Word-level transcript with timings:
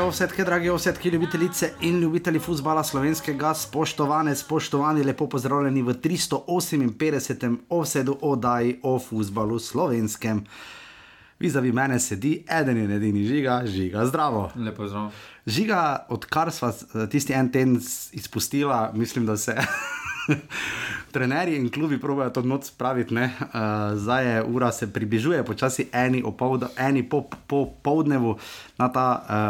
Ovsetke, 0.00 0.44
drage 0.44 0.70
ovsetke, 0.72 1.10
ljubitelice 1.10 1.72
in 1.80 2.00
ljubitelji 2.00 2.38
futbola 2.38 2.84
slovenskega, 2.84 3.54
spoštovane, 3.54 4.34
spoštovani, 4.36 5.04
lepo 5.04 5.26
pozdravljeni 5.28 5.82
v 5.82 5.94
358. 5.94 7.56
ovsedu 7.68 8.16
oddaji 8.20 8.78
o 8.82 8.98
futbalu 8.98 9.58
slovenskem. 9.58 10.44
Vizavi 11.38 11.72
mene 11.72 12.00
sedi 12.00 12.44
eden 12.60 12.78
in 12.78 12.90
edini 12.90 13.24
žiga, 13.24 13.62
žiga 13.66 14.06
zdravo. 14.06 14.50
Lepo 14.56 14.88
zdrav. 14.88 15.10
Žiga, 15.46 16.06
odkar 16.08 16.50
smo 16.50 16.72
tisti 17.10 17.32
en 17.32 17.52
teden 17.52 17.80
izpustila, 18.12 18.92
mislim, 18.94 19.26
da 19.26 19.36
se 19.36 19.56
trenerji 21.12 21.56
in 21.56 21.70
klubi 21.70 22.00
pravijo 22.00 22.30
to 22.30 22.42
noč 22.42 22.64
spraviti. 22.64 23.14
Uh, 23.14 23.20
zdaj 23.94 24.32
je 24.32 24.44
ura, 24.44 24.72
se 24.72 24.92
približuje 24.92 25.44
počasi 25.44 25.88
eni, 25.92 26.22
opolda, 26.22 26.68
eni 26.78 27.02
po, 27.02 27.24
po 27.46 27.66
povdnevu 27.82 28.36
na 28.78 28.88
ta 28.92 29.06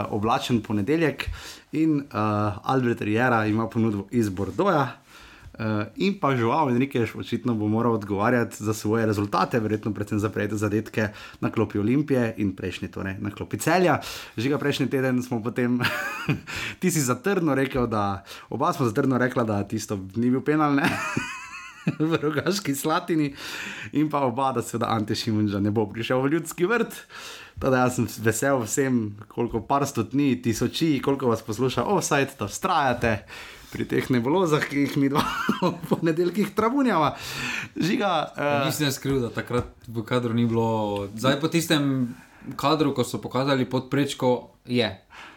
uh, 0.08 0.14
oblačen 0.14 0.62
ponedeljek. 0.62 1.28
In 1.72 1.96
uh, 1.96 2.04
Albert 2.62 3.00
Riera 3.00 3.46
ima 3.46 3.68
ponudbo 3.68 4.06
iz 4.10 4.28
Bordoja. 4.28 4.99
Uh, 5.60 5.92
in 6.00 6.14
pa 6.16 6.32
žuval 6.32 6.70
Enriquez, 6.72 7.12
očitno 7.12 7.52
bo 7.52 7.68
moral 7.68 7.92
odgovarjati 7.92 8.64
za 8.64 8.72
svoje 8.74 9.04
rezultate, 9.06 9.60
verjetno 9.60 9.92
predvsem 9.92 10.18
za 10.18 10.30
prejete 10.32 10.56
zadetke 10.56 11.08
na 11.40 11.50
klopi 11.52 11.78
Olimpije 11.78 12.34
in 12.40 12.54
prejšnji, 12.56 12.88
torej 12.88 13.18
na 13.20 13.28
klopi 13.30 13.58
celja. 13.60 13.98
Že 14.40 14.56
ga 14.56 14.58
prejšnji 14.58 14.88
teden 14.88 15.20
smo 15.22 15.42
potem, 15.44 15.76
ti 16.80 16.88
si 16.90 17.04
zatrdno 17.04 17.52
rekel, 17.54 17.84
da 17.86 18.24
oba 18.48 18.72
smo 18.72 18.88
zatrdno 18.88 19.20
rekla, 19.20 19.44
da 19.44 19.60
tisto 19.68 20.00
ni 20.16 20.32
bil 20.32 20.40
penal, 20.40 20.72
ne. 20.80 20.88
v 22.08 22.16
rogaški 22.22 22.72
slatini, 22.74 23.34
in 23.92 24.08
pa 24.08 24.24
oba, 24.24 24.52
da 24.56 24.62
se 24.64 24.80
da 24.80 24.88
Ante 24.96 25.14
Šimunča 25.14 25.60
ne 25.60 25.70
bo 25.70 25.84
prišel 25.92 26.24
v 26.24 26.32
ljudski 26.38 26.64
vrt. 26.64 27.04
Teda 27.60 27.84
jaz 27.84 28.00
sem 28.00 28.08
vesel 28.24 28.64
vsem, 28.64 29.12
koliko 29.28 29.60
par 29.60 29.84
stotni, 29.84 30.40
tisoči, 30.40 31.02
koliko 31.04 31.28
vas 31.28 31.44
posluša, 31.44 31.84
offside, 31.84 32.32
da 32.38 32.48
vztrajate 32.48 33.16
pri 33.70 33.86
teh 33.86 34.10
nebulozah, 34.10 34.62
ki 34.66 34.86
jih 34.86 34.96
mi 34.98 35.10
dva 35.12 35.22
ponedeljkih 35.90 36.50
trabunjava. 36.54 37.14
Žiga. 37.78 38.10
Uh... 38.34 38.66
Nisem 38.66 38.90
jaz 38.90 38.98
kriv, 39.02 39.20
da 39.22 39.30
takrat 39.30 39.70
v 39.86 40.04
kadru 40.06 40.34
ni 40.34 40.46
bilo. 40.50 41.06
Zdaj 41.14 41.38
po 41.40 41.50
tistem 41.52 42.10
kadru, 42.58 42.94
ko 42.96 43.06
so 43.06 43.22
pokazali 43.22 43.68
podprečko, 43.68 44.50
je. 44.66 44.90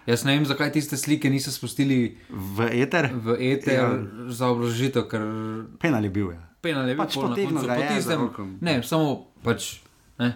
Jaz 0.04 0.26
ne 0.28 0.36
vem, 0.36 0.46
zakaj 0.48 0.74
tiste 0.76 1.00
slike 1.00 1.30
niso 1.32 1.52
spustili 1.54 2.18
v 2.30 2.68
eter. 2.84 3.08
V 3.14 3.38
eter 3.40 3.78
ja. 3.78 3.88
za 4.28 4.52
obložitev, 4.52 5.08
ker. 5.08 5.24
Penal 5.80 6.04
je 6.04 6.12
bil. 6.12 6.34
Ja. 6.36 6.42
Penal 6.60 6.90
je 6.90 6.98
bil. 6.98 7.04
Pač 7.06 7.16
potegnil 7.16 7.64
ga 7.64 7.78
je. 7.80 7.88
Tistem... 7.96 8.28
Ne, 8.60 8.82
samo 8.84 9.32
pač. 9.46 9.80
Ne. 10.20 10.34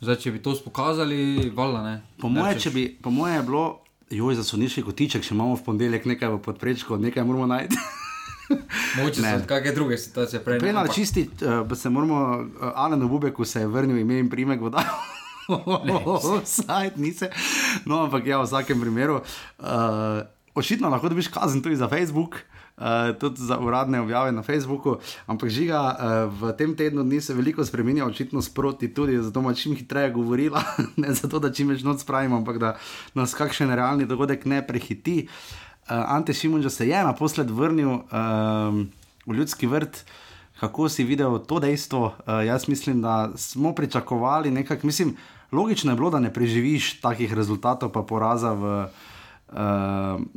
Zdaj, 0.00 0.16
če 0.16 0.30
bi 0.32 0.40
to 0.40 0.54
pokazali, 0.64 1.50
valjda 1.52 1.80
ne. 1.84 1.96
Po 2.20 2.30
moje, 2.32 2.56
bi, 2.72 2.86
po 3.02 3.12
moje 3.12 3.34
je 3.36 3.42
bilo, 3.44 3.64
joj, 4.10 4.34
za 4.34 4.44
soniški 4.44 4.82
kotiček, 4.82 5.24
če 5.24 5.34
imamo 5.34 5.54
v 5.54 5.64
ponedeljek 5.64 6.06
nekaj 6.10 6.34
v 6.34 6.42
podprečku, 6.44 6.98
nekaj 6.98 7.24
moramo 7.24 7.46
najti. 7.50 7.78
Moče 8.98 9.22
se 9.22 9.34
kakšne 9.46 9.74
druge 9.74 9.98
situacije 9.98 10.42
prej. 10.44 10.58
Prej 10.58 10.74
na 10.74 10.86
čisti, 10.90 11.28
uh, 11.46 11.76
se 11.78 11.90
moramo, 11.90 12.20
uh, 12.40 12.72
Alan 12.74 13.08
Bubeku 13.08 13.44
se 13.44 13.62
je 13.62 13.70
vrnil 13.70 13.98
ime 13.98 14.18
in 14.18 14.30
primek 14.30 14.60
voda. 14.60 14.82
Sajt, 16.44 16.96
nisi. 16.96 17.30
No, 17.86 18.04
ampak 18.04 18.26
ja, 18.26 18.38
v 18.38 18.46
vsakem 18.46 18.80
primeru. 18.80 19.20
Uh, 19.58 20.26
očitno 20.54 20.90
lahko 20.90 21.08
dobiš 21.08 21.30
kazen 21.30 21.62
tudi 21.62 21.78
za 21.78 21.88
Facebook. 21.88 22.34
Uh, 22.34 22.59
tudi 23.20 23.42
za 23.42 23.58
uradne 23.58 24.00
objave 24.00 24.32
na 24.32 24.42
Facebooku, 24.42 24.96
ampak 25.26 25.52
žiga 25.52 25.80
uh, 25.80 25.94
v 26.32 26.52
tem 26.56 26.72
tednu 26.76 27.04
dni 27.04 27.20
se 27.20 27.34
veliko 27.34 27.64
spremenja, 27.64 28.06
očitno 28.06 28.42
sproti 28.42 28.88
tudi, 28.94 29.18
zato 29.22 29.40
ima 29.40 29.54
čim 29.54 29.76
hitreje 29.76 30.10
govorila, 30.10 30.62
ne 31.02 31.12
zato, 31.12 31.38
da 31.38 31.52
čim 31.52 31.68
več 31.68 31.84
noč 31.84 32.00
spravimo, 32.00 32.40
ampak 32.40 32.58
da 32.58 32.76
nas 33.14 33.36
kakšen 33.36 33.74
realni 33.74 34.08
dogodek 34.08 34.48
ne 34.48 34.62
prehiti. 34.66 35.28
Uh, 35.28 36.00
Ante 36.08 36.32
Šimunča 36.32 36.70
se 36.70 36.88
je 36.88 37.04
naposled 37.04 37.50
vrnil 37.50 38.00
uh, 38.00 38.02
v 39.26 39.36
ljudski 39.36 39.66
vrt. 39.66 40.04
Kako 40.60 40.88
si 40.92 41.04
videl 41.04 41.38
to 41.44 41.60
dejstvo? 41.60 42.12
Uh, 42.24 42.40
jaz 42.44 42.68
mislim, 42.68 43.00
da 43.00 43.30
smo 43.36 43.74
pričakovali 43.74 44.50
nekaj, 44.50 44.80
mislim, 44.82 45.16
logično 45.52 45.92
je 45.92 45.96
bilo, 45.96 46.10
da 46.10 46.20
ne 46.20 46.32
preživiš 46.32 47.00
takih 47.00 47.32
rezultatov, 47.32 47.92
pa 47.92 48.02
poraza 48.02 48.52
v 48.52 48.64
uh, 48.64 49.08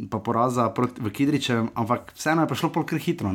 pa 0.09 0.19
poraza 0.23 0.69
proti, 0.69 1.01
Kidričem, 1.13 1.69
ampak 1.75 2.13
vseeno 2.15 2.41
je 2.41 2.47
prišlo 2.47 2.69
polk 2.73 2.93
hitro. 2.97 3.33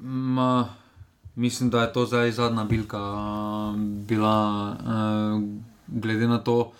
Ma, 0.00 0.68
mislim, 1.34 1.70
da 1.70 1.82
je 1.82 1.92
to 1.92 2.06
zdaj 2.06 2.30
zadnja 2.32 2.64
bilka 2.64 2.98
uh, 2.98 3.76
bila, 4.06 4.70
uh, 4.70 5.42
glede 5.86 6.28
na 6.28 6.38
to, 6.38 6.72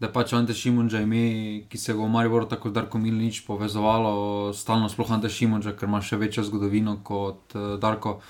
da 0.00 0.06
je 0.06 0.12
pač 0.12 0.32
Ante 0.32 0.54
Šimunča 0.54 1.00
ime, 1.00 1.62
ki 1.68 1.78
se 1.78 1.92
ga 1.92 2.00
v 2.00 2.08
Mariboru 2.08 2.48
tako 2.48 2.70
Darko 2.70 2.98
Milnič 2.98 3.44
povezovalo, 3.46 4.52
stalno 4.52 4.88
sploh 4.88 5.12
Ante 5.12 5.28
Šimunča, 5.28 5.76
ker 5.76 5.88
ima 5.88 6.00
še 6.00 6.16
večjo 6.16 6.44
zgodovino 6.48 6.96
kot 7.04 7.54
uh, 7.54 7.76
Darko 7.80 8.20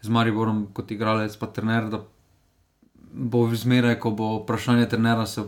z 0.00 0.08
Mariborom, 0.08 0.68
kot 0.72 0.90
igralec, 0.90 1.36
pa 1.36 1.50
trener. 1.50 1.90
Bo 3.10 3.48
zmeraj, 3.50 3.98
ko 3.98 4.14
bo 4.14 4.36
vprašanje 4.44 4.86
trenera, 4.88 5.26
se 5.26 5.42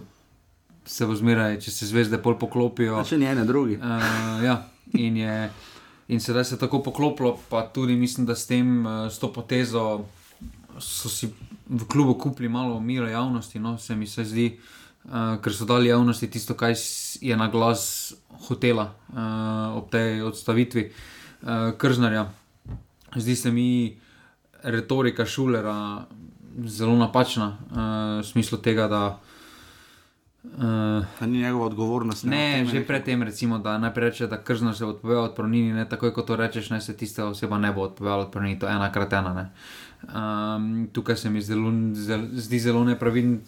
se 0.84 1.06
bo 1.06 1.14
zmeraj, 1.14 1.58
če 1.62 1.70
se 1.70 1.86
zvezde 1.86 2.18
pol 2.22 2.36
poklopijo. 2.40 3.02
Če 3.06 3.18
ni 3.20 3.28
ene 3.30 3.44
druge. 3.48 3.78
Uh, 3.78 4.42
ja, 4.42 4.56
in, 4.98 5.16
je, 5.22 5.36
in 6.12 6.22
sedaj 6.22 6.48
se 6.48 6.56
je 6.56 6.62
tako 6.64 6.82
poklopilo, 6.82 7.36
pa 7.50 7.64
tudi 7.74 7.96
mislim, 7.96 8.26
da 8.26 8.36
s 8.38 8.48
tem, 8.50 8.82
uh, 8.86 9.06
s 9.10 9.22
to 9.22 9.32
potezo, 9.32 10.04
so 10.82 11.12
si 11.12 11.30
v 11.72 11.86
klubu 11.88 12.16
kupili 12.18 12.50
malo 12.50 12.80
mira 12.80 13.10
javnosti, 13.10 13.60
no, 13.62 13.76
se 13.78 13.96
mi 13.96 14.06
se 14.10 14.24
zdi, 14.26 14.48
uh, 15.06 15.38
ker 15.42 15.54
so 15.54 15.68
dali 15.68 15.92
javnosti 15.92 16.30
tisto, 16.30 16.58
kar 16.58 16.74
je 16.74 17.36
na 17.38 17.48
glas 17.52 18.14
hotela 18.48 18.90
uh, 19.12 19.78
ob 19.78 19.90
tej 19.92 20.24
odstavitvi 20.26 20.88
uh, 20.90 21.72
Krznarja. 21.78 22.26
Zdi 23.16 23.36
se 23.36 23.52
mi 23.52 23.68
retorika 24.62 25.26
šulera 25.26 26.06
zelo 26.66 26.96
napačna 26.96 27.52
uh, 27.52 27.76
v 28.22 28.26
smislu 28.26 28.58
tega, 28.58 28.88
da. 28.90 29.04
Uh, 29.12 29.31
ni 31.20 31.38
njegova 31.38 31.66
odgovornost. 31.66 32.24
Ne, 32.24 32.66
že 32.66 32.84
predtem, 32.86 33.22
recimo, 33.22 33.58
da 33.58 33.78
najprej 33.78 34.10
reče, 34.10 34.26
da 34.26 34.42
krzno 34.42 34.74
se 34.74 34.84
odpove 34.84 35.18
od 35.18 35.34
pronini, 35.34 35.72
ne 35.72 35.88
takoj, 35.88 36.12
ko 36.12 36.22
to 36.22 36.36
rečeš, 36.36 36.70
ne 36.70 36.80
se 36.80 36.96
tista 36.96 37.26
oseba 37.26 37.58
ne 37.58 37.72
bo 37.72 37.82
odpovedala 37.82 38.26
od 38.26 38.30
pronini, 38.30 38.58
to 38.58 38.66
je 38.66 38.72
ena 38.72 38.92
krat 38.92 39.12
ena. 39.12 39.50
Um, 40.02 40.88
tukaj 40.92 41.16
se 41.16 41.30
mi 41.30 41.42
zelo, 41.42 41.72
zelo, 41.94 42.26
zdi 42.32 42.58
zelo 42.58 42.84
nepravilen, 42.84 43.40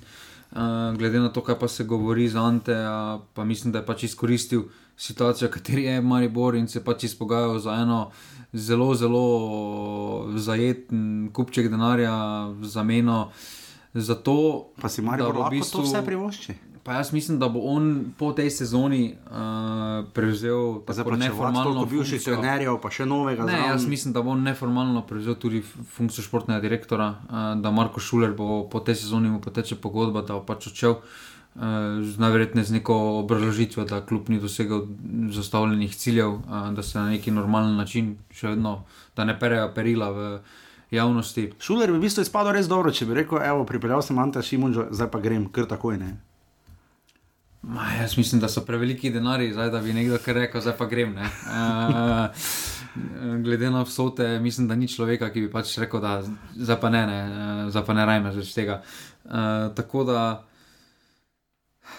uh, 0.53 0.59
glede 0.99 1.21
na 1.21 1.29
to, 1.29 1.41
kaj 1.41 1.59
pa 1.59 1.69
se 1.69 1.85
govori 1.85 2.29
za 2.29 2.43
Ante, 2.43 2.77
uh, 2.79 3.21
pa 3.35 3.45
mislim, 3.45 3.73
da 3.73 3.79
je 3.79 3.87
pač 3.87 4.03
izkoristil 4.03 4.63
situacijo, 4.97 5.51
kateri 5.51 5.85
je 5.85 6.01
Maribor 6.01 6.55
in 6.55 6.69
se 6.69 6.85
pač 6.85 7.05
izpogajal 7.05 7.59
za 7.59 7.75
eno 7.75 8.11
zelo, 8.53 8.95
zelo 8.95 10.31
zajeten 10.37 11.31
kupček 11.33 11.69
denarja 11.69 12.15
za 12.63 12.83
meno. 12.83 13.31
Zato, 13.95 14.71
pa 14.81 14.89
si 14.89 15.03
Maribor 15.03 15.37
lahko 15.37 15.55
v 15.55 15.59
bistvu, 15.59 15.83
to 15.83 15.87
vse 15.87 16.05
privošči. 16.07 16.55
Pa 16.85 16.93
jaz 16.93 17.13
mislim, 17.13 17.39
da 17.39 17.49
bo 17.49 17.61
on 17.65 18.13
po 18.19 18.33
tej 18.37 18.51
sezoni 18.51 19.15
uh, 19.15 20.05
prevzel 20.13 20.83
tako 20.87 21.17
neformalno. 21.17 21.87
Bivših 21.89 22.21
trenerjev, 22.21 22.77
pa 22.83 22.91
še 22.93 23.07
novega. 23.09 23.47
Ne, 23.49 23.57
jaz 23.71 23.87
mislim, 23.89 24.13
da 24.13 24.21
bo 24.21 24.35
on 24.35 24.43
neformalno 24.45 25.01
prevzel 25.09 25.39
tudi 25.41 25.63
funkcijo 25.65 26.27
športnega 26.27 26.61
direktora, 26.61 27.07
uh, 27.09 27.47
da 27.57 27.73
Marko 27.73 28.05
Šuler 28.05 28.35
bo 28.37 28.67
po 28.69 28.83
tej 28.85 28.99
sezoni 29.01 29.33
mu 29.33 29.41
poteče 29.41 29.79
pogodba, 29.81 30.27
da 30.29 30.37
bo 30.37 30.43
pač 30.45 30.69
odšel. 30.73 30.99
Uh, 31.55 32.05
Najverjetneje 32.21 32.69
z 32.69 32.77
neko 32.77 32.99
obrazložitvijo, 33.23 33.87
da 33.89 34.03
kljub 34.05 34.29
ni 34.29 34.41
dosegel 34.43 34.85
zastavljenih 35.33 35.97
ciljev, 35.97 36.37
uh, 36.37 36.69
da 36.77 36.83
se 36.83 36.99
na 36.99 37.07
neki 37.15 37.31
normalen 37.33 37.79
način 37.81 38.19
še 38.29 38.53
vedno, 38.53 38.83
da 39.17 39.25
ne 39.25 39.39
perejo 39.41 39.73
perila 39.73 40.11
v 40.13 40.29
javnosti. 40.93 41.47
Šuler 41.65 41.95
bi 41.95 41.97
v 41.97 42.05
bistvu 42.05 42.27
izpadel 42.29 42.59
res 42.59 42.69
dobro, 42.69 42.93
če 42.93 43.09
bi 43.09 43.17
rekel: 43.23 43.41
Evo, 43.41 43.65
pripeljal 43.65 44.05
sem 44.05 44.21
Anta 44.21 44.45
Šimunžo, 44.45 44.91
zdaj 44.93 45.13
pa 45.15 45.25
grem, 45.25 45.49
kar 45.49 45.71
takoj 45.71 45.97
ne. 46.05 46.13
Ma, 47.67 47.87
jaz 48.01 48.19
mislim, 48.19 48.41
da 48.41 48.49
so 48.49 48.61
preveliki 48.61 49.11
denari, 49.11 49.53
zdaj, 49.53 49.71
da 49.71 49.81
bi 49.81 49.93
nekdo 49.93 50.19
rekel, 50.27 50.61
zdaj 50.61 50.77
pa 50.77 50.87
grem. 50.87 51.15
Uh, 51.17 52.27
glede 53.45 53.71
na 53.71 53.83
vsote, 53.83 54.39
mislim, 54.39 54.69
da 54.69 54.77
ni 54.77 54.89
človeka, 54.89 55.31
ki 55.33 55.47
bi 55.47 55.51
pač 55.51 55.79
rekel, 55.79 56.01
da 56.01 56.19
zdaj 56.55 56.81
pa 56.81 56.91
ne, 56.91 57.07
ne, 57.07 57.71
zdaj 57.71 57.85
pa 57.87 57.97
ne 57.97 58.05
rajme 58.07 58.35
več 58.37 58.53
tega. 58.55 58.83
Uh, 59.25 59.71
tako 59.77 60.05
da. 60.05 60.25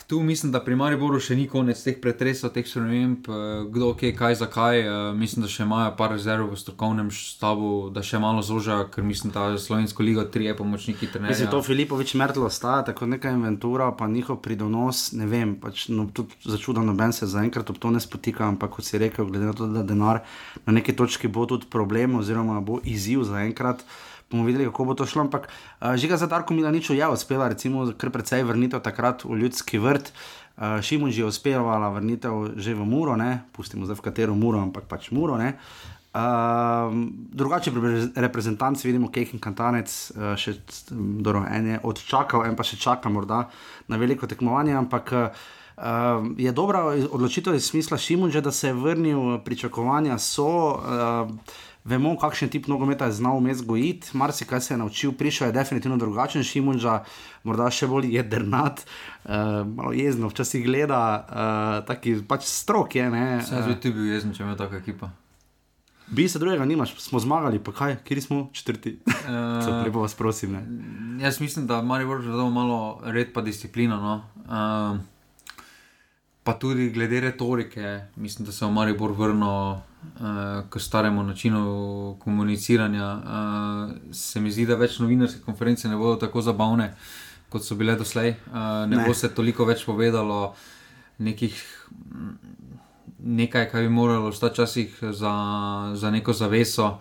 Tu 0.08 0.20
mislim, 0.20 0.52
da 0.52 0.60
pri 0.62 0.76
Mariboru 0.76 1.18
še 1.20 1.34
ni 1.34 1.48
konec 1.50 1.80
teh 1.82 1.96
pretresov, 1.98 2.52
teh 2.54 2.68
sprememb, 2.70 3.26
eh, 3.26 3.64
kdo 3.74 3.88
je, 4.02 4.12
kaj, 4.14 4.36
zakaj. 4.38 4.80
Eh, 4.80 5.14
mislim, 5.18 5.42
da 5.42 5.50
še 5.50 5.64
imajo 5.66 5.96
par 5.98 6.12
rezerv 6.14 6.52
v 6.52 6.60
strokovnem 6.62 7.10
štabu, 7.10 7.90
da 7.90 8.04
še 8.06 8.22
malo 8.22 8.44
zožajo, 8.46 8.86
ker 8.94 9.04
mislim, 9.04 9.34
da 9.34 9.58
Slovensko 9.58 10.06
ligo 10.06 10.24
tri 10.30 10.46
je 10.46 10.56
pomočniki 10.58 11.10
trenerja. 11.10 11.34
Mislim, 11.34 11.50
da 11.50 11.58
to 11.58 11.64
Filipovič 11.66 12.14
Mertlo 12.22 12.50
staja, 12.54 12.86
tako 12.86 13.10
neka 13.10 13.34
inventura, 13.34 13.90
pa 13.98 14.06
njihov 14.08 14.44
pridonos, 14.46 15.12
ne 15.18 15.26
vem, 15.26 15.56
pač, 15.58 15.88
no, 15.90 16.06
tudi 16.14 16.38
začuda 16.46 16.86
noben 16.86 17.14
se 17.14 17.26
zaenkrat 17.26 17.70
ob 17.74 17.82
to 17.82 17.90
ne 17.90 18.00
spotika, 18.00 18.46
ampak 18.46 18.78
kot 18.78 18.86
si 18.86 19.02
rekel, 19.02 19.26
glede 19.26 19.50
na 19.50 19.58
to, 19.58 19.66
da 19.74 19.82
denar 19.82 20.22
na 20.68 20.78
neki 20.78 20.94
točki 20.94 21.28
bo 21.28 21.50
tudi 21.50 21.66
problem 21.66 22.22
oziroma 22.22 22.62
bo 22.62 22.78
izziv 22.86 23.26
zaenkrat 23.26 23.82
bomo 24.36 24.48
videli, 24.48 24.68
kako 24.68 24.92
bo 24.92 24.94
to 25.00 25.08
šlo. 25.08 25.24
Ampak 25.26 25.48
uh, 25.48 25.96
že 25.96 26.12
ga 26.12 26.20
za 26.20 26.28
Darko 26.28 26.54
Milaniču 26.54 26.94
je 26.94 27.08
uspela, 27.08 27.48
recimo, 27.48 27.88
kar 27.96 28.12
precej 28.12 28.44
vrnitev 28.44 28.84
takrat 28.84 29.24
v 29.24 29.40
ljudski 29.40 29.80
vrt. 29.80 30.12
Uh, 30.56 30.80
Šimun 30.84 31.12
že 31.12 31.24
je 31.24 31.32
uspevala 31.32 31.90
vrnitev 31.92 32.56
že 32.60 32.76
v 32.76 32.84
Muro, 32.84 33.16
ne? 33.16 33.44
pustimo 33.52 33.88
zdaj 33.88 34.00
v 34.00 34.06
katero 34.12 34.36
Muro, 34.36 34.60
ampak 34.60 34.88
pač 34.92 35.12
Muro. 35.12 35.36
Uh, 35.36 36.96
drugače 37.36 37.72
pri 37.76 38.08
reprezentanci 38.16 38.88
vidimo, 38.88 39.12
Kejk 39.12 39.34
in 39.36 39.42
Kantanec, 39.44 39.92
uh, 40.16 40.32
še 40.40 40.64
dobro, 40.96 41.44
en 41.44 41.76
je 41.76 41.80
odčakal, 41.84 42.48
en 42.48 42.56
pa 42.56 42.64
še 42.64 42.80
čaka 42.80 43.12
morda 43.12 43.50
na 43.92 44.00
veliko 44.00 44.24
tekmovanje, 44.24 44.78
ampak 44.80 45.12
uh, 45.12 45.28
je 46.40 46.56
dobra 46.56 46.96
odločitev 46.96 47.60
iz 47.60 47.68
smisla 47.68 48.00
Šimun 48.00 48.32
že, 48.32 48.40
da 48.40 48.56
se 48.56 48.72
je 48.72 48.80
vrnil, 48.80 49.44
pričakovanja 49.44 50.16
so. 50.16 50.80
Uh, 50.80 51.65
Vemo, 51.86 52.16
kakšen 52.18 52.50
tip 52.50 52.66
nogometa 52.66 53.06
je 53.06 53.20
znal 53.20 53.38
vmes 53.38 53.60
gojiti, 53.62 54.10
marsikaj 54.18 54.62
se 54.62 54.74
je 54.74 54.78
naučil, 54.78 55.12
prišel 55.14 55.48
je 55.48 55.54
definitivno 55.54 55.98
drugačen, 56.02 56.44
Šimunža, 56.44 57.04
morda 57.46 57.68
še 57.70 57.86
bolj 57.88 58.10
jedrnat, 58.16 58.82
uh, 58.82 59.62
malo 59.70 59.94
jezno, 59.94 60.32
včasih 60.34 60.66
gleda, 60.66 61.02
uh, 61.22 61.76
taki 61.86 62.16
pač 62.26 62.50
strok 62.50 62.98
je. 62.98 63.06
Saj 63.46 63.68
bi 63.70 63.78
ti 63.78 63.94
bil 63.94 64.10
jezen, 64.10 64.34
če 64.34 64.42
imaš 64.44 64.58
taka 64.64 64.82
ekipa. 64.82 65.12
Bi 66.08 66.26
se 66.30 66.42
drugega 66.42 66.66
nimaš, 66.66 66.98
smo 67.02 67.22
zmagali, 67.22 67.62
pa 67.62 67.74
kaj, 67.74 68.00
kje 68.06 68.22
smo 68.22 68.48
četrti? 68.54 68.98
Uh, 69.26 69.82
lepo 69.82 70.04
vas 70.04 70.14
prosim. 70.14 70.52
Ne? 70.54 70.60
Jaz 71.24 71.40
mislim, 71.42 71.66
da 71.66 71.80
mora 71.82 72.06
biti 72.06 72.30
malo 72.54 73.02
red 73.04 73.32
pa 73.34 73.42
disciplina. 73.42 73.98
No? 73.98 74.22
Uh, 74.46 75.00
pa 76.44 76.54
tudi 76.54 76.92
glede 76.94 77.22
retorike, 77.22 78.06
mislim, 78.16 78.46
da 78.46 78.52
se 78.52 78.66
je 78.66 78.72
Maribor 78.72 79.12
vrnil 79.18 79.72
uh, 79.72 79.80
k 80.70 80.80
staremu 80.80 81.24
načinu 81.24 82.18
komuniciranja. 82.20 83.08
Uh, 83.16 84.14
se 84.14 84.40
mi 84.42 84.52
zdi, 84.52 84.66
da 84.66 84.78
več 84.80 85.00
novinarske 85.00 85.42
konference 85.46 85.90
ne 85.90 85.98
bodo 86.00 86.16
tako 86.26 86.42
zabavne, 86.42 86.94
kot 87.50 87.66
so 87.66 87.76
bile 87.76 87.96
doslej. 88.00 88.36
Uh, 88.48 88.86
ne, 88.86 88.98
ne 88.98 89.08
bo 89.08 89.14
se 89.14 89.34
toliko 89.34 89.66
več 89.66 89.86
povedalo 89.86 90.56
nekih 91.18 91.56
nekaj, 93.26 93.70
kar 93.70 93.82
bi 93.82 93.90
moralo 93.90 94.32
stati 94.32 94.54
včasih 94.54 94.98
za, 95.12 95.34
za 95.96 96.12
neko 96.12 96.34
zaveso. 96.34 96.98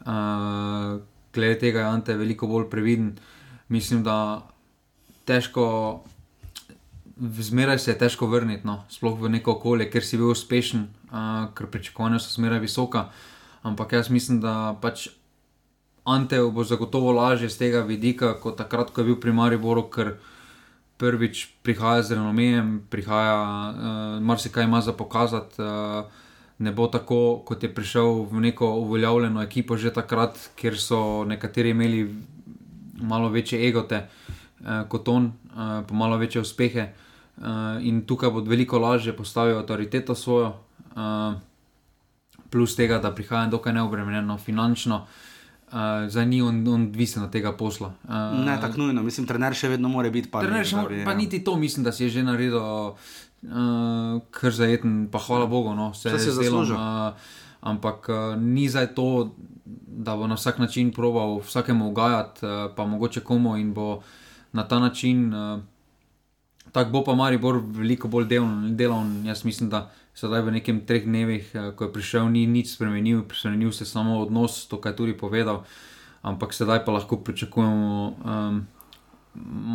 Uh, 0.00 1.00
glede 1.34 1.58
tega 1.58 1.80
je 1.80 1.86
Ante 1.86 2.16
veliko 2.16 2.46
bolj 2.46 2.70
previden. 2.70 3.16
Mislim, 3.68 4.02
da 4.02 4.46
težko, 5.24 6.04
zmeraj 7.18 7.78
se 7.78 7.90
je 7.90 7.98
težko 7.98 8.26
vrniti, 8.26 8.66
no, 8.66 8.84
sploh 8.88 9.18
v 9.20 9.28
neko 9.36 9.58
okolje, 9.58 9.90
ker 9.90 10.04
si 10.04 10.16
bil 10.16 10.30
uspešen, 10.30 10.86
uh, 11.10 11.46
ker 11.54 11.66
pričakovanja 11.70 12.18
so 12.18 12.34
zmeraj 12.34 12.60
visoka. 12.64 13.08
Ampak 13.62 13.92
jaz 13.92 14.10
mislim, 14.10 14.40
da 14.40 14.76
pač 14.80 15.08
Ante 16.06 16.38
bo 16.38 16.62
zagotovo 16.64 17.10
lažje 17.12 17.48
z 17.50 17.58
tega 17.58 17.80
vidika, 17.82 18.36
kot 18.38 18.54
takrat, 18.56 18.92
ko 18.94 19.00
je 19.00 19.06
bil 19.10 19.16
pri 19.18 19.32
Mariboru, 19.34 19.88
ker 19.90 20.12
prvič 21.02 21.48
prihaja 21.66 22.02
z 22.02 22.14
renomejem, 22.14 22.86
prihaja, 22.90 23.34
uh, 23.34 24.22
marsikaj 24.22 24.64
ima 24.64 24.80
za 24.80 24.92
pokazati. 24.92 25.58
Uh, 25.58 26.06
ne 26.58 26.72
bo 26.72 26.86
tako, 26.86 27.42
kot 27.44 27.62
je 27.62 27.74
prišel 27.74 28.22
v 28.30 28.40
neko 28.40 28.68
uveljavljeno 28.86 29.42
ekipo 29.42 29.76
že 29.76 29.92
takrat, 29.92 30.38
kjer 30.56 30.78
so 30.80 31.24
nekateri 31.24 31.70
imeli 31.70 32.06
malo 33.02 33.28
večje 33.28 33.68
egote 33.68 34.06
uh, 34.06 34.88
kot 34.88 35.08
on, 35.08 35.26
uh, 35.26 35.82
pa 35.88 35.94
malo 35.94 36.16
večje 36.16 36.40
uspehe. 36.40 36.92
Uh, 37.36 37.82
in 37.82 38.06
tukaj 38.06 38.30
bo 38.30 38.40
veliko 38.40 38.78
lažje 38.78 39.12
postavil 39.16 39.58
avtoriteto 39.58 40.14
svojo, 40.14 40.54
plus 42.50 42.76
tega, 42.76 42.98
da 42.98 43.14
prihaja 43.14 43.50
dokaj 43.52 43.72
neobremenjeno 43.72 44.38
finančno. 44.38 44.96
Uh, 44.96 45.36
Uh, 45.66 46.08
zdaj 46.08 46.26
ni 46.26 46.42
on, 46.42 46.68
on 46.68 46.82
odvisen 46.82 47.22
od 47.22 47.30
tega 47.30 47.50
posla. 47.52 47.88
Uh, 48.04 48.44
ne, 48.46 48.54
tako 48.60 48.78
nujno, 48.78 49.02
mislim, 49.02 49.26
trener 49.26 49.54
še 49.54 49.72
vedno 49.72 49.88
mora 49.90 50.12
biti. 50.14 50.30
Pa, 50.30 50.44
trener 50.46 50.62
še 50.62 50.76
mora, 50.78 51.00
pa 51.02 51.10
ja. 51.10 51.18
niti 51.18 51.40
to, 51.42 51.56
mislim, 51.58 51.82
da 51.82 51.90
si 51.90 52.04
je 52.04 52.12
že 52.14 52.22
naredil, 52.22 52.54
uh, 52.54 54.20
kar 54.30 54.54
zajeten, 54.54 55.08
pa 55.10 55.18
hvala 55.24 55.48
Bogu, 55.50 55.74
no, 55.74 55.88
vse 55.90 56.14
se 56.22 56.30
je 56.30 56.36
zelo. 56.38 56.62
Uh, 56.70 57.34
ampak 57.66 58.06
uh, 58.06 58.20
ni 58.38 58.68
zdaj 58.70 58.92
to, 58.94 59.34
da 60.06 60.14
bo 60.14 60.30
na 60.30 60.38
vsak 60.38 60.62
način 60.62 60.94
proval 60.94 61.40
vsakemu 61.42 61.90
ugajati, 61.90 62.46
uh, 62.46 62.70
pa 62.70 62.86
mogoče 62.86 63.26
komu 63.26 63.58
in 63.58 63.74
bo 63.74 64.04
na 64.54 64.68
ta 64.70 64.78
način. 64.78 65.32
Uh, 65.34 65.64
Tako 66.70 66.90
bo 66.92 67.00
pa 67.06 67.14
Maribor 67.14 67.56
veliko 67.58 68.08
bolj 68.08 68.26
delovn. 68.76 69.24
Jaz 69.24 69.44
mislim, 69.46 69.70
da 69.72 69.86
sedaj 70.16 70.48
v 70.48 70.56
nekem 70.56 70.80
treh 70.88 71.04
dnevih, 71.04 71.44
eh, 71.52 71.72
ko 71.76 71.86
je 71.86 71.92
prišel, 71.92 72.32
ni 72.32 72.48
nič 72.48 72.72
spremenil, 72.72 73.28
spremenil 73.28 73.72
se 73.72 73.84
samo 73.84 74.16
odnos, 74.24 74.64
to, 74.64 74.80
kar 74.80 74.96
je 74.96 75.04
tudi 75.04 75.12
povedal. 75.12 75.68
Ampak 76.24 76.56
sedaj 76.56 76.82
pa 76.88 76.96
lahko 76.96 77.20
pričakujemo. 77.20 78.16
Um, 78.24 78.66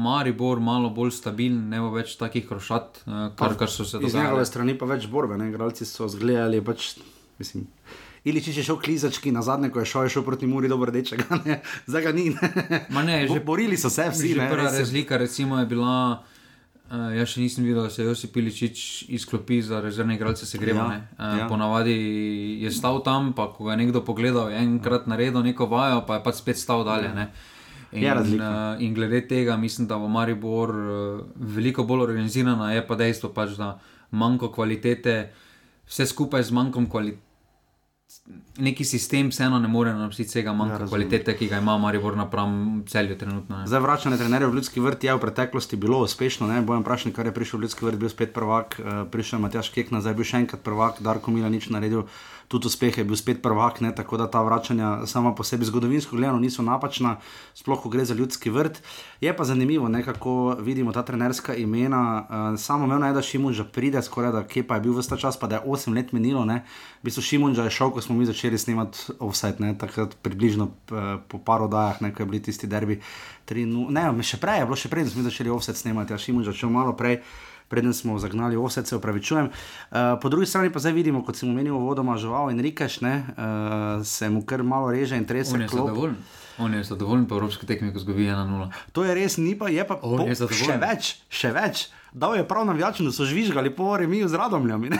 Maribor 0.02 0.58
malo 0.58 0.90
bolj 0.90 1.14
stabilen, 1.14 1.70
ne 1.70 1.78
bo 1.78 1.94
več 1.94 2.18
takih 2.18 2.50
rošat, 2.50 3.06
uh, 3.06 3.30
kar, 3.38 3.54
kar 3.54 3.70
so 3.70 3.86
se 3.86 4.02
dogajali. 4.02 4.10
Z 4.10 4.18
njegove 4.18 4.46
strani 4.50 4.74
pa 4.74 4.90
več 4.90 5.06
borbe, 5.06 5.38
ne 5.38 5.52
gradci 5.54 5.86
so 5.86 6.10
zgledali. 6.10 6.58
Pač, 6.66 6.98
mislim, 7.38 7.70
ili 8.26 8.42
če 8.42 8.58
je 8.58 8.66
šel 8.66 8.82
klizački 8.82 9.30
na 9.32 9.46
zadnje, 9.46 9.70
ko 9.70 9.86
je 9.86 9.94
šel, 9.94 10.10
je 10.10 10.18
šel 10.18 10.26
proti 10.26 10.50
Muri 10.50 10.66
do 10.68 10.82
Rdečega, 10.82 11.38
zdaj 11.92 12.10
ga 12.10 12.12
ni. 12.18 12.34
Ne. 12.34 13.06
Ne, 13.06 13.22
že 13.30 13.40
borili 13.46 13.78
so 13.78 13.94
se 13.94 14.10
vsi. 14.10 14.34
Prva 14.42 14.74
razlika 14.74 15.22
recimo, 15.22 15.62
je 15.62 15.70
bila. 15.70 16.26
Uh, 16.92 17.14
jaz 17.16 17.32
še 17.32 17.40
nisem 17.40 17.64
videl, 17.64 17.86
da 17.86 17.90
se 17.90 18.02
je 18.02 18.10
Josip 18.10 18.34
Piličič 18.36 18.80
izklopil 19.16 19.62
za 19.64 19.80
rezervne 19.80 20.18
igralce, 20.18 20.44
se 20.44 20.60
gre. 20.60 20.74
Ja, 20.76 20.88
uh, 20.92 21.38
ja. 21.40 21.46
Ponavadi 21.48 21.96
je 22.60 22.72
stal 22.76 23.00
tam, 23.06 23.32
pa 23.32 23.46
ko 23.48 23.70
ga 23.70 23.78
je 23.78 23.86
nekdo 23.86 24.02
pogledal, 24.04 24.52
je 24.52 24.60
enkrat 24.60 25.08
naredil 25.08 25.40
neko 25.46 25.70
vajo, 25.72 26.02
pa 26.04 26.20
je 26.20 26.26
pač 26.26 26.42
spet 26.44 26.60
stal 26.60 26.84
dalje. 26.84 27.14
Ja. 27.16 27.30
In, 27.96 28.36
uh, 28.36 28.76
in 28.84 28.92
glede 28.96 29.24
tega, 29.28 29.56
mislim, 29.56 29.88
da 29.88 29.96
bo 30.00 30.12
Maribor 30.12 30.76
uh, 30.76 31.24
veliko 31.56 31.88
bolj 31.88 32.10
organizirana, 32.10 32.74
je 32.76 32.84
pa 32.84 33.00
dejstvo, 33.00 33.32
pač, 33.32 33.56
da 33.56 33.78
manjko 34.12 34.52
kvalitete, 34.52 35.16
vse 35.88 36.12
skupaj 36.12 36.44
z 36.44 36.60
manjkom 36.60 36.92
kvalitete 36.92 37.31
neki 38.58 38.86
sistem 38.86 39.30
vseeno 39.30 39.60
ne 39.60 39.68
more 39.68 39.94
napisati 39.94 40.30
vsega 40.30 40.54
manjka 40.54 40.84
ja, 40.84 40.88
kvalitete, 40.88 41.36
ki 41.38 41.48
ga 41.48 41.58
ima 41.58 41.78
Maribor 41.78 42.18
napram 42.18 42.84
celju 42.88 43.18
trenutno. 43.18 43.60
Ne. 43.60 43.68
Zdaj 43.68 43.80
vračanje 43.80 44.18
trenerja 44.18 44.48
v 44.48 44.56
ljudski 44.56 44.80
vrt 44.80 45.04
je 45.04 45.16
v 45.16 45.20
preteklosti 45.20 45.76
bilo 45.76 46.02
uspešno, 46.04 46.48
ne 46.48 46.62
bojem 46.62 46.84
vprašati, 46.86 47.16
kar 47.16 47.26
je 47.26 47.34
prišel 47.34 47.60
v 47.60 47.68
ljudski 47.68 47.86
vrt, 47.86 48.00
bil 48.02 48.10
spet 48.10 48.34
prvak, 48.34 48.80
uh, 48.80 48.92
prišel 49.12 49.40
je 49.40 49.42
Matjaš 49.42 49.70
Kek, 49.70 49.92
nazaj 49.92 50.18
bil 50.18 50.28
še 50.28 50.44
enkrat 50.44 50.64
prvak, 50.64 51.02
Darko 51.02 51.32
Mila 51.32 51.50
nič 51.50 51.70
naredil 51.70 52.08
tudi 52.52 52.68
uspeh 52.68 52.98
je 52.98 53.04
bil 53.08 53.16
spet 53.16 53.40
prvak, 53.40 53.80
ne, 53.80 53.94
tako 53.96 54.20
da 54.20 54.28
ta 54.28 54.42
vračanja 54.44 55.06
sama 55.08 55.32
po 55.36 55.44
sebi 55.48 55.66
zgodovinsko 55.66 56.16
gledano 56.20 56.40
niso 56.44 56.62
napačna, 56.62 57.16
sploh 57.56 57.80
ko 57.80 57.90
gre 57.90 58.04
za 58.06 58.14
ljudski 58.14 58.52
vrt. 58.52 58.82
Je 59.22 59.32
pa 59.36 59.48
zanimivo, 59.48 59.88
ne, 59.88 60.04
kako 60.04 60.58
vidimo 60.60 60.92
ta 60.92 61.06
trenerska 61.08 61.56
imena. 61.56 62.02
Uh, 62.28 62.60
samo 62.60 62.88
meni 62.88 63.08
je, 63.08 63.14
da 63.14 63.22
Šimun 63.22 63.54
že 63.54 63.64
pride, 63.64 64.02
skoraj 64.04 64.32
da 64.32 64.44
kje 64.44 64.66
pa 64.68 64.76
je 64.76 64.82
bil 64.82 64.98
vsta 64.98 65.18
čas, 65.18 65.40
pa 65.40 65.48
da 65.48 65.62
je 65.62 65.62
8 65.66 65.96
let 65.96 66.12
minilo. 66.12 66.44
Ne. 66.46 66.64
V 67.00 67.08
bistvu 67.08 67.24
Šimun 67.24 67.56
že 67.56 67.70
je 67.70 67.78
šel, 67.78 67.94
ko 67.96 68.02
smo 68.02 68.16
mi 68.16 68.28
začeli 68.28 68.58
snemati 68.58 69.16
offset, 69.20 69.60
ne, 69.60 69.72
takrat 69.78 70.18
približno 70.22 70.68
uh, 70.68 71.24
po 71.28 71.40
par 71.40 71.64
oddajah, 71.64 72.02
ne, 72.02 72.12
ko 72.12 72.24
je 72.24 72.28
bil 72.28 72.44
tisti 72.44 72.68
derbi. 72.68 73.00
Ne, 73.52 74.04
še 74.24 74.40
prej 74.44 74.60
je 74.60 74.68
bilo, 74.68 74.76
še 74.76 74.92
prej 74.92 75.08
smo 75.12 75.24
začeli 75.24 75.50
offset 75.50 75.80
snemati, 75.80 76.14
a 76.14 76.20
Šimun 76.20 76.44
že 76.44 76.52
je 76.52 76.64
šel 76.64 76.70
malo 76.72 76.98
prej 77.00 77.22
preden 77.72 77.96
smo 77.96 78.20
zagnali 78.20 78.60
vse, 78.60 78.84
se 78.86 78.96
upravičujem. 78.96 79.48
Uh, 79.48 79.98
po 80.22 80.30
drugi 80.30 80.46
strani 80.46 80.72
pa 80.74 80.84
zdaj 80.84 80.94
vidimo, 80.94 81.24
kot 81.24 81.40
sem 81.40 81.50
omenil, 81.50 81.80
vodoma 81.80 82.18
žival 82.20 82.52
in 82.52 82.60
rikaš, 82.60 83.00
ne, 83.02 83.16
uh, 83.24 84.04
se 84.06 84.30
mu 84.30 84.44
kar 84.46 84.64
malo 84.64 84.92
reže 84.92 85.18
in 85.18 85.26
trese. 85.26 85.56
On 86.60 86.74
je 86.74 86.84
zadovoljen 86.84 87.26
po 87.26 87.36
evropski 87.36 87.66
tekmi, 87.66 87.94
ko 87.94 88.00
zgubi 88.00 88.28
1-0. 88.28 88.68
To 88.92 89.06
je 89.08 89.16
res, 89.16 89.38
ni 89.38 89.56
pa 89.58 89.70
je 89.72 89.88
pa 89.88 89.96
po, 89.96 90.20
je 90.28 90.36
še 90.36 90.76
več, 90.78 91.16
še 91.32 91.54
več. 91.56 91.88
Dal 92.12 92.36
je 92.36 92.44
prav 92.48 92.68
navijačem, 92.68 93.08
da 93.08 93.16
so 93.16 93.26
žvižgali 93.26 93.72
po 93.74 93.96
remi 93.98 94.20
z 94.28 94.36
radomljami. 94.38 94.92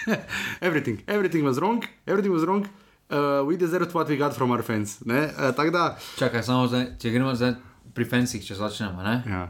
everything, 0.68 1.02
everything 1.06 1.44
was 1.44 1.58
wrong, 1.58 1.82
everything 2.06 2.32
was 2.32 2.46
wrong. 2.46 2.64
Uh, 3.10 3.44
we 3.44 3.58
deserve 3.58 3.92
what 3.92 4.08
we 4.08 4.16
got 4.16 4.32
from 4.32 4.54
our 4.54 4.62
fans. 4.62 5.02
Uh, 5.02 5.70
da... 5.72 5.98
Čakaj, 6.16 6.46
samo 6.46 6.70
zdaj, 6.70 6.94
če 7.02 7.10
gremo 7.10 7.34
zdaj 7.34 7.58
pri 7.94 8.08
fansih, 8.08 8.46
če 8.46 8.56
začnemo. 8.62 9.02
Ja. 9.02 9.44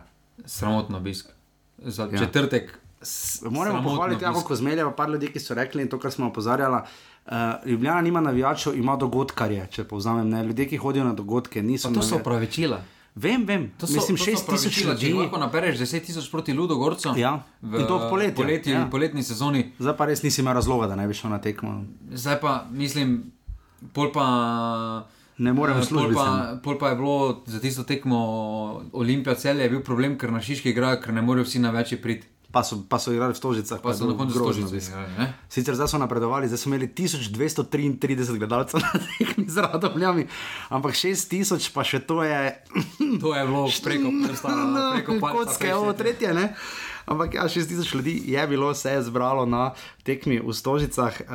Sramotno 0.49 0.99
obisk 0.99 1.34
za 1.85 2.09
ja. 2.13 2.19
četrtek. 2.19 2.79
Moramo 3.51 3.83
pohvaliti 3.83 4.25
jako 4.25 4.41
kozmelje, 4.41 4.85
pa 4.85 4.91
par 4.91 5.11
ljudi, 5.11 5.29
ki 5.33 5.41
so 5.41 5.55
rekli 5.55 5.83
in 5.83 5.89
to, 5.89 5.99
kar 5.99 6.11
smo 6.11 6.27
opozarjali. 6.27 6.81
Uh, 7.27 7.33
Ljubljana 7.67 8.01
nima 8.01 8.21
navijačev, 8.21 8.77
ima 8.79 8.97
dogodkarje, 8.97 9.67
če 9.71 9.85
povzamem. 9.85 10.29
Ne. 10.29 10.45
Ljudje, 10.45 10.69
ki 10.69 10.77
hodijo 10.77 11.05
na 11.05 11.13
dogodke, 11.13 11.63
niso. 11.63 11.89
Pa 11.89 11.95
to 11.95 12.03
so 12.03 12.17
upravičila. 12.17 12.81
Vem, 13.15 13.45
vem. 13.47 13.71
To 13.79 13.87
so, 13.87 13.95
Mislim, 13.95 14.17
6000 14.17 14.87
ljudi. 14.87 15.07
Če 15.07 15.15
lahko 15.15 15.39
nabereš 15.39 15.79
10.000 15.79 16.31
proti 16.31 16.53
Ludo 16.53 16.77
Gorcu. 16.77 17.13
Ja. 17.17 17.37
V, 17.63 17.79
in 17.79 17.87
to 17.87 17.99
v 17.99 18.09
poletju. 18.11 18.37
Poleti, 18.43 18.71
ja. 18.75 18.89
poletni 18.91 19.23
sezoni. 19.23 19.69
Zdaj 19.79 19.97
pa 19.97 20.09
res 20.11 20.23
nisi 20.23 20.43
imel 20.43 20.59
razloga, 20.59 20.89
da 20.91 20.97
ne 20.99 21.07
bi 21.07 21.15
šel 21.15 21.31
na 21.31 21.39
tekmo. 21.39 21.77
Zdaj 22.11 22.41
pa, 22.43 22.57
mislim, 22.71 23.21
pol 23.95 24.11
pa 24.13 24.27
ne 25.39 25.53
moremo 25.53 25.81
uh, 25.81 25.87
služiti. 25.87 26.15
Pol, 26.15 26.61
pol 26.63 26.79
pa 26.79 26.89
je 26.89 26.97
bilo 26.97 27.43
za 27.47 27.61
tisto 27.61 27.83
tekmo 27.83 28.19
Olimpija 28.93 29.35
cel 29.35 29.61
je 29.61 29.71
bil 29.71 29.83
problem, 29.83 30.19
ker 30.19 30.33
na 30.33 30.41
Šiški 30.41 30.71
igra, 30.71 30.97
ker 31.01 31.15
ne 31.15 31.23
morejo 31.23 31.45
vsi 31.45 31.59
na 31.59 31.71
večji 31.71 32.03
priti. 32.03 32.27
pa 32.55 32.63
so, 32.63 32.79
pa 32.87 33.03
so 33.03 33.11
igrali 33.11 33.35
v 33.35 33.37
Stožicah. 33.37 33.83
Pa 33.83 33.91
so 33.95 34.07
na 34.07 34.15
koncu 34.15 34.39
Stožice 34.39 34.79
igrali. 34.79 35.27
Sicer 35.51 35.75
zdaj 35.75 35.91
so 35.91 35.99
napredovali, 35.99 36.47
zdaj 36.47 36.59
so 36.63 36.71
imeli 36.71 36.87
1233 36.95 38.39
gledalcev 38.39 38.79
na 38.79 38.95
tekmi 38.95 39.51
z 39.51 39.59
Radomljami, 39.59 40.27
ampak 40.71 40.95
6000 40.95 41.75
pa 41.75 41.83
še 41.83 42.07
to 42.07 42.23
je. 42.23 42.55
to 43.23 43.35
je 43.35 43.43
bilo 43.43 43.67
preko 43.67 44.09
prsta, 44.23 44.55
preko 44.95 45.19
palca. 45.19 45.51
Kocke, 45.51 45.75
ovo 45.75 45.93
tretje, 45.99 46.31
ne? 46.31 46.55
Ampak 47.07 47.35
ja, 47.35 47.45
6000 47.45 47.95
ljudi 47.95 48.23
je 48.27 48.47
bilo, 48.49 48.75
se 48.75 48.91
je 48.91 49.03
zbralo 49.03 49.47
na 49.47 49.75
tekmi 50.03 50.41
v 50.41 50.53
Stožicah, 50.53 51.21
uh, 51.21 51.27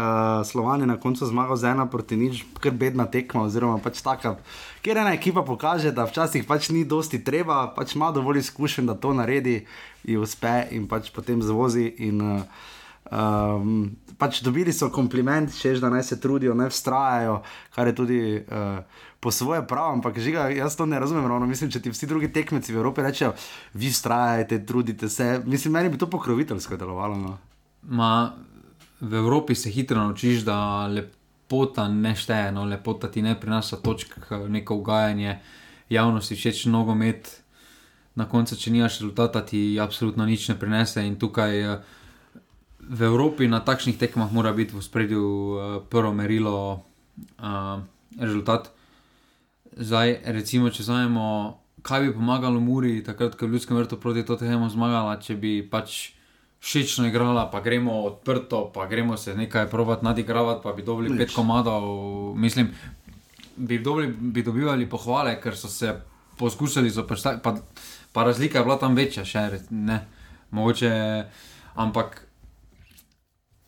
Slovan 0.47 0.81
je 0.81 0.87
na 0.87 0.97
koncu 0.97 1.25
zmagal 1.25 1.55
z 1.55 1.63
ena 1.63 1.85
proti 1.85 2.17
nič, 2.17 2.41
ker 2.57 2.73
bedna 2.73 3.05
tekma, 3.05 3.45
oziroma 3.45 3.77
pač 3.77 4.01
taka, 4.01 4.37
kjer 4.81 4.97
ena 4.97 5.13
ekipa 5.13 5.45
pokaže, 5.45 5.91
da 5.91 6.09
včasih 6.09 6.47
pač 6.49 6.73
ni 6.73 6.85
dosti 6.85 7.21
treba, 7.23 7.67
pač 7.75 7.93
ima 7.95 8.09
dovolj 8.11 8.41
izkušen, 8.41 8.89
da 8.89 8.97
to 8.97 9.13
naredi 9.13 9.65
in 10.09 10.17
uspe 10.17 10.65
in 10.71 10.89
pač 10.89 11.13
potem 11.13 11.41
zvozi. 11.41 11.85
In, 12.01 12.21
uh, 12.21 12.77
um, 13.11 13.91
pač 14.17 14.41
dobili 14.45 14.73
so 14.73 14.89
kompliment, 14.93 15.53
češ 15.55 15.79
da 15.83 15.89
naj 15.89 16.03
se 16.03 16.19
trudijo, 16.21 16.53
ne 16.53 16.69
vztrajajo, 16.69 17.41
kar 17.75 17.87
je 17.87 17.95
tudi. 17.95 18.21
Uh, 18.47 19.05
po 19.19 19.31
svoje 19.31 19.67
prav, 19.67 19.93
ampak 19.93 20.19
žiga, 20.19 20.47
jaz 20.47 20.75
to 20.75 20.85
ne 20.85 20.99
razumem. 20.99 21.27
Ravno. 21.27 21.47
Mislim, 21.47 21.71
če 21.71 21.81
ti 21.81 21.91
vsi 21.91 22.07
drugi 22.07 22.31
tekmeci 22.33 22.73
v 22.73 22.79
Evropi 22.79 23.03
rečejo, 23.03 23.33
vi 23.73 23.91
strajate, 23.91 24.61
trudite 24.65 25.09
se. 25.09 25.41
Mislim, 25.45 25.73
meni 25.73 25.89
bi 25.89 25.97
to 25.97 26.07
pokroviteljsko 26.09 26.77
delovalo. 26.77 27.17
No. 27.17 27.37
Ma, 27.83 28.31
v 29.01 29.13
Evropi 29.19 29.55
se 29.55 29.69
hitro 29.69 29.99
naučiš, 29.99 30.45
da 30.47 30.87
lepota 30.87 31.87
ne 31.87 32.15
šteje, 32.15 32.51
no, 32.55 32.63
lepota 32.65 33.11
ti 33.11 33.21
ne 33.21 33.35
prinaša 33.39 33.81
točk, 33.83 34.15
neko 34.47 34.79
ugajanje, 34.79 35.39
javnosti 35.89 36.35
všeč 36.35 36.65
nogomet. 36.71 37.35
Na 38.15 38.25
koncu, 38.27 38.55
če 38.55 38.71
nimaš 38.71 38.99
rezultata, 38.99 39.45
ti 39.45 39.79
absolutno 39.79 40.25
nič 40.27 40.49
ne 40.49 40.55
prinese. 40.59 41.03
In 41.07 41.15
tukaj 41.19 41.59
eh, 41.59 41.98
v 42.89 42.99
Evropi 43.05 43.45
na 43.45 43.61
takšnih 43.61 44.01
tekmah 44.01 44.33
mora 44.33 44.49
biti 44.49 44.73
v 44.73 44.81
spredju 44.81 45.21
uh, 45.21 45.57
prvo 45.85 46.09
merilo 46.09 46.81
uh, 47.37 47.85
rezultat. 48.17 48.73
Zdaj, 49.77 50.25
recimo, 50.25 50.73
če 50.73 50.83
znamo, 50.89 51.53
kaj 51.85 52.09
bi 52.09 52.15
pomagalo 52.17 52.57
Muri, 52.57 53.05
takrat, 53.05 53.37
ko 53.37 53.45
je 53.45 53.49
v 53.49 53.53
ljudskem 53.55 53.77
vrtu 53.77 54.01
proti 54.01 54.25
Tottenhamu 54.25 54.73
zmagala, 54.73 55.21
če 55.21 55.37
bi 55.37 55.61
pač 55.61 56.17
všečno 56.59 57.05
igrala, 57.07 57.45
pa 57.53 57.61
gremo 57.61 58.09
odprto, 58.09 58.67
pa 58.73 58.89
gremo 58.89 59.15
se 59.17 59.37
nekaj 59.37 59.69
provat 59.69 60.01
nadigravati, 60.03 60.65
pa 60.65 60.73
bi 60.73 60.83
dobili 60.83 61.13
Nič. 61.13 61.19
pet 61.21 61.35
komadov. 61.37 61.85
Mislim, 62.35 62.73
bi, 63.55 63.79
dobili, 63.79 64.09
bi 64.11 64.43
dobivali 64.43 64.89
pohvale, 64.89 65.37
ker 65.37 65.55
so 65.55 65.69
se 65.69 65.93
poskušali 66.41 66.89
zoprstaviti, 66.89 67.43
pa, 67.45 67.55
pa 68.11 68.23
razlika 68.25 68.59
je 68.59 68.65
bila 68.65 68.79
tam 68.81 68.97
večja, 68.97 69.23
še 69.23 69.61
ne. 69.69 70.01
Mogoče, 70.51 70.89
ampak 71.77 72.28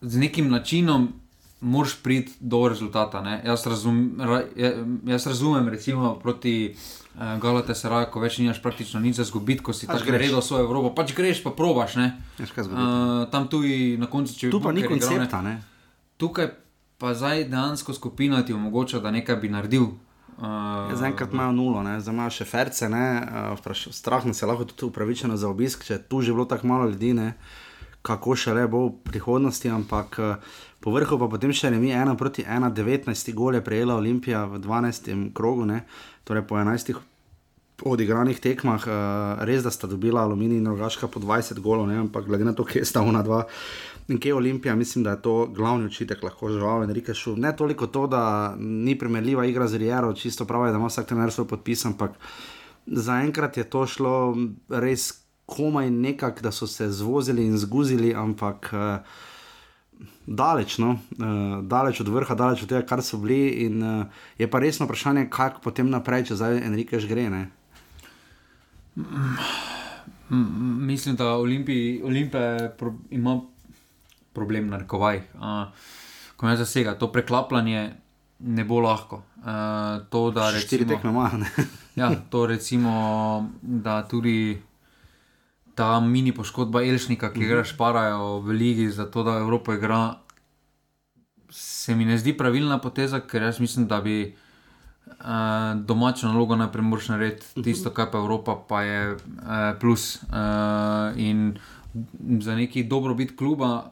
z 0.02 0.18
nekim 0.18 0.50
načinom 0.50 1.14
moraš 1.62 1.96
priti 2.04 2.32
do 2.40 2.68
rezultata. 2.68 3.42
Jaz, 3.46 3.68
razum, 3.68 4.16
ra, 4.20 4.42
jaz 5.06 5.28
razumem, 5.28 5.70
recimo 5.70 6.20
proti 6.20 6.76
eh, 6.76 7.38
Galate 7.42 7.76
Saraju, 7.76 8.08
ko 8.12 8.20
več 8.20 8.38
nimaš 8.38 8.62
praktično 8.62 9.00
nič 9.00 9.16
za 9.22 9.24
zgubiti, 9.30 9.64
ko 9.64 9.74
si 9.74 9.88
pač 9.88 10.02
tako 10.02 10.18
redo 10.18 10.42
svojo 10.42 10.66
Evropo. 10.66 10.96
Pač 10.96 11.14
greš, 11.14 11.44
pa 11.44 11.54
probaš. 11.54 11.96
Uh, 11.96 13.30
tam 13.32 13.48
tudi 13.48 13.98
na 14.02 14.10
koncu 14.10 14.34
če. 14.34 14.50
Tu 14.50 14.62
pa 14.62 14.74
ni 14.74 14.84
koncepta. 14.84 15.42
Ne? 15.46 15.62
Tukaj 16.18 16.50
pa 16.98 17.14
zdaj 17.14 17.46
dejansko 17.50 17.94
skupina 17.94 18.42
ti 18.46 18.54
omogoča, 18.54 19.00
da 19.00 19.12
nekaj 19.14 19.38
bi 19.42 19.50
naredil. 19.50 19.94
Uh, 20.42 20.90
Zaenkrat 20.98 21.34
imajo 21.34 21.52
nulo, 21.54 21.82
zdaj 21.86 22.14
imajo 22.14 22.34
še 22.34 22.46
ferce, 22.50 22.90
uh, 22.90 23.76
strah 23.94 24.26
nas 24.26 24.42
je 24.42 24.48
lahko 24.50 24.66
tudi 24.66 24.90
upravičeno 24.90 25.38
za 25.38 25.50
obisk, 25.50 25.86
če 25.86 26.00
tu 26.10 26.26
že 26.26 26.34
bilo 26.34 26.50
tako 26.50 26.74
malo 26.74 26.90
ljudi, 26.90 27.14
ne? 27.14 27.36
Kako 28.02 28.36
še 28.36 28.54
le 28.58 28.68
bo 28.68 28.88
v 28.88 28.98
prihodnosti, 29.06 29.70
ampak 29.70 30.20
uh, 30.20 30.36
Po 30.82 30.90
vrhu 30.90 31.20
pa 31.22 31.28
potem 31.30 31.54
še 31.54 31.70
remi 31.70 31.94
1 31.94 32.18
proti 32.18 32.42
1, 32.42 32.74
19 32.74 33.34
gol 33.38 33.54
je 33.54 33.62
prejela 33.62 34.00
Olimpija 34.02 34.48
v 34.50 34.58
12. 34.58 35.14
krogu, 35.30 35.68
ne? 35.70 35.86
torej 36.26 36.42
po 36.50 36.58
11 36.58 36.98
odigranih 37.86 38.42
tekmah, 38.42 38.82
uh, 38.90 39.44
res 39.46 39.62
da 39.62 39.70
sta 39.70 39.86
dobila 39.90 40.26
Aluminij 40.26 40.58
in 40.58 40.66
Rogaška 40.66 41.06
po 41.06 41.22
20 41.22 41.62
golov, 41.62 41.86
ne? 41.86 42.02
ampak 42.02 42.26
glede 42.26 42.50
na 42.50 42.58
to, 42.58 42.66
kje 42.66 42.82
sta 42.86 43.06
ona 43.06 43.22
dva. 43.22 43.46
In 44.10 44.18
kje 44.18 44.34
je 44.34 44.40
Olimpija, 44.42 44.74
mislim, 44.74 45.06
da 45.06 45.14
je 45.14 45.22
to 45.22 45.36
glavni 45.54 45.86
učitek, 45.86 46.26
lahko 46.26 46.50
žal 46.50 46.82
in 46.86 46.94
reke 46.98 47.14
šul. 47.14 47.38
Ne 47.38 47.54
toliko 47.54 47.86
to, 47.86 48.08
da 48.10 48.58
ni 48.58 48.98
primerljiva 48.98 49.46
igra 49.46 49.70
z 49.70 49.78
Rijero, 49.86 50.14
čisto 50.18 50.50
pravi, 50.50 50.74
da 50.74 50.82
ima 50.82 50.90
vsak 50.90 51.14
trener 51.14 51.30
svoj 51.30 51.46
podpis, 51.54 51.86
ampak 51.86 52.18
zaenkrat 52.90 53.62
je 53.62 53.70
to 53.70 53.86
šlo 53.86 54.16
res 54.70 55.21
komaj 55.52 55.92
nekako, 55.92 56.48
da 56.48 56.56
so 56.56 56.68
se 56.68 56.88
zvozili 56.92 57.46
in 57.46 57.60
zguzili, 57.60 58.16
ampak. 58.16 58.72
Uh, 58.74 59.28
daleč, 60.26 60.78
no? 60.78 60.96
uh, 61.20 61.62
daleč 61.64 62.02
od 62.02 62.08
vrha, 62.08 62.36
daleč 62.36 62.64
od 62.64 62.70
tega, 62.70 62.86
kar 62.88 63.04
so 63.04 63.20
bili. 63.22 63.66
In, 63.66 63.84
uh, 63.84 64.06
je 64.38 64.48
pa 64.50 64.60
resno 64.60 64.86
vprašanje, 64.86 65.28
kako 65.30 65.62
potem 65.64 65.90
naprej, 65.90 66.32
če 66.32 66.40
zdaj 66.40 66.62
Enrique 66.66 67.00
že 67.00 67.10
gre. 67.10 67.30
Ne? 67.30 67.44
Mislim, 70.32 71.16
da 71.16 71.36
Olimpija 71.38 72.72
pro, 72.78 72.96
ima 73.10 73.42
problem 74.34 74.70
na 74.72 74.82
rekovaj. 74.84 75.24
Uh, 75.36 75.68
ko 76.36 76.48
me 76.48 76.58
zasega, 76.58 76.96
to 76.98 77.12
preklapljanje 77.12 77.92
ne 78.40 78.64
bo 78.66 78.80
lahko. 78.82 79.24
Uh, 79.42 80.02
to, 80.10 80.32
da 80.32 80.52
rečemo, 80.52 80.68
štiri 80.68 80.88
tekme 80.88 81.12
manj. 81.12 81.46
ja, 82.00 82.14
to 82.30 82.46
recimo, 82.46 83.50
da 83.62 84.02
tudi 84.08 84.62
ta 85.82 86.00
mini 86.00 86.30
poškodba 86.30 86.84
Elšnika, 86.86 87.32
ki 87.34 87.48
ga 87.50 87.56
mhm. 87.56 87.70
šparajo 87.74 88.26
v 88.46 88.54
Ligi, 88.54 88.90
zato 88.94 89.24
da 89.26 89.40
Evropa 89.42 89.74
igra, 89.74 90.02
se 91.50 91.96
mi 91.96 92.06
ne 92.06 92.20
zdi 92.22 92.36
pravilna 92.38 92.78
poteza, 92.78 93.20
ker 93.26 93.42
jaz 93.50 93.60
mislim, 93.60 93.88
da 93.90 93.98
bi 94.02 94.20
uh, 94.28 95.26
domačo 95.82 96.30
nalogo 96.30 96.56
najprej 96.56 96.86
moraš 96.86 97.10
narediti, 97.16 97.48
mhm. 97.56 97.66
tisto, 97.66 97.90
kar 97.90 98.12
pa 98.14 98.22
Evropa 98.22 98.60
pa 98.70 98.84
je 98.86 99.16
uh, 99.16 99.18
plus. 99.82 100.22
Uh, 100.30 101.18
in 101.18 101.58
za 102.40 102.56
neki 102.56 102.84
dobrobit 102.84 103.34
kluba, 103.38 103.92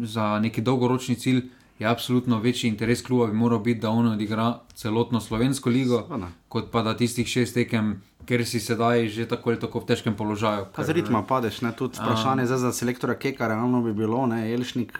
za 0.00 0.38
neki 0.40 0.64
dolgoročni 0.64 1.14
cilj. 1.14 1.44
Je 1.78 1.86
absolutno 1.86 2.40
večji 2.42 2.72
interes 2.72 3.04
kluba, 3.06 3.26
bi 3.26 3.36
moral 3.38 3.60
biti, 3.62 3.80
da 3.80 3.90
on 3.90 4.08
odigra 4.08 4.58
celotno 4.74 5.20
slovensko 5.20 5.70
ligo, 5.70 6.08
kot 6.48 6.72
pa 6.72 6.82
da 6.82 6.96
tistih 6.96 7.28
šest 7.28 7.54
tekem 7.54 8.00
ker 8.28 8.44
si 8.44 8.60
sedaj 8.60 9.08
že 9.08 9.24
tako 9.24 9.50
ali 9.50 9.60
tako 9.60 9.80
v 9.80 9.88
težkem 9.88 10.12
položaju. 10.12 10.68
Ker, 10.76 10.84
z 10.84 10.92
ritma 10.92 11.24
padeš, 11.24 11.64
ne? 11.64 11.72
tudi 11.72 11.96
vprašanje 11.96 12.44
um, 12.44 12.50
za 12.60 12.72
selektora 12.76 13.16
Keka, 13.16 13.48
realno 13.48 13.80
bi 13.80 13.96
bilo, 13.96 14.26
ne, 14.28 14.44
Elšnik. 14.52 14.92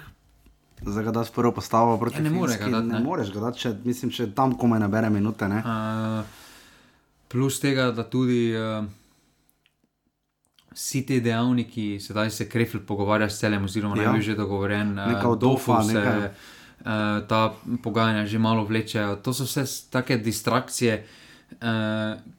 Za 0.79 1.03
ga 1.03 1.13
da 1.13 1.27
si 1.27 1.35
prvo 1.35 1.53
postavil 1.53 1.99
proti. 2.01 2.23
Ja, 2.23 2.31
ne, 2.31 2.83
ne 2.87 3.01
moreš 3.03 3.35
ga 3.35 3.51
dati, 3.51 3.61
če, 3.67 3.75
mislim, 3.85 4.15
če 4.15 4.31
tam 4.33 4.55
komaj 4.57 4.81
nabere 4.81 5.11
minute. 5.11 5.45
Uh, 5.45 6.23
plus 7.29 7.59
tega, 7.61 7.91
da 7.93 8.07
tudi 8.07 8.55
uh, 8.55 8.87
vsi 10.73 11.03
ti 11.05 11.21
dejavniki, 11.21 11.99
sedaj 12.01 12.31
se 12.31 12.49
Krefl 12.49 12.87
pogovarja 12.87 13.29
s 13.29 13.43
celem, 13.43 13.67
oziroma 13.67 13.99
ja. 13.99 14.13
ne 14.13 14.23
bi 14.23 14.25
že 14.25 14.39
dogovoren, 14.39 14.95
uh, 14.97 15.35
dofa, 15.37 15.83
se, 15.83 15.99
uh, 15.99 17.27
ta 17.27 17.43
pogajanja 17.83 18.25
že 18.31 18.39
malo 18.39 18.65
vlečejo. 18.65 19.19
To 19.27 19.35
so 19.35 19.51
vse 19.51 19.67
take 19.91 20.23
distrakcije. 20.23 21.03
Uh, 21.03 21.27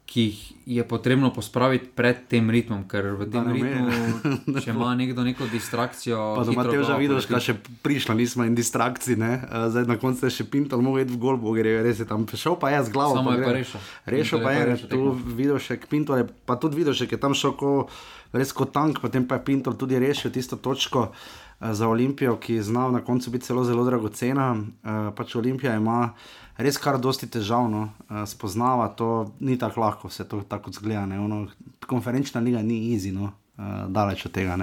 ki 0.10 0.22
jih 0.22 0.54
je 0.66 0.84
potrebno 0.88 1.34
pospraviti 1.34 1.90
pred 1.96 2.18
tem 2.30 2.50
ritmom, 2.50 2.86
ker 2.90 3.14
v 3.18 3.26
tem 3.30 3.46
ritmu, 3.52 4.56
če 4.62 4.72
ima 4.72 4.94
nekdo 4.98 5.26
neko 5.26 5.50
distrakcijo. 5.50 6.18
Pa 6.38 6.46
da 6.46 6.54
imaš 6.54 6.70
že 6.88 6.98
videl, 7.02 7.20
kaj 7.26 7.42
še 7.42 7.56
prišlo, 7.86 8.16
nismo 8.18 8.46
in 8.46 8.56
distrakciji, 8.58 9.18
ne? 9.20 9.42
zdaj 9.74 9.90
na 9.90 9.98
koncu 10.02 10.30
je 10.30 10.40
še 10.40 10.46
mogel 10.78 11.04
iti 11.04 11.14
v 11.14 11.20
gol, 11.22 11.42
bo 11.42 11.54
gre, 11.58 11.82
res 11.86 12.02
je 12.02 12.08
tam 12.10 12.26
šel, 12.30 12.58
pa 12.62 12.74
je 12.74 12.86
z 12.86 12.94
glavo. 12.94 13.18
Samo 13.18 13.34
je 13.34 13.44
pa 13.44 13.54
rešil. 13.58 13.80
Rešil 14.06 14.42
pa 14.46 14.50
je, 14.54 14.62
rešil, 14.72 14.88
tu 14.94 15.02
videl 15.14 15.58
še 15.58 15.78
Pinto, 15.90 16.14
pa 16.46 16.58
tudi 16.58 16.86
še, 16.86 17.10
ki 17.10 17.18
je 17.18 17.22
tam 17.22 17.34
šel 17.34 17.54
ko, 17.58 17.90
res 18.34 18.54
kot 18.54 18.74
tank, 18.74 19.02
potem 19.02 19.26
pa 19.26 19.42
je 19.42 19.46
Pinto 19.46 19.74
tudi 19.74 19.98
rešil 19.98 20.34
tisto 20.34 20.58
točko. 20.58 21.14
Za 21.60 21.92
Olimpijo, 21.92 22.38
ki 22.40 22.56
je 22.56 22.72
znal 22.72 22.94
na 22.96 23.04
koncu 23.04 23.36
biti 23.36 23.52
zelo, 23.52 23.66
zelo 23.68 23.84
dragocena, 23.84 24.56
uh, 24.56 25.10
pač 25.12 25.36
Olimpija 25.36 25.74
ima 25.76 26.16
res 26.60 26.78
kar 26.82 27.00
dosti 27.00 27.30
težav, 27.32 27.70
no, 27.72 27.88
uh, 28.10 28.24
spoznava 28.30 28.90
to, 29.00 29.32
ni 29.40 29.58
tako 29.60 29.84
lahko, 29.86 30.12
se 30.12 30.28
to 30.28 30.42
tako 30.48 30.74
zgleda. 30.76 31.08
Ono, 31.24 31.46
konferenčna 31.88 32.44
liga 32.44 32.62
ni 32.62 32.82
easy, 32.94 33.14
no, 33.16 33.32
uh, 33.58 33.88
daleč 33.88 34.26
od 34.28 34.36
tega. 34.36 34.58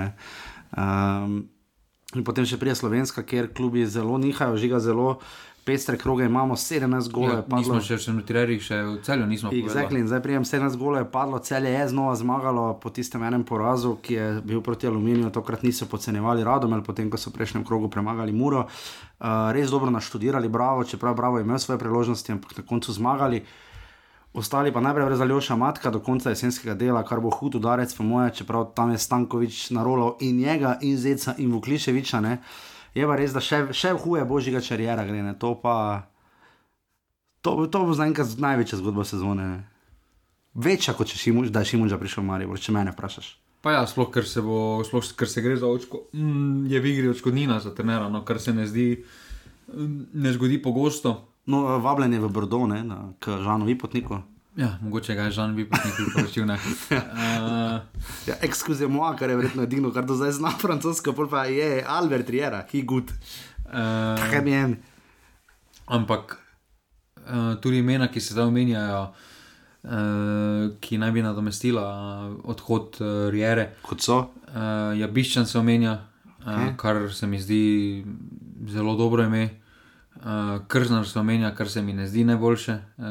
Um, 0.77 1.39
in 2.15 2.25
potem 2.25 2.47
še 2.49 2.61
prije 2.61 2.77
Slovenska, 2.79 3.25
kjer 3.27 3.51
klubi 3.57 3.87
zelo 3.89 4.19
nihajo, 4.21 4.61
žiga 4.61 4.81
zelo 4.81 5.19
pestre 5.67 5.99
kroge, 5.99 6.25
imamo 6.25 6.55
17 6.55 7.11
golov. 7.11 7.37
Ja, 7.37 7.43
padlo... 7.43 7.59
Nismo 7.59 7.81
še 7.83 7.99
v 7.99 8.23
Tirerih, 8.23 8.63
še 8.63 8.77
v 8.87 9.01
celju 9.03 9.27
nismo. 9.27 9.51
Exactly. 9.51 9.99
Zdaj 10.07 10.23
prijem 10.23 10.47
17 10.47 10.79
golov, 10.79 11.03
je 11.03 11.09
padlo, 11.11 11.41
celje 11.43 11.73
je 11.75 11.89
znova 11.91 12.15
zmagalo 12.15 12.67
po 12.79 12.93
tistem 12.95 13.27
enem 13.27 13.43
porazu, 13.43 13.97
ki 13.99 14.15
je 14.15 14.27
bil 14.47 14.63
proti 14.63 14.87
aluminiju, 14.87 15.33
tokrat 15.35 15.67
niso 15.67 15.91
podcenjevali 15.91 16.47
radom, 16.47 16.79
potem 16.87 17.11
ko 17.11 17.19
so 17.19 17.35
v 17.35 17.41
prejšnjem 17.41 17.67
krogu 17.67 17.91
premagali 17.91 18.31
Muro. 18.31 18.69
Uh, 19.19 19.51
res 19.57 19.75
dobro 19.75 19.91
naštudirali, 19.91 20.47
bravo, 20.47 20.87
čeprav 20.87 21.19
bravo 21.19 21.43
imel 21.43 21.59
svoje 21.59 21.83
priložnosti, 21.83 22.31
ampak 22.31 22.63
na 22.63 22.63
koncu 22.63 22.95
zmagali. 22.95 23.43
ostali 24.37 24.71
pa 24.71 24.85
najprej 24.85 25.07
brez 25.07 25.21
Aljoša 25.21 25.57
Matka 25.57 25.91
do 25.91 25.99
konca 25.99 26.31
jesenskega 26.31 26.75
dela, 26.79 27.03
kar 27.03 27.19
bo 27.25 27.31
hud 27.33 27.59
udarec, 27.59 27.91
po 27.97 28.05
moje, 28.05 28.31
čeprav 28.39 28.71
tam 28.77 28.95
je 28.95 29.03
Stankovič 29.03 29.71
na 29.71 29.83
rolo 29.83 30.15
in 30.21 30.37
njega, 30.37 30.79
in 30.83 30.95
Zeca, 30.95 31.35
in 31.39 31.51
Vukliševiča. 31.51 32.21
Ne. 32.21 32.39
Je 32.97 33.05
pa 33.05 33.17
res, 33.21 33.35
da 33.37 33.43
še, 33.45 33.67
še 33.77 33.93
huje 34.01 34.25
božjega 34.25 34.63
čarijera 34.65 35.05
gre. 35.05 35.21
Ne. 35.21 35.35
To 35.41 35.53
pa. 35.61 36.09
To, 37.45 37.69
to 37.69 37.85
bo 37.87 37.95
zaenkrat 37.95 38.39
največja 38.41 38.81
zgodba 38.81 39.05
sezone. 39.05 39.49
Ne. 39.53 39.59
Večja, 40.57 40.97
kot 40.97 41.13
če 41.13 41.21
šimuž, 41.21 41.51
da 41.53 41.61
je 41.61 41.75
Šimunža 41.75 41.99
prišel 42.01 42.25
v 42.25 42.29
Marijo, 42.31 42.57
če 42.57 42.73
mene 42.73 42.95
vprašaš. 42.95 43.35
Pa 43.61 43.75
ja, 43.75 43.83
sploh 43.89 44.09
ker 44.15 44.25
se, 44.25 44.41
bo, 44.45 44.81
sploh, 44.87 45.05
ker 45.19 45.29
se 45.29 45.43
gre 45.45 45.57
za 45.61 45.69
očko, 45.69 46.07
mm, 46.17 46.69
je 46.71 46.81
v 46.81 46.93
igri 46.93 47.11
očkodnina 47.13 47.59
za 47.61 47.75
trenera, 47.77 48.09
no, 48.13 48.23
kar 48.25 48.41
se 48.41 48.55
ne 48.57 48.65
zdi, 48.69 48.87
mm, 49.69 50.17
ne 50.17 50.33
zgodi 50.33 50.57
pogosto. 50.63 51.13
No, 51.51 51.77
vabljen 51.85 52.17
je 52.17 52.23
v 52.25 52.31
Brdo, 52.33 52.65
ne, 52.71 52.81
na, 52.87 52.99
k 53.21 53.37
Žanu 53.45 53.69
Vipotniku. 53.69 54.23
Ja, 54.57 54.79
mogoče 54.81 55.15
ga 55.15 55.23
je 55.23 55.31
Žan 55.31 55.55
Vipotnik 55.55 55.95
priporočil. 55.97 56.45
Uh, 56.45 56.59
ja, 58.29 58.35
Ekskuzijo 58.43 58.89
moja, 58.89 59.17
kar 59.17 59.31
je 59.31 59.37
verjetno 59.37 59.63
edino, 59.63 59.91
kar 59.93 60.07
do 60.09 60.17
zdaj 60.17 60.33
zna 60.33 60.51
francosko, 60.61 61.13
pa 61.31 61.45
je 61.45 61.85
Albert 61.89 62.31
Riera, 62.31 62.63
ki 62.67 62.79
je 62.79 62.85
good. 62.85 63.13
Uh, 63.67 64.31
Kaj 64.31 64.41
mi 64.45 64.51
je? 64.51 64.77
Ampak 65.87 66.39
uh, 67.17 67.61
tudi 67.61 67.79
imena, 67.79 68.09
ki 68.09 68.21
se 68.21 68.33
zdaj 68.33 68.49
omenjajo, 68.49 69.03
uh, 69.85 69.93
ki 70.81 70.99
naj 70.99 71.13
bi 71.13 71.27
nadomestila 71.27 71.85
odhod 72.45 72.97
uh, 73.01 73.29
Riere. 73.33 73.75
Kot 73.85 74.01
so? 74.01 74.19
Uh, 74.49 74.97
ja, 74.97 75.09
Biščan 75.09 75.47
se 75.47 75.59
omenja, 75.59 75.99
uh, 76.47 76.71
kar 76.81 77.13
se 77.13 77.29
mi 77.29 77.41
zdi 77.41 78.05
zelo 78.73 78.97
dobro 78.97 79.29
ime. 79.29 79.51
Uh, 80.27 80.67
Krznar 80.67 81.07
se 81.07 81.19
omenja, 81.21 81.53
kar 81.55 81.69
se 81.71 81.83
mi 81.83 81.93
ne 81.93 82.09
zdi 82.09 82.25
najboljše, 82.25 82.73
uh, 82.99 83.05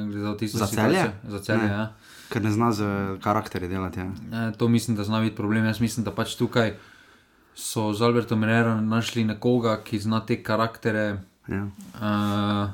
za 0.51 0.67
celje. 0.67 1.11
Za 1.27 1.39
celje 1.39 1.67
ja. 1.67 1.93
Ker 2.29 2.43
ne 2.43 2.51
zna 2.51 2.71
z 2.71 2.87
karakterji 3.23 3.69
delati. 3.69 3.99
Ja. 3.99 4.05
Uh, 4.05 4.55
to 4.57 4.67
mislim, 4.67 4.97
da 4.97 5.03
zna 5.03 5.21
biti 5.21 5.35
problem. 5.35 5.65
Jaz 5.65 5.79
mislim, 5.79 6.03
da 6.03 6.11
pač 6.11 6.33
tukaj 6.35 6.73
so 7.55 7.93
z 7.93 8.01
Albertom 8.03 8.39
Minerom 8.39 8.89
našli 8.89 9.23
nekoga, 9.23 9.77
ki 9.83 9.99
zna 9.99 10.19
te 10.27 10.43
karaktere 10.43 11.21
ja. 11.47 11.61
uh, 12.01 12.73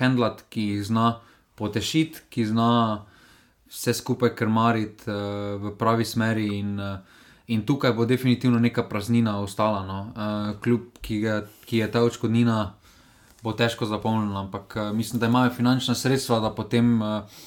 handlat, 0.00 0.42
ki 0.50 0.64
jih 0.70 0.82
zna 0.86 1.20
potešiti, 1.54 2.24
ki 2.30 2.46
zna 2.46 3.04
vse 3.70 3.94
skupaj 3.94 4.34
krmariti 4.34 5.06
uh, 5.06 5.62
v 5.62 5.76
pravi 5.78 6.04
smeri. 6.04 6.48
In, 6.58 6.74
uh, 6.80 6.98
in 7.46 7.62
tukaj 7.62 7.94
bo 7.94 8.04
definitivno 8.04 8.58
neka 8.58 8.82
praznina 8.90 9.38
ostala. 9.38 9.86
No. 9.86 10.00
Uh, 10.10 10.58
kljub 10.58 10.98
ki, 11.00 11.20
ga, 11.22 11.38
ki 11.70 11.84
je 11.84 11.90
ta 11.90 12.02
očkodnina 12.02 12.74
bo 13.46 13.54
težko 13.54 13.86
zapolnjeno, 13.86 14.40
ampak 14.40 14.74
uh, 14.76 14.90
mislim, 14.96 15.22
da 15.22 15.30
imajo 15.30 15.54
finančna 15.54 15.94
sredstva, 15.94 16.40
da 16.42 16.54
potem. 16.54 16.96
Uh, 17.02 17.44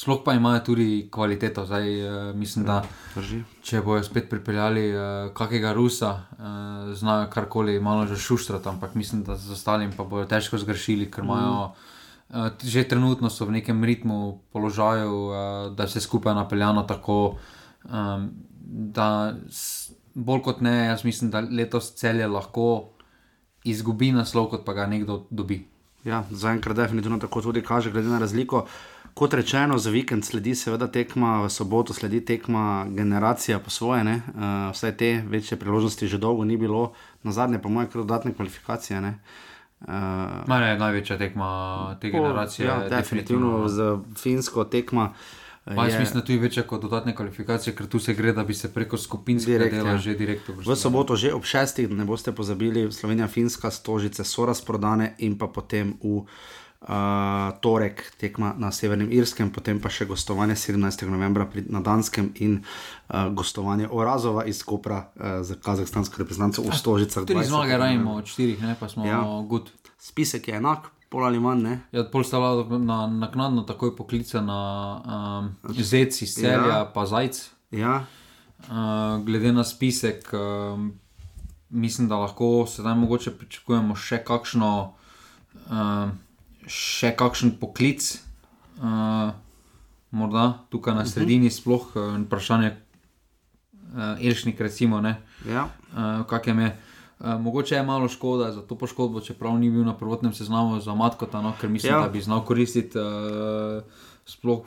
Sploh 0.00 0.20
pa 0.24 0.32
imajo 0.32 0.60
tudi 0.64 1.08
kvaliteto. 1.12 1.66
Zdaj, 1.66 1.88
uh, 2.06 2.36
mislim, 2.36 2.64
da 2.64 2.78
Drži. 3.14 3.42
če 3.66 3.82
bojo 3.84 4.04
spet 4.06 4.30
pripeljali 4.30 4.84
uh, 4.94 5.02
kakega 5.36 5.74
Rusa, 5.76 6.12
uh, 6.14 6.92
znajo 6.96 7.26
karkoli 7.30 7.80
malo 7.80 8.06
že 8.06 8.16
šuštrati, 8.16 8.68
ampak 8.68 8.94
mislim, 8.94 9.24
da 9.26 9.36
z 9.36 9.52
ostalim 9.52 9.92
pa 9.96 10.06
bojo 10.08 10.24
težko 10.30 10.58
zgrešili, 10.62 11.10
ker 11.10 11.26
imajo 11.26 11.74
uh, 12.30 12.48
že 12.62 12.86
trenutno 12.88 13.30
so 13.30 13.44
v 13.44 13.58
nekem 13.58 13.84
ritmu, 13.84 14.40
položaju, 14.54 15.18
uh, 15.26 15.36
da 15.76 15.84
vse 15.90 16.00
skupaj 16.00 16.38
napeljano 16.38 16.86
tako, 16.88 17.36
um, 17.84 18.30
da 18.64 19.34
s, 19.50 19.90
bolj 20.14 20.42
kot 20.46 20.60
ne, 20.64 20.86
jaz 20.86 21.04
mislim, 21.04 21.34
da 21.34 21.42
letos 21.44 21.92
celje 21.98 22.30
lahko 22.30 22.94
izgubi 23.64 24.12
naslov, 24.12 24.50
kot 24.50 24.64
pa 24.64 24.72
ga 24.72 24.86
nekdo 24.86 25.24
dobi. 25.30 25.64
Ja, 26.04 26.24
zaenkrat 26.30 26.76
definitivno 26.76 27.18
tako 27.18 27.42
tudi 27.42 27.62
kaže, 27.62 27.90
glede 27.92 28.08
na 28.08 28.18
razliko. 28.18 28.66
Kot 29.14 29.34
rečeno, 29.34 29.78
za 29.78 29.90
vikend 29.90 30.24
sledi 30.24 30.54
seveda 30.54 30.86
tekma, 30.86 31.42
v 31.42 31.50
soboto 31.50 31.94
sledi 31.94 32.24
tekma 32.24 32.86
generacija 32.88 33.58
po 33.58 33.70
svoje, 33.70 34.04
uh, 34.04 34.22
vse 34.72 34.92
te 34.96 35.22
večje 35.26 35.58
priložnosti 35.58 36.06
že 36.06 36.18
dolgo 36.18 36.44
ni 36.44 36.56
bilo, 36.56 36.92
na 37.22 37.32
zadnje 37.32 37.58
pa 37.62 37.68
moje 37.68 37.88
dodatne 37.94 38.32
kvalifikacije. 38.34 39.00
Ne. 39.00 39.18
Uh, 39.80 39.86
je 40.60 40.78
največja 40.78 41.18
tekma 41.18 41.96
te 42.00 42.10
generacije. 42.10 42.66
Ja, 42.66 42.88
definitivno 42.88 43.68
z 43.68 43.98
finsko 44.16 44.64
tekma. 44.64 45.12
Pa 45.12 45.39
jaz 45.66 45.98
mislim, 45.98 46.20
da 46.20 46.24
tu 46.24 46.32
je 46.32 46.38
večja 46.38 46.62
kot 46.62 46.82
dodatne 46.82 47.14
kvalifikacije, 47.16 47.74
ker 47.76 47.86
tu 47.86 47.98
se 47.98 48.14
gre, 48.14 48.32
da 48.32 48.44
bi 48.44 48.54
se 48.54 48.72
preko 48.72 48.96
skupinskega 48.98 49.68
dela 49.70 49.90
ja. 49.90 49.98
že 49.98 50.14
direktno 50.14 50.54
vrnil. 50.54 50.72
V 50.72 50.76
soboto, 50.76 51.16
že 51.16 51.34
ob 51.34 51.44
šestih, 51.44 51.88
da 51.88 51.94
ne 51.94 52.04
boste 52.04 52.32
pozabili, 52.32 52.92
Slovenija, 52.92 53.28
Finska, 53.28 53.70
stožice 53.70 54.24
so 54.24 54.46
razprodane 54.46 55.14
in 55.18 55.38
pa 55.38 55.46
potem 55.46 55.94
v 56.02 56.24
uh, 56.80 57.52
torek 57.60 58.12
tekma 58.16 58.54
na 58.58 58.72
Severnem 58.72 59.12
Irskem, 59.12 59.50
potem 59.52 59.80
pa 59.80 59.92
še 59.92 60.08
gostovanje 60.08 60.56
17. 60.56 61.04
novembra 61.10 61.48
na 61.68 61.80
Danskem 61.80 62.32
in 62.40 62.60
uh, 62.60 63.28
gostovanje 63.34 63.88
Orazova 63.90 64.44
iz 64.44 64.62
Kopra 64.64 65.04
uh, 65.04 65.42
za 65.44 65.60
kazahstansko 65.60 66.24
reprezentanco 66.24 66.64
v 66.64 66.72
stožicah. 66.72 67.28
Tri 67.28 67.44
zmage 67.44 67.76
rajmo 67.76 68.16
od 68.22 68.26
štirih, 68.26 68.62
ne 68.64 68.76
pa 68.80 68.88
smo 68.88 69.04
ja. 69.06 69.20
good. 69.44 69.68
Spisek 70.00 70.48
je 70.48 70.56
enak, 70.56 70.88
pol 71.10 71.26
ali 71.26 71.40
manj. 71.42 71.62
Ne? 71.66 71.74
Ja, 71.92 72.04
pol 72.06 72.24
sta 72.24 72.38
na, 72.78 73.04
naknadno 73.10 73.66
takoj 73.66 73.96
poklicana 73.98 74.58
um, 75.02 75.50
zec 75.74 76.22
iz 76.22 76.38
celja, 76.38 76.70
ja. 76.70 76.80
pa 76.94 77.04
zajc. 77.06 77.42
Ja. 77.74 78.04
Uh, 78.70 79.18
glede 79.26 79.52
na 79.52 79.64
spisek, 79.64 80.30
um, 80.32 80.92
mislim, 81.68 82.08
da 82.08 82.20
lahko 82.22 82.66
sedaj 82.70 82.94
mogoče 83.02 83.34
pričakujemo 83.40 83.96
še 83.98 84.20
kakšno, 84.26 84.72
uh, 85.66 86.12
še 86.70 87.10
kakšen 87.18 87.56
poklic, 87.58 88.06
uh, 88.78 89.32
morda 90.10 90.46
tukaj 90.70 90.94
na 90.94 91.02
mhm. 91.02 91.10
sredini, 91.10 91.50
uh 91.50 91.52
-huh. 91.52 91.60
sploh 91.60 91.96
uh, 91.96 92.14
vprašanje 92.26 92.70
uh, 92.70 94.22
Elšnik, 94.22 94.60
recimo, 94.60 95.02
ja. 95.02 95.66
uh, 95.66 96.26
kakem 96.26 96.60
je. 96.60 96.70
Eh, 97.24 97.38
mogoče 97.38 97.74
je 97.74 97.82
malo 97.82 98.08
škoda 98.08 98.52
za 98.52 98.62
to 98.62 98.78
poškodbo, 98.78 99.20
čeprav 99.20 99.58
ni 99.58 99.70
bil 99.70 99.84
na 99.84 99.96
prvotnem 99.96 100.32
seznamu 100.32 100.80
za 100.80 100.94
Matkota, 100.94 101.42
no, 101.42 101.52
ker 101.60 101.70
mislim, 101.70 101.92
ja. 101.92 102.00
da 102.00 102.08
bi 102.08 102.20
znal 102.20 102.44
koristiti 102.44 102.98
uh, 102.98 103.82
sploh, 104.24 104.62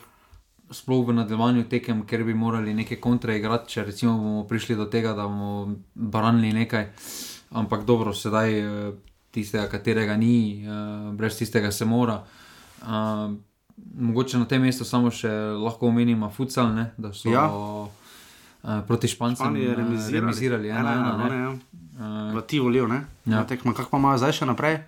sploh 0.69 1.07
v 1.07 1.13
nadaljevanju 1.13 1.63
tekem, 1.69 2.03
ker 2.05 2.23
bi 2.23 2.33
morali 2.33 2.73
neke 2.73 2.99
kontre 3.01 3.37
igrati, 3.37 3.71
če 3.73 3.85
recimo 3.85 4.13
bomo 4.17 4.43
prišli 4.47 4.75
do 4.75 4.85
tega, 4.85 5.15
da 5.17 5.25
bomo 5.25 5.73
branili 5.95 6.53
nekaj. 6.53 6.91
Ampak 7.49 7.85
dobro, 7.89 8.13
sedaj 8.13 8.59
uh, 8.61 8.93
tistega, 9.31 9.65
katerega 9.67 10.17
ni, 10.17 10.65
brez 11.17 11.37
tistega 11.37 11.71
se 11.71 11.85
mora. 11.85 12.19
Mogoče 13.97 14.37
na 14.37 14.45
tem 14.45 14.61
mestu 14.61 14.85
samo 14.85 15.09
še 15.09 15.31
lahko 15.57 15.89
omenimo 15.89 16.29
futsal, 16.29 16.69
ne, 16.75 16.91
da 16.97 17.09
so. 17.17 17.33
Ja. 17.33 17.49
Proti 18.87 19.09
Špancem 19.09 19.55
je 19.57 19.73
remizirali, 19.75 20.19
remizirali 20.19 20.69
ena, 20.69 20.79
ena, 20.79 20.93
ena, 20.93 21.25
ena, 21.25 21.35
ena, 21.35 21.81
v 22.33 22.41
Tivoliu, 22.47 22.87
ne? 22.87 23.05
Ja. 23.25 23.43
Tekma, 23.47 23.73
kako 23.73 23.89
pa 23.89 23.97
imajo 23.97 24.17
zdaj 24.17 24.31
še 24.41 24.45
naprej? 24.49 24.79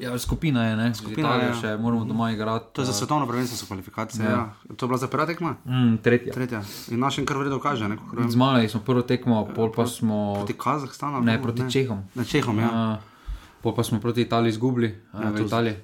Ja, 0.00 0.18
skupina 0.18 0.64
je, 0.64 0.76
ne? 0.76 0.94
skupina 0.94 1.34
je, 1.36 1.48
še 1.60 1.70
moramo 1.76 2.06
doma 2.08 2.30
igrati. 2.32 2.72
To 2.72 2.82
je 2.82 2.88
za 2.88 2.92
svetovno 2.96 3.26
prvenstvo, 3.28 3.56
so 3.56 3.68
kvalifikacije. 3.68 4.24
Ja. 4.24 4.30
Ja. 4.30 4.76
To 4.76 4.86
je 4.86 4.88
bila 4.88 4.98
za 4.98 5.08
prva 5.12 5.26
tekma? 5.28 5.54
Mm, 5.64 5.98
tretja. 6.00 6.32
tretja. 6.32 6.62
In 6.88 7.04
našem 7.04 7.26
kar 7.28 7.36
vredo 7.36 7.60
kaže. 7.60 7.88
Zmagali 8.32 8.68
smo 8.68 8.80
prvo 8.80 9.04
tekmo, 9.04 9.44
pol 9.52 9.72
pa 9.76 9.84
smo. 9.86 10.40
Proti 10.40 10.56
Kazahstanu? 10.56 11.20
Ne, 11.20 11.36
proti 11.42 11.68
ne. 11.68 11.70
Čehom. 11.70 12.00
Ne, 12.16 12.24
Čehom, 12.24 12.64
ja. 12.64 12.70
Uh, 12.72 13.36
pol 13.60 13.76
pa 13.76 13.84
smo 13.84 14.00
proti 14.00 14.24
Italiji 14.24 14.56
izgubili, 14.56 14.94
ja, 15.12 15.28
v 15.36 15.44
Italiji. 15.44 15.76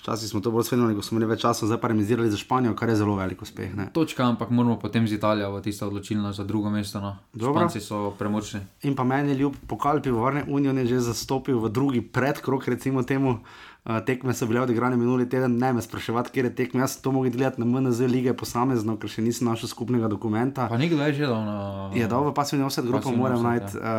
Včasih 0.00 0.30
smo 0.32 0.40
to 0.40 0.50
bolj 0.50 0.64
svedeli, 0.64 0.96
ko 0.96 1.02
smo 1.04 1.18
imeli 1.18 1.34
več 1.34 1.42
časa, 1.44 1.68
zdaj 1.68 1.80
pa 1.80 1.90
remizirali 1.92 2.30
za 2.32 2.38
Španijo, 2.40 2.72
kar 2.74 2.88
je 2.88 2.96
zelo 2.96 3.18
velik 3.18 3.42
uspeh. 3.44 3.74
Ne? 3.76 3.90
Točka, 3.92 4.24
ampak 4.24 4.48
moramo 4.48 4.78
potem 4.80 5.04
z 5.04 5.20
Italijo 5.20 5.52
v 5.52 5.60
tisto 5.60 5.86
odločilno 5.86 6.32
za 6.32 6.44
drugo 6.48 6.72
mesto. 6.72 7.04
No. 7.04 7.18
Španci 7.36 7.84
so 7.84 8.14
premočni. 8.18 8.64
In 8.88 8.96
pa 8.96 9.04
meni 9.04 9.34
je 9.34 9.44
ljub 9.44 9.58
pokal 9.68 10.00
pivovarne 10.00 10.46
Unijo, 10.48 10.72
je 10.72 10.86
že 10.86 11.00
zastopil 11.12 11.60
v 11.60 11.68
drugi 11.68 12.00
predkrok, 12.00 12.64
recimo 12.68 13.04
temu. 13.04 13.30
Uh, 13.30 13.69
tekme 13.84 14.34
so 14.34 14.46
bile 14.46 14.60
odigrane 14.60 14.96
minuli 14.96 15.28
teden, 15.28 15.56
ne 15.58 15.72
me 15.72 15.82
spraševati, 15.82 16.30
kje 16.30 16.44
je 16.44 16.54
tekme. 16.54 16.80
Jaz 16.80 16.98
to 17.00 17.12
mogel 17.12 17.32
gledati 17.32 17.60
na 17.60 17.66
MNZ 17.66 18.00
lige 18.12 18.34
posamezno, 18.36 18.96
ker 19.00 19.08
še 19.08 19.24
nisem 19.24 19.48
našel 19.48 19.72
skupnega 19.72 20.08
dokumenta. 20.08 20.68
Pa 20.68 20.78
nekdo 20.78 21.00
je 21.08 21.14
že 21.22 21.30
dal 21.30 21.44
na. 21.46 21.58
Je 21.96 22.08
dal 22.08 22.28
v 22.28 22.34
pasivni 22.36 22.64
osed, 22.66 22.84
grupo 22.84 23.12
moram 23.16 23.42
najti. 23.42 23.80
Ja. 23.80 23.94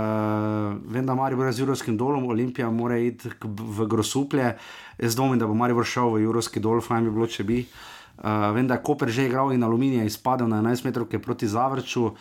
Uh, 0.78 0.94
vem, 0.94 1.06
da 1.06 1.18
Mari 1.18 1.36
bo 1.36 1.50
z 1.50 1.66
Jurovskim 1.66 1.98
dolom, 1.98 2.30
Olimpija 2.30 2.70
mora 2.70 3.00
iti 3.02 3.32
v 3.42 3.88
Grosuplje. 3.90 4.54
Jaz 5.02 5.18
dvomim, 5.18 5.42
da 5.42 5.50
bo 5.50 5.58
Mari 5.58 5.74
vršal 5.74 6.14
v 6.14 6.28
Jurovski 6.28 6.62
dol, 6.62 6.82
fajn 6.86 7.10
bi 7.10 7.16
bilo, 7.18 7.26
če 7.26 7.44
bi. 7.44 7.66
Uh, 8.22 8.54
vem, 8.54 8.70
da 8.70 8.78
je 8.78 8.86
Koper 8.86 9.10
že 9.10 9.26
igral 9.26 9.50
in 9.50 9.66
aluminij 9.66 10.06
izpadel 10.06 10.46
na 10.46 10.62
11 10.62 10.86
metrov 10.86 11.10
proti 11.10 11.50
Zavrču 11.50 12.14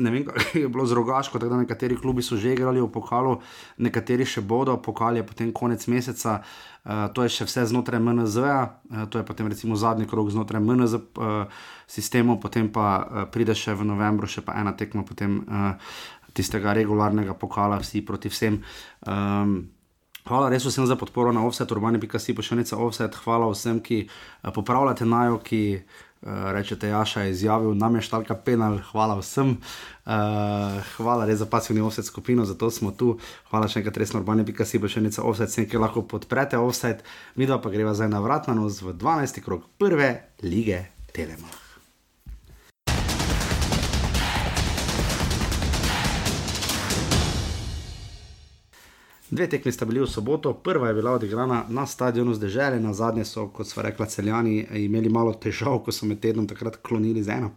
ne 0.00 0.10
vem, 0.10 0.24
kako 0.24 0.58
je 0.58 0.68
bilo 0.68 0.86
z 0.86 0.96
rogaško, 0.98 1.38
tako 1.38 1.50
da 1.50 1.60
nekateri 1.62 1.96
klubi 1.96 2.22
so 2.22 2.36
že 2.36 2.52
igrali 2.52 2.80
v 2.80 2.88
pokalu, 2.92 3.38
nekateri 3.78 4.26
še 4.26 4.40
bodo, 4.40 4.76
pokal 4.82 5.16
je 5.16 5.26
potem 5.26 5.52
konec 5.52 5.86
meseca, 5.86 6.40
uh, 6.40 7.08
to 7.14 7.24
je 7.26 7.34
še 7.40 7.48
vse 7.48 7.66
znotraj 7.72 8.00
MNZ-ja, 8.00 8.60
uh, 8.66 9.04
to 9.10 9.20
je 9.20 9.26
potem 9.26 9.48
recimo 9.48 9.76
zadnji 9.76 10.08
krok 10.08 10.30
znotraj 10.30 10.62
MNZ 10.62 10.94
uh, 10.94 11.44
sistemov, 11.86 12.40
potem 12.40 12.68
pa 12.72 12.86
uh, 12.98 13.26
pride 13.30 13.54
še 13.54 13.76
v 13.76 13.88
novembru 13.88 14.26
še 14.26 14.44
pa 14.44 14.56
ena 14.60 14.72
tekma 14.72 15.04
potem 15.04 15.42
uh, 15.44 15.76
tistega 16.32 16.72
regularnega 16.76 17.34
pokala, 17.34 17.80
vsi 17.82 18.02
proti 18.06 18.30
vsem. 18.30 18.62
Um, 19.06 19.79
Hvala 20.28 20.50
res 20.52 20.64
vsem 20.64 20.86
za 20.86 20.96
podporo 20.96 21.32
na 21.32 21.46
offset, 21.46 21.70
urbani.si, 21.72 22.34
pošiljnica 22.34 22.76
offset. 22.76 23.14
Hvala 23.24 23.48
vsem, 23.50 23.80
ki 23.80 24.04
uh, 24.06 24.50
popravljate 24.54 25.06
najo, 25.08 25.38
ki 25.38 25.62
uh, 25.80 26.50
rečete, 26.52 26.88
Jaša 26.88 27.24
je 27.26 27.30
izjavil, 27.30 27.74
nam 27.74 27.96
je 27.96 28.04
štalka 28.08 28.34
penal, 28.34 28.78
hvala 28.92 29.16
vsem. 29.20 29.56
Uh, 30.04 30.80
hvala 30.96 31.24
res 31.28 31.40
za 31.40 31.48
pasivni 31.50 31.80
offset 31.80 32.06
skupino, 32.06 32.44
zato 32.44 32.70
smo 32.70 32.92
tu. 32.92 33.16
Hvala 33.50 33.68
še 33.68 33.80
enkrat 33.80 34.02
res 34.02 34.12
na 34.14 34.20
urbani.si, 34.20 34.82
pošiljnica 34.82 35.24
offset, 35.24 35.52
vsem, 35.52 35.68
ki 35.70 35.80
lahko 35.80 36.04
podprete 36.04 36.60
offset. 36.60 37.02
Mi 37.36 37.48
dva 37.48 37.60
pa 37.62 37.72
greva 37.72 37.96
zdaj 37.96 38.12
na 38.12 38.20
vrat 38.24 38.50
na 38.50 38.58
nos 38.58 38.82
v 38.84 38.94
12. 38.94 39.42
krog 39.44 39.66
prve 39.80 40.14
lige 40.44 40.84
Telema. 41.12 41.59
Dve 49.30 49.46
tekmi 49.46 49.72
sta 49.72 49.86
bili 49.86 50.00
v 50.02 50.10
soboto, 50.10 50.52
prva 50.54 50.88
je 50.88 50.94
bila 50.94 51.12
odigrana 51.14 51.64
na 51.68 51.86
stadionu 51.86 52.34
zdržele, 52.34 52.80
na 52.80 52.92
zadnje 52.92 53.24
so, 53.24 53.48
kot 53.54 53.66
so 53.66 53.82
rekla, 53.82 54.06
celjani 54.06 54.66
imeli 54.84 55.08
malo 55.08 55.34
težav, 55.34 55.78
ko 55.84 55.94
so 55.94 56.06
med 56.06 56.20
tednom 56.20 56.48
takrat 56.50 56.80
klonili 56.82 57.22
z 57.22 57.38
eno 57.38 57.52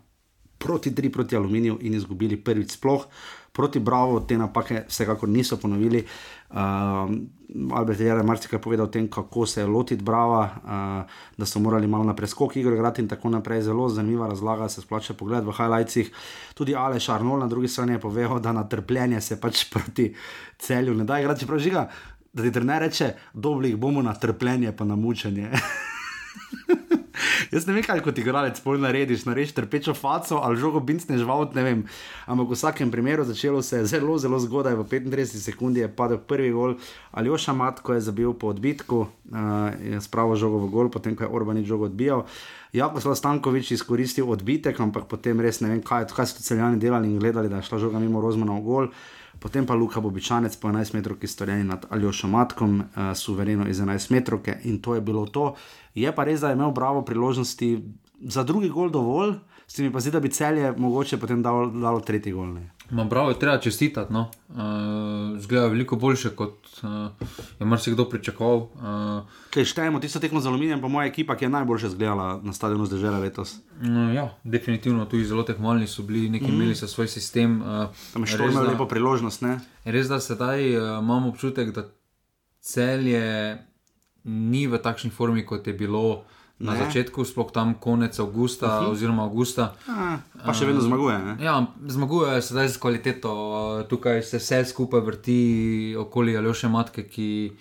proti 0.63 0.95
tri 0.95 1.09
proti 1.11 1.35
aluminiju 1.35 1.77
in 1.81 1.93
izgubili 1.93 2.37
prvič 2.43 2.71
sploh. 2.71 3.05
Proti 3.53 3.79
Bravo 3.79 4.19
te 4.19 4.37
napake 4.37 4.85
vsekakor 4.87 5.29
niso 5.29 5.57
ponovili. 5.57 6.05
Uh, 6.49 6.57
Albert 7.71 7.99
je 7.99 8.23
marsikaj 8.23 8.61
povedal 8.61 8.85
o 8.85 8.89
tem, 8.89 9.07
kako 9.07 9.45
se 9.45 9.61
je 9.61 9.67
lotiti 9.67 10.03
Brava, 10.03 10.41
uh, 10.41 11.11
da 11.37 11.45
so 11.45 11.59
morali 11.59 11.87
malo 11.87 12.03
na 12.03 12.15
preskok 12.15 12.55
igre 12.55 12.73
igrati 12.73 13.01
in 13.01 13.07
tako 13.07 13.29
naprej. 13.29 13.61
Zelo 13.61 13.89
zanimiva 13.89 14.27
razlaga, 14.27 14.69
se 14.69 14.81
splača 14.81 15.13
pogled 15.13 15.45
v 15.45 15.53
highlightsih. 15.53 16.11
Tudi 16.53 16.75
Aleš 16.75 17.09
Arnold 17.09 17.39
na 17.39 17.47
drugi 17.47 17.67
strani 17.67 17.93
je 17.93 17.99
povedal, 17.99 18.39
da 18.39 18.51
na 18.51 18.67
trpljenje 18.69 19.21
se 19.21 19.41
pač 19.41 19.65
proti 19.73 20.15
celju 20.57 20.93
ne 20.93 21.03
da 21.03 21.19
igrati. 21.19 21.39
Čeprav 21.39 21.59
žiga, 21.59 21.87
da 22.33 22.43
ti 22.43 22.51
trener 22.51 22.81
reče, 22.81 23.13
dobrih 23.33 23.77
bomo 23.77 24.01
na 24.01 24.13
trpljenje 24.13 24.71
pa 24.71 24.85
na 24.85 24.95
mučenje. 24.95 25.51
Jaz 27.51 27.67
ne 27.67 27.75
vem, 27.75 27.83
kaj 27.85 28.01
kot 28.05 28.17
igralec 28.17 28.59
pol 28.63 28.79
narediš, 28.81 29.25
narediš 29.27 29.53
trpečo 29.57 29.93
faco 29.97 30.41
ali 30.43 30.59
žogo 30.59 30.81
bincne 30.83 31.17
žvalt, 31.21 31.55
ne 31.57 31.63
vem. 31.63 31.79
Ampak 32.25 32.51
v 32.51 32.57
vsakem 32.57 32.91
primeru 32.91 33.25
začelo 33.27 33.61
se 33.61 33.81
je 33.81 33.89
zelo, 33.95 34.17
zelo 34.17 34.39
zgodaj, 34.39 34.75
v 34.79 34.85
35 34.87 35.39
sekundi 35.43 35.83
je 35.83 35.89
padel 35.91 36.17
prvi 36.17 36.51
gol, 36.51 36.75
ali 37.11 37.29
Oša 37.29 37.53
Matko 37.53 37.93
je 37.93 38.01
zabil 38.01 38.33
po 38.33 38.53
odbitku, 38.53 38.99
uh, 39.05 39.71
je 39.79 40.01
spravo 40.01 40.35
žogo 40.35 40.63
v 40.65 40.71
gol, 40.71 40.87
potem 40.89 41.15
ko 41.15 41.27
je 41.27 41.31
Orbanič 41.31 41.67
žogo 41.67 41.89
odbijal. 41.91 42.25
Jako 42.73 43.01
so 43.01 43.13
Stankovič 43.15 43.71
izkoristil 43.71 44.25
odbitek, 44.25 44.79
ampak 44.81 45.05
potem 45.05 45.37
res 45.37 45.61
ne 45.61 45.69
vem, 45.69 45.81
kaj, 45.85 46.09
kaj 46.09 46.33
so 46.33 46.41
celjani 46.41 46.81
delali 46.81 47.05
in 47.05 47.19
gledali, 47.21 47.49
da 47.49 47.61
je 47.61 47.69
šla 47.69 47.77
žoga 47.85 48.01
mimo 48.01 48.21
Rozmana 48.21 48.57
v 48.57 48.65
gol. 48.65 48.89
Potem 49.43 49.65
pa 49.67 49.75
Luka 49.75 49.99
Bobičanec 49.99 50.55
po 50.55 50.71
11 50.71 50.95
metrov, 50.95 51.19
ki 51.19 51.27
storjeni 51.27 51.67
nad 51.67 51.83
Aljošo 51.91 52.31
Matkom, 52.31 52.79
uh, 52.79 53.11
suvereno 53.11 53.67
iz 53.67 53.81
11 53.83 54.11
metrov 54.15 54.39
in 54.63 54.79
to 54.79 54.95
je 54.95 55.01
bilo 55.03 55.25
to. 55.27 55.55
Je 55.91 56.07
pa 56.15 56.23
res, 56.23 56.39
da 56.39 56.47
je 56.47 56.55
imel 56.55 56.71
bravo 56.71 57.01
priložnosti 57.03 57.83
za 58.23 58.43
drugi 58.47 58.69
gol 58.71 58.87
dovolj, 58.87 59.35
s 59.73 59.75
tem 59.75 59.91
pa 59.91 59.99
zdi, 59.99 60.11
da 60.13 60.19
bi 60.19 60.29
celje 60.29 60.71
mogoče 60.77 61.17
potem 61.17 61.41
dalo, 61.41 61.65
dalo 61.65 61.99
tretji 61.99 62.31
gol. 62.31 62.51
Ne. 62.53 62.67
Ma 62.93 63.03
bravo, 63.03 63.29
je 63.29 63.39
treba 63.41 63.57
čestitati. 63.57 64.13
No. 64.13 64.27
Uh, 64.49 65.39
Zgleda 65.41 65.67
veliko 65.67 65.95
boljše, 65.95 66.29
kot 66.29 66.67
uh, 66.83 66.89
je 67.59 67.65
marsikdo 67.65 68.05
pričakoval. 68.09 68.57
Uh, 68.57 69.39
Kaj 69.49 69.65
štejemo, 69.65 69.99
tisto 69.99 70.19
tekmo 70.21 70.39
z 70.39 70.51
aluminijem, 70.51 70.81
pa 70.81 70.87
moja 70.87 71.07
ekipa, 71.09 71.33
ki 71.35 71.45
je 71.45 71.49
najboljše 71.49 71.89
zgledala 71.89 72.39
na 72.43 72.53
stadionu 72.53 72.85
zdržela 72.85 73.17
letos. 73.19 73.55
no, 73.81 74.13
ja, 74.13 74.27
definitivno 74.43 75.05
tudi 75.05 75.25
zelo 75.25 75.43
tekmovalni 75.43 75.87
so 75.87 76.03
bili, 76.03 76.29
neki 76.29 76.51
mm. 76.51 76.53
imeli 76.53 76.75
so 76.75 76.87
svoj 76.87 77.07
sistem. 77.07 77.61
Uh, 77.61 77.89
Tam 78.13 78.23
je 78.23 78.27
šlo 78.27 78.61
lepo 78.67 78.85
priložnost. 78.85 79.41
Ne? 79.41 79.57
Res 79.85 80.07
da 80.07 80.19
sedaj 80.19 80.69
uh, 80.77 80.99
imamo 81.01 81.33
občutek, 81.33 81.73
da 81.73 81.87
celje 82.61 83.57
ni 84.23 84.67
v 84.67 84.77
takšni 84.77 85.09
formi, 85.09 85.45
kot 85.45 85.67
je 85.67 85.73
bilo 85.73 86.25
na 86.59 86.73
Ne. 86.73 86.85
začetku, 86.85 87.25
sploh 87.25 87.51
tam 87.51 87.73
konec 87.73 88.19
avgusta 88.19 88.65
uh 88.65 88.73
-huh. 88.83 88.91
oziroma 88.91 89.23
avgusta. 89.23 89.73
A, 89.89 90.17
pa 90.45 90.53
še 90.53 90.65
vedno 90.65 90.81
zmaguje. 90.81 91.17
Ne? 91.19 91.37
Ja, 91.43 91.65
zmagujejo 91.87 92.41
sedaj 92.41 92.67
z 92.67 92.77
kvaliteto, 92.77 93.31
tukaj 93.89 94.21
se 94.23 94.37
vse 94.37 94.65
skupaj 94.65 95.01
vrti 95.01 95.95
okoli 95.99 96.37
Aljoše 96.37 96.69
Matke, 96.69 97.03
ki 97.03 97.51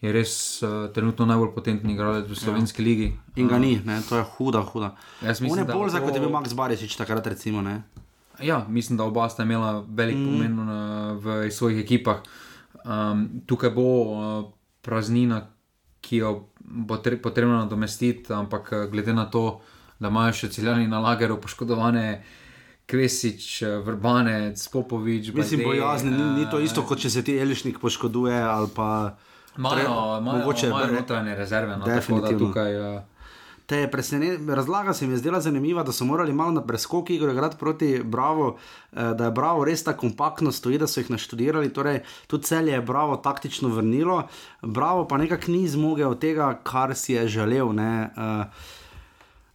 je 0.00 0.12
res 0.12 0.62
uh, 0.62 0.92
trenutno 0.92 1.26
najbolj 1.26 1.54
potentni 1.54 1.92
igralec 1.92 2.28
v 2.28 2.36
slovenski 2.36 2.82
ja. 2.82 2.86
ligi. 2.86 3.08
In 3.36 3.48
ga 3.48 3.58
ni, 3.58 3.80
ne? 3.84 4.02
to 4.08 4.16
je 4.16 4.24
huda, 4.36 4.60
huda. 4.60 4.94
Jaz 5.22 5.40
On 5.40 5.44
mislim, 5.44 5.64
je 5.64 5.66
da 5.66 5.74
bolj 5.74 5.90
za 5.90 6.00
kot 6.00 6.14
je 6.14 6.20
bil 6.20 6.30
Max 6.30 6.52
Barišič 6.52 6.96
takrat, 6.96 7.26
recimo. 7.26 7.62
Ne? 7.62 7.82
Ja, 8.42 8.66
mislim, 8.68 8.96
da 8.96 9.04
oba 9.04 9.28
sta 9.28 9.42
imela 9.42 9.84
velik 9.88 10.16
mm. 10.16 10.26
pomen 10.26 10.58
uh, 10.60 10.68
v 11.16 11.50
svojih 11.50 11.80
ekipah. 11.80 12.20
Um, 12.84 13.42
tukaj 13.46 13.70
bo 13.70 13.82
uh, 13.82 14.44
praznina, 14.82 15.46
ki 16.00 16.16
jo 16.16 16.48
bo 16.66 16.96
tre, 16.96 17.16
potrebno 17.16 17.56
nadomestiti, 17.58 18.32
ampak 18.32 18.72
uh, 18.72 18.90
glede 18.90 19.14
na 19.14 19.24
to, 19.26 19.60
da 19.98 20.08
imajo 20.08 20.32
še 20.32 20.48
celjani 20.50 20.88
na 20.88 20.98
lageru 21.00 21.38
poškodovane. 21.40 22.24
Kvesič, 22.86 23.62
eh, 23.62 23.78
Vrbanec, 23.82 24.68
Popovič, 24.68 25.32
Mislim, 25.34 25.64
bojazni, 25.64 26.10
ni, 26.10 26.22
ni 26.38 26.44
to 26.50 26.60
eh, 26.60 26.64
isto, 26.64 26.84
kot 26.86 27.00
če 27.02 27.10
se 27.10 27.22
ti 27.22 27.34
Elišnik 27.34 27.80
poškoduje 27.82 28.36
ali 28.38 28.68
pa. 28.70 29.16
Imajo, 29.58 29.88
imajo, 30.20 30.20
mogoče 30.20 30.66
imajo 30.66 30.86
re- 30.86 30.92
notranje 30.92 31.34
rezerve, 31.34 31.76
no, 31.76 31.82
tako 31.82 31.90
da 31.90 31.94
Definitivno. 31.94 32.46
tukaj. 32.46 32.96
Uh, 32.96 33.02
Te 33.66 33.76
je 33.76 33.90
presenet, 33.90 34.40
razlaga 34.48 34.94
se 34.94 35.06
mi 35.06 35.12
je 35.12 35.18
zdela 35.18 35.40
zanimiva, 35.40 35.82
da 35.82 35.92
so 35.92 36.04
morali 36.04 36.32
malo 36.32 36.52
na 36.54 36.62
preskoki 36.62 37.16
igro 37.16 37.32
igrati 37.32 37.56
proti 37.58 38.00
Bravo, 38.04 38.56
eh, 38.92 39.14
da 39.18 39.24
je 39.24 39.30
Bravo 39.30 39.64
res 39.64 39.84
tako 39.84 40.00
kompaktno 40.00 40.52
stoji, 40.52 40.78
da 40.78 40.86
so 40.86 41.00
jih 41.00 41.10
naštudirali. 41.10 41.72
Torej, 41.72 42.00
tudi 42.26 42.44
celje 42.44 42.72
je 42.72 42.82
Bravo 42.82 43.16
taktično 43.16 43.68
vrnilo, 43.68 44.22
Bravo 44.62 45.08
pa 45.08 45.18
nekako 45.18 45.50
ni 45.50 45.68
zmogel 45.68 46.14
tega, 46.14 46.60
kar 46.62 46.94
si 46.94 47.12
je 47.12 47.28
želel. 47.28 47.74
Ne, 47.74 48.10
eh, 48.16 48.44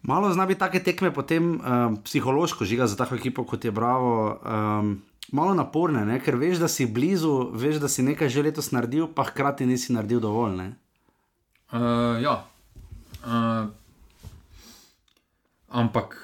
Malo 0.02 0.34
zna 0.34 0.46
biti 0.46 0.60
take 0.60 0.80
tekme 0.84 1.14
potem 1.14 1.56
uh, 1.56 1.62
psihološko 2.04 2.66
žiga 2.66 2.88
za 2.88 2.96
tako 2.98 3.16
ekipo 3.16 3.44
kot 3.44 3.66
je 3.66 3.72
Bravo. 3.72 4.40
Um, 4.46 5.02
Malo 5.32 5.54
naporne, 5.54 6.06
ne? 6.06 6.18
ker 6.20 6.36
veš, 6.36 6.58
da 6.58 6.68
si 6.68 6.86
blizu, 6.86 7.52
veš, 7.54 7.78
da 7.80 7.88
si 7.88 8.04
nekaj 8.04 8.30
že 8.30 8.42
letos 8.44 8.72
naredil, 8.72 9.08
pa 9.16 9.24
hkrati 9.24 9.66
nisi 9.66 9.94
naredil 9.94 10.20
dovolj. 10.20 10.58
Ne? 10.58 10.74
Uh, 11.72 12.18
ja. 12.20 12.34
Uh, 13.24 13.70
ampak 15.72 16.16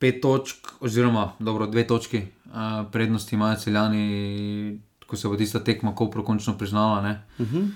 pet 0.00 0.20
točk, 0.22 0.80
oziroma 0.80 1.32
dobro, 1.38 1.66
dve 1.66 1.86
točki 1.86 2.22
uh, 2.22 2.86
prednosti 2.92 3.34
imajo 3.34 3.56
celjani, 3.56 4.80
ko 5.06 5.16
se 5.16 5.28
bo 5.28 5.36
tista 5.36 5.60
tekma 5.64 5.94
kopro 5.94 6.24
končno 6.24 6.58
priznala. 6.58 7.02
ne. 7.02 7.22
Uh 7.38 7.46
-huh. 7.46 7.68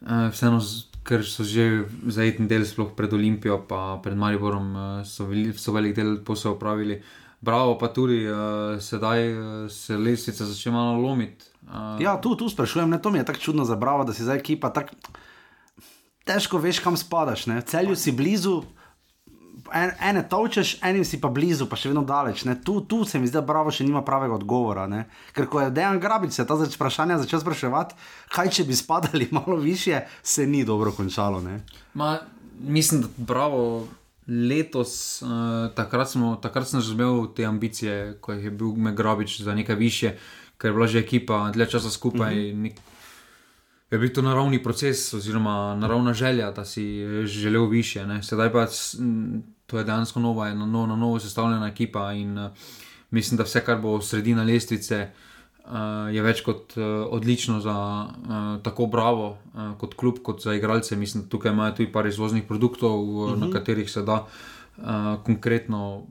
Uh, 0.00 0.32
vseeno, 0.32 0.60
ker 1.02 1.24
so 1.26 1.44
že 1.44 1.84
zajetni 2.06 2.46
del, 2.46 2.66
sploh 2.66 2.94
pred 2.96 3.12
Olimpijo, 3.12 3.64
pa 3.68 4.00
pred 4.02 4.16
Mariborom, 4.16 4.76
uh, 4.76 5.06
so, 5.06 5.26
veli, 5.26 5.52
so 5.52 5.72
velik 5.72 5.96
del 5.96 6.24
posel 6.24 6.52
opravili. 6.52 7.02
Bravo, 7.40 7.78
pa 7.78 7.88
tudi 7.88 8.26
uh, 8.30 8.80
sedaj 8.80 9.32
uh, 9.32 9.70
se 9.70 9.96
lestvica 9.96 10.44
začne 10.44 10.72
malo 10.72 11.00
lomiti. 11.00 11.44
Uh, 11.62 12.02
Ja, 12.02 12.20
tu, 12.20 12.36
tu 12.36 12.48
sprašujem, 12.48 12.90
ne, 12.90 13.02
to 13.02 13.10
mi 13.10 13.18
je 13.18 13.24
tako 13.24 13.38
čudno 13.38 13.64
za 13.64 13.76
Bravo, 13.76 14.04
da 14.04 14.12
si 14.12 14.22
zdaj 14.22 14.36
ekipa 14.36 14.72
tako 14.72 14.94
težko 16.24 16.58
veš, 16.58 16.78
kam 16.78 16.96
spadaš. 16.96 17.46
Ne? 17.46 17.60
Celju 17.62 17.96
si 17.96 18.12
blizu. 18.12 18.62
En, 19.74 19.90
ene 20.00 20.22
točeš, 20.28 20.76
enim 20.82 21.04
si 21.04 21.20
pa 21.20 21.28
blizu, 21.28 21.66
pa 21.70 21.76
še 21.78 21.90
vedno 21.90 22.02
daleč. 22.06 22.44
Ne? 22.48 22.56
Tu, 22.64 22.80
tu 22.88 23.04
se 23.04 23.18
mi 23.18 23.28
zdi, 23.28 23.38
da 23.38 23.44
Bravo 23.46 23.72
še 23.74 23.86
nima 23.86 24.02
pravega 24.06 24.34
odgovora. 24.36 24.86
Ne? 24.90 25.04
Ker 25.36 25.46
ko 25.50 25.62
je 25.62 25.70
dejan 25.74 26.00
grabič 26.02 26.34
se 26.36 26.46
ta 26.46 26.56
zač 26.60 26.74
vprašanja 26.78 27.20
začel 27.22 27.42
spraševati, 27.44 27.96
kaj 28.34 28.52
če 28.58 28.66
bi 28.68 28.76
spadali 28.78 29.30
malo 29.36 29.60
više, 29.60 30.04
se 30.22 30.46
ni 30.46 30.64
dobro 30.64 30.92
končalo. 30.96 31.40
Ne? 31.44 31.62
Ma, 31.94 32.18
mislim, 32.60 33.06
da 33.06 33.26
bravo. 33.30 33.64
Letos, 34.30 35.24
uh, 35.24 35.72
takrat, 35.74 36.12
smo, 36.12 36.36
takrat 36.38 36.68
sem 36.68 36.78
že 36.84 36.92
imel 36.94 37.32
te 37.34 37.42
ambicije, 37.42 38.20
ko 38.22 38.36
je 38.36 38.52
bil 38.52 38.76
Megrabič 38.78 39.40
za 39.42 39.56
nekaj 39.58 39.74
više, 39.74 40.12
ker 40.54 40.70
je 40.70 40.74
bila 40.76 40.86
že 40.86 41.00
ekipa 41.02 41.48
dlje 41.50 41.66
časa 41.72 41.90
skupaj. 41.90 42.30
Mm 42.30 42.38
-hmm. 42.38 42.62
nek, 42.62 42.78
je 43.90 43.98
bil 43.98 44.12
to 44.14 44.22
naravni 44.22 44.62
proces, 44.62 45.14
oziroma 45.14 45.74
naravna 45.74 46.14
želja, 46.14 46.50
da 46.50 46.64
si 46.64 47.02
eh, 47.02 47.26
želel 47.26 47.66
više. 47.66 48.06
Ne. 48.06 48.22
Sedaj 48.22 48.52
pa 48.52 48.66
to 49.70 49.78
je 49.78 49.84
dejansko 49.84 50.20
nova, 50.20 50.48
ena 50.48 50.66
no, 50.66 50.86
na 50.86 50.96
novo 50.96 51.20
sestavljena 51.20 51.68
ekipa 51.68 52.12
in 52.12 52.38
uh, 52.38 52.50
mislim, 53.10 53.38
da 53.38 53.44
vse, 53.46 53.64
kar 53.64 53.78
bo 53.80 54.00
sredina 54.00 54.42
lestvice, 54.42 55.00
uh, 55.64 56.10
je 56.14 56.22
več 56.22 56.42
kot 56.46 56.76
uh, 56.76 56.84
odlično 57.10 57.60
za 57.60 57.76
uh, 58.06 58.62
tako 58.62 58.86
Bravo, 58.86 59.28
uh, 59.54 59.72
kot 59.78 59.94
klub, 59.94 60.22
kot 60.22 60.42
za 60.42 60.54
igralce. 60.54 60.96
Mislim, 60.96 61.24
da 61.24 61.28
tukaj 61.28 61.52
imajo 61.52 61.76
tudi 61.78 61.92
par 61.92 62.06
izvoznih 62.06 62.44
produktov, 62.48 63.00
uh 63.00 63.30
-huh. 63.30 63.40
na 63.40 63.50
katerih 63.52 63.90
se 63.90 64.02
da 64.02 64.24
uh, 64.24 64.84
konkretno 65.24 66.02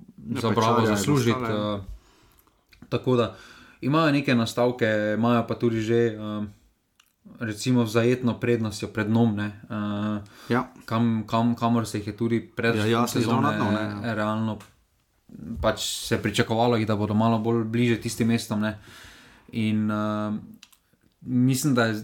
za 0.42 0.48
pa 0.48 0.56
Bravo 0.56 0.86
zaslužiti. 0.86 1.44
Uh, 1.44 1.82
tako 2.90 3.16
da 3.16 3.36
imajo 3.82 4.12
neke 4.12 4.36
nastavke, 4.36 5.16
imajo 5.18 5.48
pa 5.48 5.56
tudi 5.56 5.82
že. 5.82 6.18
Uh, 6.20 6.59
Recimo, 7.40 7.86
zajetno 7.86 8.34
prednostjo 8.36 8.88
pred 8.88 9.10
nom, 9.10 9.36
ne, 9.36 9.52
uh, 9.66 10.22
Ja. 10.50 10.72
kam, 10.86 11.24
kam, 11.28 11.56
kamor 11.56 11.88
se 11.88 11.98
jih 11.98 12.08
je 12.08 12.18
tudi 12.18 12.52
pred 12.56 12.76
Ja, 12.76 12.86
jasno, 12.86 13.08
sezono 13.08 13.52
ne. 13.52 14.16
realno 14.16 14.58
pač 15.62 15.80
se 15.80 16.18
pričakovalo, 16.18 16.76
jih, 16.76 16.88
da 16.88 16.96
bodo 16.96 17.14
malo 17.14 17.40
bolj 17.40 17.64
bliže 17.64 18.02
tistim 18.02 18.28
mestom. 18.28 18.60
Ne. 18.60 18.80
In 19.52 19.92
uh, 19.92 20.36
mislim, 21.22 21.76
da 21.76 21.86
je 21.86 22.04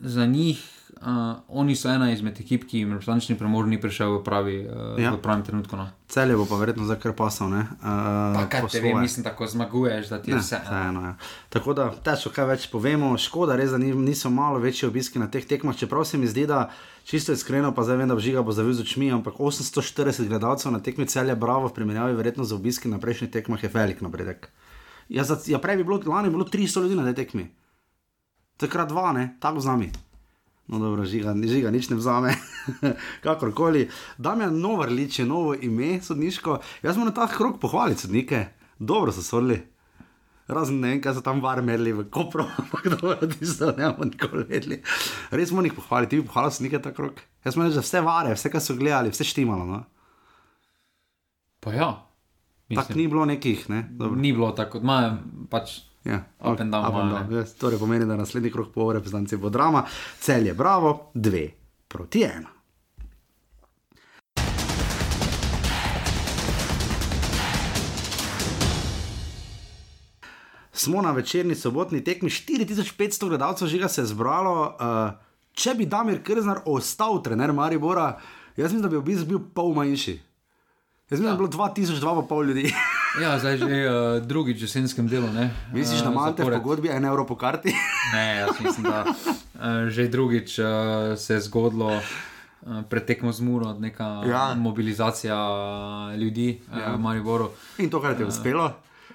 za 0.00 0.26
njih. 0.26 0.70
Uh, 1.04 1.36
oni 1.48 1.74
so 1.76 1.90
ena 1.92 2.06
izmed 2.12 2.38
ekip, 2.40 2.62
ki 2.64 2.78
jim 2.78 2.92
reprezentančni 2.94 3.34
premor 3.36 3.66
ni 3.68 3.76
prišel 3.76 4.14
v, 4.14 4.20
pravi, 4.24 4.54
uh, 4.64 4.94
ja. 4.96 5.10
v 5.12 5.18
pravem 5.20 5.42
trenutku. 5.44 5.76
No. 5.76 5.84
Celje 6.08 6.38
bo 6.38 6.46
pa 6.48 6.56
verjetno 6.56 6.86
za 6.88 6.96
kar 6.96 7.12
pasal. 7.12 7.52
Uh, 7.52 8.38
Kaj 8.48 8.64
te 8.72 8.80
vem, 8.80 8.96
mislim, 9.04 9.26
tako 9.26 9.44
zmaguješ, 9.44 10.08
da 10.08 10.18
ti 10.22 10.32
je 10.32 10.38
vse. 10.40 10.62
Vseeno, 10.64 11.02
ja. 11.04 11.12
Tako 11.52 11.74
da, 11.76 11.90
težko 11.92 12.32
kaj 12.32 12.48
več 12.48 12.64
povemo. 12.72 13.10
Škoda, 13.20 13.52
res, 13.60 13.74
da 13.76 13.80
niso 13.82 14.32
malo 14.32 14.62
večji 14.62 14.88
obiski 14.88 15.20
na 15.20 15.28
teh 15.28 15.44
tekmah. 15.44 15.76
Čeprav 15.76 16.06
se 16.08 16.16
mi 16.16 16.30
zdi, 16.30 16.46
da 16.48 16.70
čisto 17.04 17.36
iskreno, 17.36 17.74
pa 17.76 17.84
zdaj 17.84 18.00
vem, 18.00 18.08
da 18.08 18.16
žiga 18.16 18.40
bo 18.40 18.56
zavil 18.56 18.72
z 18.72 18.86
očmi, 18.86 19.10
ampak 19.12 19.36
840 19.36 20.24
gledalcev 20.32 20.72
na 20.72 20.80
tekmi 20.80 21.04
celje, 21.04 21.36
bravo, 21.36 21.68
v 21.68 21.76
primerjavi 21.76 22.16
verjetno 22.16 22.48
z 22.48 22.56
obiski 22.56 22.88
na 22.88 22.96
prejšnjih 23.02 23.28
tekmah 23.34 23.60
je 23.60 23.68
velik 23.74 24.00
napredek. 24.00 24.48
Ja, 25.12 25.28
za, 25.28 25.36
ja 25.52 25.60
prej 25.60 25.82
bi 25.82 25.84
bilo, 25.84 26.00
lani 26.08 26.32
bilo 26.32 26.48
300 26.48 26.86
ljudi 26.88 26.96
na 26.96 27.04
tej 27.12 27.20
tekmi. 27.20 27.50
Takrat 28.56 28.88
dva, 28.88 29.12
ne, 29.12 29.34
tako 29.42 29.60
z 29.60 29.68
nami. 29.68 29.92
No, 30.66 30.78
dobro, 30.78 31.04
žiga, 31.04 31.34
žiga 31.44 31.70
nič 31.70 31.90
ne 31.92 31.96
vzame, 31.96 32.32
kakorkoli. 33.24 33.88
Damien 34.18 34.60
Novrlič 34.60 35.18
je 35.18 35.26
novo 35.28 35.52
ime, 35.54 35.98
sodniško. 36.02 36.58
Jaz 36.82 36.96
moram 36.96 37.14
ta 37.14 37.28
krok 37.28 37.60
pohvaliti, 37.60 38.06
sodnike. 38.06 38.46
Dobro 38.78 39.12
so 39.12 39.22
sodili. 39.22 39.60
Razen 40.48 40.80
ne 40.80 40.90
vem, 40.92 41.00
kaj 41.04 41.16
so 41.16 41.24
tam 41.24 41.40
varmeli 41.40 41.92
v 41.92 42.06
Kopru, 42.12 42.44
ampak 42.60 42.88
dobro, 42.96 43.28
ti 43.28 43.48
so 43.48 43.72
ne 43.76 43.92
bomo 43.92 44.08
nikoli 44.08 44.44
vedeli. 44.48 44.80
Res 45.32 45.52
moramo 45.52 45.68
jih 45.68 45.76
pohvaliti, 45.76 46.16
ti 46.16 46.20
bi 46.20 46.28
pohvalil 46.28 46.52
sodnike 46.52 46.80
ta 46.84 46.92
krok. 46.96 47.20
Jaz 47.44 47.56
moram 47.56 47.70
reči, 47.70 47.80
da 47.80 47.84
vse 47.84 48.02
vare, 48.04 48.34
vse, 48.36 48.52
kar 48.52 48.64
so 48.64 48.76
gledali, 48.76 49.12
vse 49.12 49.24
štimalo. 49.24 49.68
No? 49.68 49.84
Pa 51.64 51.72
ja. 51.72 51.90
Tako 52.74 52.96
ni 52.96 53.08
bilo 53.08 53.24
nekih, 53.28 53.68
ne? 53.72 53.86
Dobro. 53.90 54.20
Ni 54.20 54.32
bilo 54.32 54.52
tako, 54.56 54.80
ima 54.84 55.18
pač. 55.52 55.80
Ja, 56.04 56.24
Up 56.40 56.60
and 56.60 56.72
down, 56.72 56.84
up 56.84 56.94
and 56.94 57.10
down. 57.10 57.32
Yes, 57.32 57.54
torej 57.54 57.78
pomeni, 57.78 58.06
da 58.06 58.16
naslednji 58.16 58.50
krok 58.52 58.72
po 58.74 58.92
reprezentanci 58.92 59.36
bo 59.36 59.48
drama, 59.50 59.86
cel 60.20 60.46
je 60.46 60.54
bravo, 60.54 61.10
dve 61.14 61.48
proti 61.88 62.22
ena. 62.22 62.48
Smo 70.72 71.02
na 71.02 71.12
večerni 71.12 71.54
sobotni 71.54 72.04
tekmi, 72.04 72.30
4500 72.30 73.28
gledalcev 73.28 73.68
žiga 73.68 73.88
se 73.88 74.00
je 74.00 74.06
zbralo. 74.06 74.76
Uh, 74.80 75.12
če 75.52 75.74
bi 75.74 75.86
Damir 75.86 76.22
Krznar 76.22 76.60
ostal 76.66 77.22
trener 77.22 77.52
Maribora, 77.52 78.18
jaz 78.56 78.72
mislim, 78.72 78.82
da 78.82 78.88
bi 78.88 78.96
obisk 78.96 79.24
bil 79.24 79.38
pol 79.54 79.72
manjši. 79.74 80.20
Jaz 81.10 81.20
mislim, 81.20 81.26
ja. 81.26 81.32
da 81.32 81.36
bi 81.36 81.48
bilo 81.48 81.64
2000, 81.64 82.28
pol 82.28 82.44
ljudi. 82.44 82.72
Ja, 83.14 83.38
zdaj 83.38 83.56
že 83.56 83.66
uh, 83.66 83.90
drugič 84.18 84.58
v 84.58 84.66
jesenskem 84.66 85.06
delu. 85.06 85.30
Ne? 85.30 85.54
Misliš, 85.70 86.02
da 86.02 86.10
Eh, 86.10 86.12
imate 86.12 86.42
v 86.42 86.50
pogodbi 86.52 86.88
en 86.88 87.04
evro 87.04 87.22
po 87.22 87.36
karti? 87.36 87.70
Ne, 88.14 88.36
jaz 88.38 88.58
mislim, 88.58 88.84
da 88.84 89.06
uh, 89.06 89.14
že 89.88 90.08
drugič 90.08 90.58
uh, 90.58 90.66
se 91.14 91.34
je 91.34 91.40
zgodilo. 91.40 91.94
uh, 91.94 92.02
Pred 92.84 93.04
tekmo 93.04 93.30
z 93.30 93.40
Muro, 93.40 93.72
neka 93.72 94.04
Ja. 94.24 94.50
ja. 94.50 94.54
mobilizacija 94.54 95.36
ljudi 96.16 96.58
ja. 96.68 96.90
Uh, 96.90 96.94
v 96.94 97.00
Mariboru. 97.00 97.50
In 97.78 97.90
to, 97.90 98.02
kar 98.02 98.16
ti 98.16 98.22
je 98.22 98.30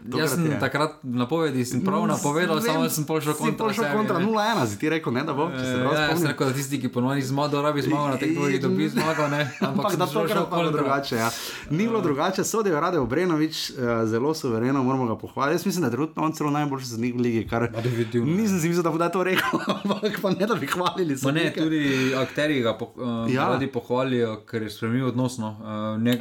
uspelo. 0.01 0.19
Jaz 0.19 0.31
sem 0.31 0.45
je- 0.45 0.59
takrat 0.59 0.91
na 1.03 1.25
povedi 1.25 1.63
sem 1.63 1.81
prav 1.81 2.05
napovedal, 2.05 2.55
Vem, 2.55 2.65
samo 2.65 2.89
sem 2.89 3.03
pol 3.03 3.19
šel 3.19 3.33
si 3.33 3.39
kontra. 3.39 3.57
pol 3.57 3.69
šel 3.69 3.83
sebi, 3.83 3.95
kontra 3.95 4.17
ne. 4.17 4.25
0-1, 4.25 4.65
si 4.65 4.75
ti 4.75 4.89
rekel, 4.89 5.11
ne, 5.11 5.23
da 5.23 5.33
bo, 5.33 5.43
Ja, 5.45 5.59
jaz 6.05 6.15
sem 6.15 6.27
rekel, 6.27 6.47
da 6.47 6.53
tisti, 6.53 6.77
ki 6.77 6.89
ponovno 6.89 7.21
zmaga, 7.21 7.61
rabi 7.61 7.81
zmago 7.81 8.07
na 8.07 8.17
teh 8.17 8.31
dvojih, 8.31 8.59
dobi 8.59 8.89
zmago, 8.89 9.27
ne. 9.27 9.41
Ampak 9.69 9.95
da 9.95 10.05
to 10.05 10.23
šel 10.25 10.45
kontra. 10.45 10.71
drugače. 10.71 11.15
Ja. 11.17 11.29
Ni 11.69 11.85
bilo 11.85 12.01
drugače, 12.01 12.43
sodijo 12.43 12.79
Rade 12.79 12.99
Obrenovič, 12.99 13.69
uh, 13.71 13.75
zelo 14.05 14.33
suvereno, 14.33 14.79
moramo 14.79 15.05
ga 15.05 15.15
pohvaliti. 15.17 15.55
Jaz 15.55 15.65
mislim, 15.65 15.83
da 15.83 15.89
trenutno 15.89 16.23
on 16.23 16.31
celo 16.31 16.49
najboljši 16.51 16.85
za 16.87 16.97
njih 16.97 17.13
v 17.13 17.19
ligi, 17.19 17.47
kar 17.47 17.69
definitivno. 17.73 18.31
nisem 18.31 18.57
si 18.57 18.67
mislil, 18.67 18.83
da 18.83 18.91
bo 18.91 18.97
da 18.97 19.09
to 19.09 19.23
rekel, 19.23 19.59
ampak 19.75 20.19
pa 20.21 20.29
ne, 20.31 20.45
da 20.45 20.55
bi 20.55 20.67
hvalili. 20.67 21.15
Ma 21.19 21.31
ne, 21.31 21.51
tudi 21.51 21.81
akteri 22.15 22.61
ga 22.61 22.73
po, 22.73 22.91
uh, 22.95 23.07
Ja. 23.27 23.33
ja. 23.35 23.49
radi 23.49 23.67
pohvalijo, 23.69 24.41
ker 24.41 24.61
je 24.61 24.69
spremenil 24.69 25.07
odnosno. 25.07 25.55
Uh, 25.59 25.67
ne, 25.97 26.19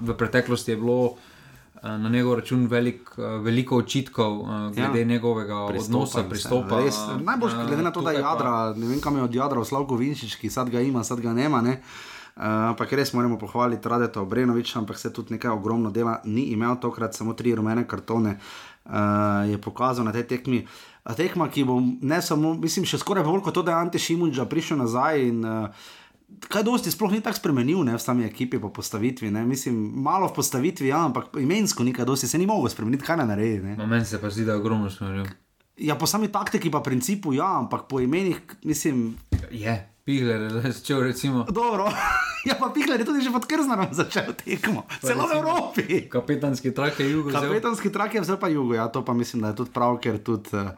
v 0.00 0.14
preteklosti 0.14 0.70
je 0.70 0.76
bilo 0.76 1.16
na 1.82 2.08
njegov 2.08 2.34
račun 2.34 2.66
velik, 2.66 3.10
uh, 3.16 3.24
veliko 3.42 3.76
očitkov 3.76 4.40
uh, 4.40 4.48
glede 4.70 5.00
Ja. 5.00 5.04
njegovega 5.06 5.66
Pristopa 5.68 5.94
odnosa, 5.94 6.22
pristopa. 6.22 6.78
Res, 6.78 6.96
najbolj 7.20 7.50
glede 7.66 7.82
na 7.82 7.90
to, 7.90 8.00
da 8.00 8.10
je 8.10 8.16
tukaj 8.16 8.22
pa- 8.22 8.28
jadra, 8.28 8.74
ne 8.76 8.86
vem 8.86 9.00
kam 9.00 9.16
je 9.16 9.22
od 9.22 9.34
jadra, 9.34 9.64
Slavko 9.64 9.96
Vinčič, 9.96 10.34
ki 10.34 10.50
sad 10.50 10.70
ga 10.70 10.80
ima, 10.80 11.04
sad 11.04 11.20
ga 11.20 11.32
nema. 11.32 11.60
Ne? 11.60 11.80
Uh, 12.36 12.42
ampak 12.42 12.92
res 12.92 13.12
moramo 13.12 13.38
pohvaliti 13.38 13.88
Radeta 13.88 14.20
Obrenoviča, 14.20 14.78
ampak 14.78 14.98
se 14.98 15.12
tudi 15.12 15.32
nekaj 15.32 15.50
ogromno 15.50 15.90
dela 15.90 16.20
ni 16.24 16.42
imel, 16.46 16.76
tokrat 16.76 17.14
samo 17.14 17.32
tri 17.32 17.54
rumene 17.54 17.84
kartone 17.84 18.38
uh, 18.84 18.92
je 19.46 19.58
pokazal 19.58 20.04
na 20.04 20.12
tej 20.12 20.22
tekmi. 20.24 20.66
Tekma, 21.16 21.48
ki 21.48 21.64
bo 21.64 21.78
ne 22.02 22.22
samo, 22.22 22.54
mislim, 22.54 22.84
še 22.84 22.98
skoraj 22.98 23.24
bolj 23.24 23.40
kot 23.40 23.54
to, 23.54 23.62
da 23.62 23.72
je 23.72 23.78
Ante 23.78 23.98
Šimunča 23.98 24.44
prišel 24.44 24.76
nazaj 24.76 25.22
in 25.22 25.44
uh, 25.44 25.68
kaj 26.48 26.62
dosti 26.62 26.90
sploh 26.90 27.12
ni 27.12 27.20
tako 27.20 27.36
spremenil 27.36 27.84
ne, 27.84 27.94
v 27.94 28.00
sami 28.00 28.24
ekipi 28.24 28.58
po 28.58 28.68
postavitvi. 28.68 29.30
Ne. 29.30 29.44
Mislim, 29.46 29.74
malo 29.96 30.28
v 30.28 30.34
postavitvi, 30.34 30.88
ja, 30.88 31.04
ampak 31.04 31.36
imensko 31.36 31.84
ni 31.84 31.92
kaj 31.92 32.04
dosti, 32.04 32.28
se 32.28 32.38
ni 32.38 32.46
mogel 32.46 32.68
spremeniti, 32.68 33.04
kaj 33.04 33.16
naj 33.16 33.26
naredi. 33.26 33.62
Ne. 33.62 33.76
No, 33.76 33.86
meni 33.86 34.04
se 34.04 34.20
pa 34.20 34.30
zdi, 34.30 34.44
da 34.44 34.52
je 34.52 34.58
ogromno 34.58 34.90
spremenil. 34.90 35.26
Ja, 35.76 35.94
po 35.94 36.06
sami 36.06 36.28
taktiki, 36.28 36.70
pa 36.70 36.80
principu, 36.80 37.32
ja, 37.32 37.58
ampak 37.58 37.84
po 37.86 38.00
imenih, 38.00 38.36
mislim, 38.64 39.14
Je, 39.50 39.74
Pihler 40.04 40.42
je 40.42 40.50
zdaj 40.50 40.72
začel 40.72 41.00
recimo. 41.02 41.44
dobro. 41.44 41.90
Ja, 42.46 42.54
pa 42.54 42.70
Pihler 42.70 42.96
je 42.96 43.04
tudi 43.04 43.20
že 43.20 43.28
pod 43.28 43.42
Krznarom 43.44 43.90
začel 43.90 44.30
tekmo, 44.34 44.86
celo 45.00 45.24
v 45.24 45.32
Evropi. 45.34 45.84
Kapetanski 46.06 46.70
trak 46.70 46.94
je 46.96 47.06
jugo. 47.08 47.28
vzel. 47.28 47.42
Kapetanski 47.42 47.90
trak 47.90 48.14
je 48.14 48.20
vse 48.20 48.36
pa 48.36 48.48
jugo, 48.48 48.72
ja, 48.72 48.86
to 48.86 49.02
pa 49.02 49.12
mislim, 49.12 49.42
da 49.42 49.48
je 49.48 49.56
tudi 49.56 49.70
prav, 49.70 49.98
ker 49.98 50.18
tudi, 50.18 50.48
uh, 50.52 50.70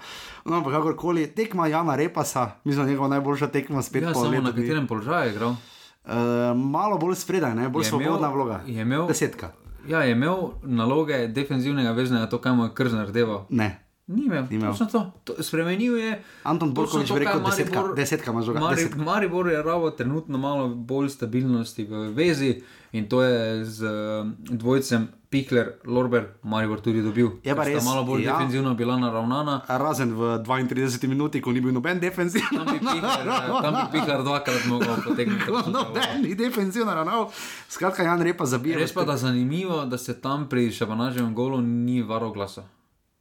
no, 0.43 0.57
ampak 0.57 0.73
kakorkoli, 0.73 1.27
tekma 1.29 1.67
Jana 1.67 1.93
Repasa, 1.95 2.57
mislim, 2.65 2.77
da 2.79 2.87
je 2.87 2.91
njegova 2.91 3.09
najboljša 3.11 3.47
tekma 3.49 3.83
spet 3.83 4.03
Ja, 4.03 4.13
po 4.13 4.23
samo 4.23 4.41
na 4.41 4.51
katerem 4.51 4.87
položaju 4.87 5.23
je 5.23 5.31
igral. 5.31 5.51
Uh, 5.51 6.15
malo 6.55 6.97
bolj 6.97 7.15
spredaj, 7.17 7.53
ne? 7.55 7.69
bolj 7.69 7.83
Je 7.83 7.85
svobodna 7.87 8.17
imel- 8.19 8.33
vloga. 8.33 8.61
je 8.67 8.81
imel- 8.81 9.07
Desetka. 9.07 9.53
Ja, 9.87 10.01
je 10.01 10.13
imel 10.13 10.37
naloge 10.63 11.29
defensivnega 11.29 11.93
veznega, 11.93 12.27
to, 12.27 12.39
kaj 12.39 12.53
mu 12.53 12.65
je 12.65 12.71
krznar 12.71 13.11
deval. 13.11 13.45
Ne. 13.51 13.88
Ni 14.09 14.25
imel, 14.25 14.47
Ni 14.51 14.57
imel. 14.57 14.73
točno 14.73 14.87
to. 14.87 15.13
to. 15.25 15.43
Spremenil 15.43 15.97
je. 15.97 16.23
Anton 16.43 16.75
Borkovič 16.75 17.13
bi 17.13 17.19
rekel 17.19 17.41
kaj 17.41 17.51
desetka, 17.51 17.81
Maribor- 17.81 17.97
desetka 17.97 18.33
žoga, 18.43 18.61
Mari, 18.61 18.77
desetka. 18.77 19.03
Maribor 19.03 19.49
je 19.49 19.63
rabo 19.63 19.91
trenutno 19.91 20.39
malo 20.39 20.69
bolj 20.69 21.09
stabilnosti 21.09 21.85
v 21.85 22.09
vezi 22.15 22.63
in 22.93 23.09
to 23.09 23.23
je 23.23 23.65
z 23.65 23.85
uh, 23.85 24.25
dvojcem 24.49 25.09
Pihler, 25.29 25.73
Lorber, 25.85 26.41
Maribor 26.43 26.81
tudi 26.81 27.03
dobil. 27.03 27.29
Je 27.45 27.53
pa 27.53 27.61
ker 27.61 27.77
sta 27.77 27.79
res, 27.79 27.85
malo 27.85 28.05
bolj 28.05 28.25
ja. 28.25 28.33
defensivno 28.33 28.73
bila 28.75 28.97
naravnana. 28.97 29.61
Razen 29.69 30.17
v 30.17 30.41
32 30.41 31.05
minuti, 31.05 31.45
ko 31.45 31.53
ni 31.53 31.61
bil 31.61 31.73
noben 31.73 32.01
defensiv. 32.01 32.41
Tam 32.49 32.65
bi 32.65 32.81
Pihler, 32.81 33.29
eh, 33.29 33.61
tam 33.61 33.75
bi 33.77 33.85
Pihler 33.93 34.25
dvakrat 34.25 34.65
mogel 34.65 34.97
potegniti. 35.05 35.53
Noben 35.69 36.23
ni 36.25 36.33
defensivno 36.35 36.95
ravnal. 36.95 37.29
Skratka, 37.69 38.03
Jan 38.03 38.25
Repa 38.25 38.49
zabija. 38.49 38.81
Res 38.81 38.93
pa 38.93 39.05
da 39.05 39.21
zanimivo, 39.21 39.85
da 39.85 39.99
se 39.99 40.17
tam 40.17 40.49
pri 40.49 40.73
Šabanaževem 40.73 41.35
golu 41.35 41.61
ni 41.61 42.01
varo 42.01 42.33
glasa. 42.33 42.78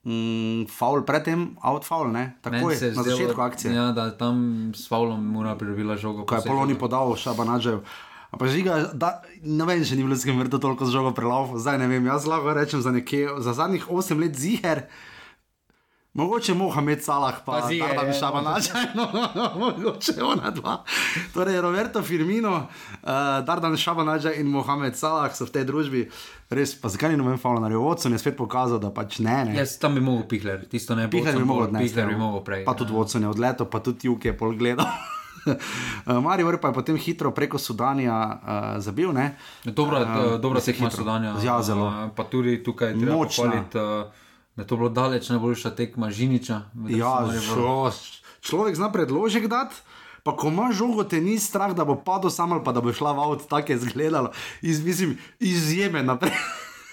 Mm, 0.07 0.69
faul 0.71 1.01
predtem, 1.03 1.57
out 1.59 1.83
faul, 1.83 2.07
ne? 2.15 2.39
Se 2.77 2.85
je 2.85 2.95
na 2.95 3.03
začetku 3.03 3.41
akcije. 3.41 3.73
Ja, 3.75 3.91
da 3.91 4.07
tam 4.15 4.71
s 4.75 4.87
Faulom 4.87 5.19
mora 5.19 5.55
pridobila 5.59 5.97
žogo. 5.99 6.23
ko 6.23 6.35
je. 6.35 6.47
Poloni 6.47 6.77
podal 6.79 7.11
Šabanažev. 7.15 7.81
A 8.31 8.37
pa 8.39 8.47
žiga, 8.47 8.91
da, 8.93 9.21
ne 9.43 9.67
vem, 9.67 9.83
če 9.83 9.99
ni 9.99 10.03
v 10.07 10.11
Ljudskem 10.11 10.39
vrtu 10.39 10.59
toliko 10.63 10.87
z 10.87 10.95
žogo 10.95 11.11
prelov, 11.15 11.59
zdaj 11.59 11.79
ne 11.79 11.87
vem, 11.91 12.07
jaz 12.07 12.27
lahko 12.27 12.55
rečem 12.55 12.79
za 12.83 12.91
nekje, 12.91 13.27
za 13.43 13.51
zadnjih 13.55 13.87
8 13.87 14.19
let 14.19 14.35
ziger. 14.35 14.87
Mogoče 16.17 16.53
Mohamed 16.53 17.03
Salah, 17.03 17.35
pa, 17.45 17.51
Pa 17.61 17.67
Ziher, 17.67 17.93
da 17.95 18.01
bi 18.01 18.09
ja. 18.09 18.13
Šabanaža, 18.13 18.73
no, 18.97 19.07
mogoče 19.59 20.23
ona 20.23 20.49
dva. 20.49 20.83
Torej, 21.33 21.61
Roberto 21.61 22.01
Firmino, 22.01 22.55
uh, 22.55 23.09
Dardan 23.45 23.77
Šabanaža 23.77 24.33
in 24.33 24.47
Mohamed 24.49 24.97
Salah 24.97 25.29
so 25.35 25.45
v 25.45 25.53
tej 25.53 25.67
družbi. 25.69 26.01
Res, 26.49 26.73
pa 26.81 26.89
zakaj 26.89 27.13
ni 27.13 27.19
noben 27.21 27.37
faul 27.37 27.61
na 27.61 27.69
Vodcu, 27.69 28.09
je 28.09 28.17
spet 28.17 28.37
pokazal, 28.37 28.81
da 28.81 28.89
pač 28.89 29.19
ne. 29.19 29.45
ne. 29.45 29.59
Jaz 29.61 29.77
tam 29.77 29.93
bi 29.93 30.01
mogel 30.01 30.25
Pihler, 30.25 30.65
tisto 30.65 30.97
ne 30.97 31.05
Pihler 31.05 31.37
bi 31.37 31.45
mogel 31.45 31.69
odnesti. 31.69 31.93
Pihler 31.93 32.09
bi 32.09 32.17
ja. 32.17 32.23
mogel 32.23 32.41
prej. 32.41 32.65
Pa 32.65 32.73
tudi 32.73 32.97
vodstvo 32.97 33.21
je 33.21 33.29
odletel, 33.29 33.69
pa 33.69 33.83
tudi 33.85 34.09
Juk 34.09 34.25
je 34.25 34.33
pol 34.33 34.57
gledal. 34.57 34.89
Uh, 35.47 36.19
Marijo 36.23 36.57
pa 36.59 36.67
je 36.67 36.73
potem 36.73 36.97
hitro 36.97 37.31
preko 37.31 37.57
Sudanija 37.57 38.39
uh, 38.43 38.81
zabil. 38.83 39.13
Ne? 39.13 39.37
Dobra, 39.63 40.01
uh, 40.01 40.41
dobra 40.41 40.59
se 40.59 40.73
hitro. 40.73 40.91
Sodanja. 40.91 41.35
Ja, 41.43 41.61
zelo. 41.63 41.87
Uh, 41.87 42.09
pa 42.15 42.23
tudi 42.23 42.63
tukaj 42.63 42.91
treba 42.99 43.15
Močna. 43.15 43.43
pohvaliti, 43.43 43.77
uh, 43.77 44.26
da 44.57 44.63
je 44.63 44.67
to 44.67 44.77
bilo 44.77 44.89
daleč 44.89 45.29
najboljša 45.29 45.75
tekma 45.75 46.09
Žiniča. 46.11 46.61
Ja, 46.89 47.29
šo, 47.53 47.91
človek 48.41 48.75
zna 48.75 48.91
predložek 48.91 49.47
dati. 49.47 49.75
Pa 50.23 50.33
ko 50.35 50.49
imaš 50.49 50.75
žogo, 50.75 51.03
te 51.03 51.21
ni 51.21 51.37
strah, 51.39 51.71
da 51.77 51.85
bo 51.85 51.95
padel 51.95 52.33
sam 52.33 52.51
ali 52.51 52.63
pa 52.65 52.73
da 52.73 52.81
bo 52.81 52.91
šla 52.93 53.13
v 53.13 53.19
avto, 53.19 53.45
tako 53.47 53.71
je 53.71 53.75
izgledalo. 53.77 54.31
Iz, 54.61 54.83
mislim, 54.83 55.17
izjeme 55.39 56.03
naprej. 56.03 56.33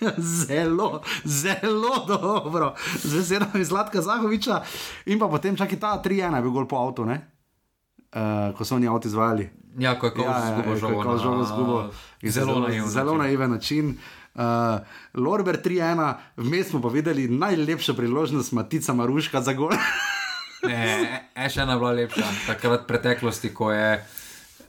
Zelo, 0.47 1.01
zelo 1.25 2.05
dobro, 2.07 2.75
z 3.03 3.17
besedami 3.17 3.65
Zlatka 3.65 4.03
Zahoviča. 4.03 4.63
In 5.07 5.19
pa 5.19 5.29
potem 5.29 5.57
čakaj 5.57 5.81
ta 5.81 6.03
3-1, 6.05 6.37
je 6.37 6.43
bil 6.43 6.51
gol 6.51 6.69
po 6.69 6.77
avtu, 6.77 7.05
ne? 7.09 7.34
Uh, 8.15 8.21
ko 8.55 8.65
so 8.65 8.77
oni 8.77 8.87
avto 8.87 9.09
izvajali. 9.09 9.49
Ja, 9.77 9.99
ko 9.99 10.07
je 10.07 10.13
Kovs 10.13 10.27
Ja, 10.27 10.39
izgubil 10.47 10.77
žogo. 10.77 10.99
Kako 10.99 11.13
na- 11.13 11.19
žogo 11.19 11.45
zgubo. 11.45 11.79
Zelo 12.23 12.61
naivno. 12.61 12.89
Zelo 12.89 13.17
naiven 13.17 13.51
način. 13.51 13.97
Uh, 14.35 14.43
Lorber 15.15 15.59
3-1, 15.59 15.99
vmes 16.37 16.69
smo 16.69 16.83
pa 16.83 16.89
videli 16.89 17.29
najlepšo 17.29 17.95
priložnost 17.95 18.53
Matica 18.53 18.93
Maruška 18.93 19.43
za 19.43 19.53
gol. 19.53 19.71
Ne, 20.65 20.87
e, 21.37 21.45
še 21.45 21.61
ena 21.61 21.75
bila 21.77 21.91
lepša, 21.93 22.25
takrat 22.47 22.81
v 22.81 22.87
preteklosti, 22.87 23.51
ko 23.53 23.69
je. 23.69 24.01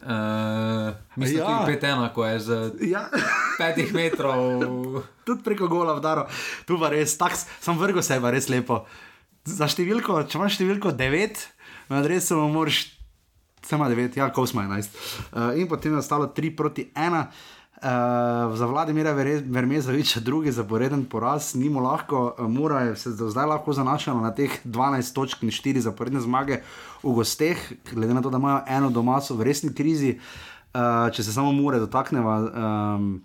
Uh, 0.04 0.92
mislim, 1.16 1.40
Ja. 1.40 1.64
je 1.64 1.80
5-1, 1.80 2.10
ko 2.12 2.26
je 2.26 2.40
z 2.40 2.50
Ja. 2.82 3.08
5 3.60 3.94
metrov. 3.94 4.60
Tudi 5.24 5.44
preko 5.44 5.68
gola 5.68 5.94
vdaro, 5.94 6.28
tu 6.68 6.76
pa 6.80 6.90
res, 6.92 7.16
tak, 7.18 7.32
sem 7.38 7.78
vrgel 7.80 8.04
se, 8.04 8.20
pa 8.22 8.30
res 8.30 8.50
lepo. 8.50 8.84
Za 9.46 9.66
številko, 9.66 10.20
če 10.28 10.36
imaš 10.38 10.60
številko 10.60 10.92
9, 10.92 11.40
na 11.90 12.04
adresu 12.04 12.38
moraš, 12.44 12.95
samo 13.66 13.86
9, 13.86 14.18
ja, 14.18 14.30
ko 14.30 14.46
smo 14.46 14.62
11. 14.62 14.90
Uh, 15.32 15.58
in 15.58 15.68
potem 15.68 15.92
je 15.92 15.98
ostalo 15.98 16.28
3 16.28 16.56
proti 16.56 16.92
1. 16.96 17.26
Uh, 17.76 17.82
za 18.52 18.66
Vladimira 18.66 19.12
Vere- 19.12 19.44
Vermezoviča 19.44 20.20
drugi 20.20 20.52
zaporeden 20.52 21.06
poraz, 21.06 21.56
ni 21.56 21.70
mu 21.70 21.80
lahko, 21.80 22.20
Mura 22.40 22.80
je 22.82 22.96
se 22.96 23.10
do 23.12 23.30
zdaj 23.30 23.46
lahko 23.48 23.74
zanašala 23.74 24.22
na 24.22 24.32
teh 24.32 24.50
12 24.64 25.14
točk 25.14 25.44
in 25.44 25.50
4 25.50 25.80
zaporedne 25.80 26.22
zmage 26.22 26.62
v 27.04 27.12
gosteh, 27.12 27.58
glede 27.92 28.14
na 28.14 28.22
to, 28.22 28.30
da 28.30 28.38
imajo 28.38 28.62
eno 28.70 28.90
doma, 28.90 29.22
so 29.22 29.36
v 29.36 29.44
resni 29.44 29.74
krizi. 29.74 30.16
Uh, 30.72 30.82
če 31.10 31.24
se 31.24 31.34
samo 31.34 31.52
Mure 31.52 31.80
dotakneva, 31.80 32.36
um, 32.96 33.22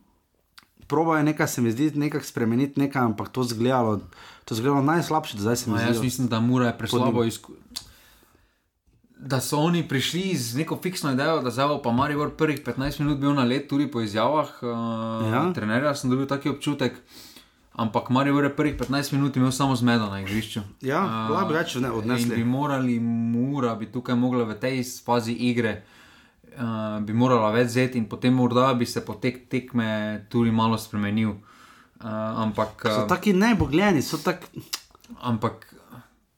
probajo 0.86 1.22
nekaj, 1.22 1.48
se 1.48 1.62
mi 1.62 1.70
zdi, 1.70 1.92
nekaj 1.94 2.20
spremeniti, 2.22 2.80
nekaj, 2.80 3.02
ampak 3.04 3.28
to 3.28 3.42
zgledalo, 3.44 4.00
to 4.44 4.54
zgledalo 4.54 4.82
najslabše, 4.82 5.36
do 5.36 5.42
zdaj 5.42 5.56
se 5.56 5.70
mi 5.70 5.76
No, 5.76 5.82
jaz 5.82 5.96
zdi. 5.96 6.04
mislim, 6.04 6.28
da 6.28 6.40
mora 6.40 6.66
je 6.66 6.78
preslabo 6.78 7.24
izkušnja. 7.24 7.89
Da 9.22 9.36
so 9.38 9.58
oni 9.58 9.82
prišli 9.84 10.32
z 10.34 10.56
neko 10.56 10.78
fiksno 10.78 11.12
idejo, 11.12 11.40
da 11.40 11.50
zdaj 11.50 11.82
pa 11.82 11.92
Maribor 11.92 12.30
prvih 12.32 12.62
15 12.64 13.00
minut 13.00 13.18
bil 13.18 13.34
na 13.34 13.44
let, 13.44 13.68
tudi 13.68 13.86
po 13.86 14.00
izjavah 14.00 14.48
uh, 14.62 14.68
Ja. 15.22 15.34
ja. 15.34 15.52
trenerja, 15.52 15.94
sem 15.94 16.10
dobil 16.10 16.26
taki 16.26 16.48
občutek. 16.48 16.96
Ampak 17.72 18.10
Maribor 18.10 18.44
je 18.44 18.56
prvih 18.56 18.76
15 18.76 19.12
minut 19.12 19.36
imel 19.36 19.52
samo 19.52 19.76
zmedo 19.76 20.06
na 20.06 20.20
igrišču. 20.20 20.60
Ja, 20.80 21.02
lahko 21.28 21.52
več 21.52 21.74
ne- 21.74 21.90
odnesli. 21.90 22.22
In 22.24 22.34
bi 22.34 22.44
morali, 22.46 22.96
mora 23.00 23.74
bi 23.74 23.86
tukaj 23.86 24.16
mogla 24.16 24.44
v 24.44 24.54
tej 24.54 24.80
fazi 25.04 25.32
igre, 25.32 25.82
uh, 26.52 26.62
bi 27.00 27.12
morala 27.12 27.50
več 27.50 27.68
zeti 27.68 27.98
in 27.98 28.08
potem 28.08 28.34
morda 28.34 28.74
bi 28.74 28.86
se 28.86 29.00
potek 29.00 29.48
tekme 29.48 29.86
tudi 30.28 30.50
malo 30.50 30.78
spremenil. 30.78 31.36
Uh, 32.00 32.08
ampak, 32.38 32.82
So 32.86 33.02
uh, 33.02 33.08
taki 33.08 33.32
nebogljeni, 33.34 34.02
so 34.02 34.16
tako. 34.16 34.46
ampak 35.20 35.68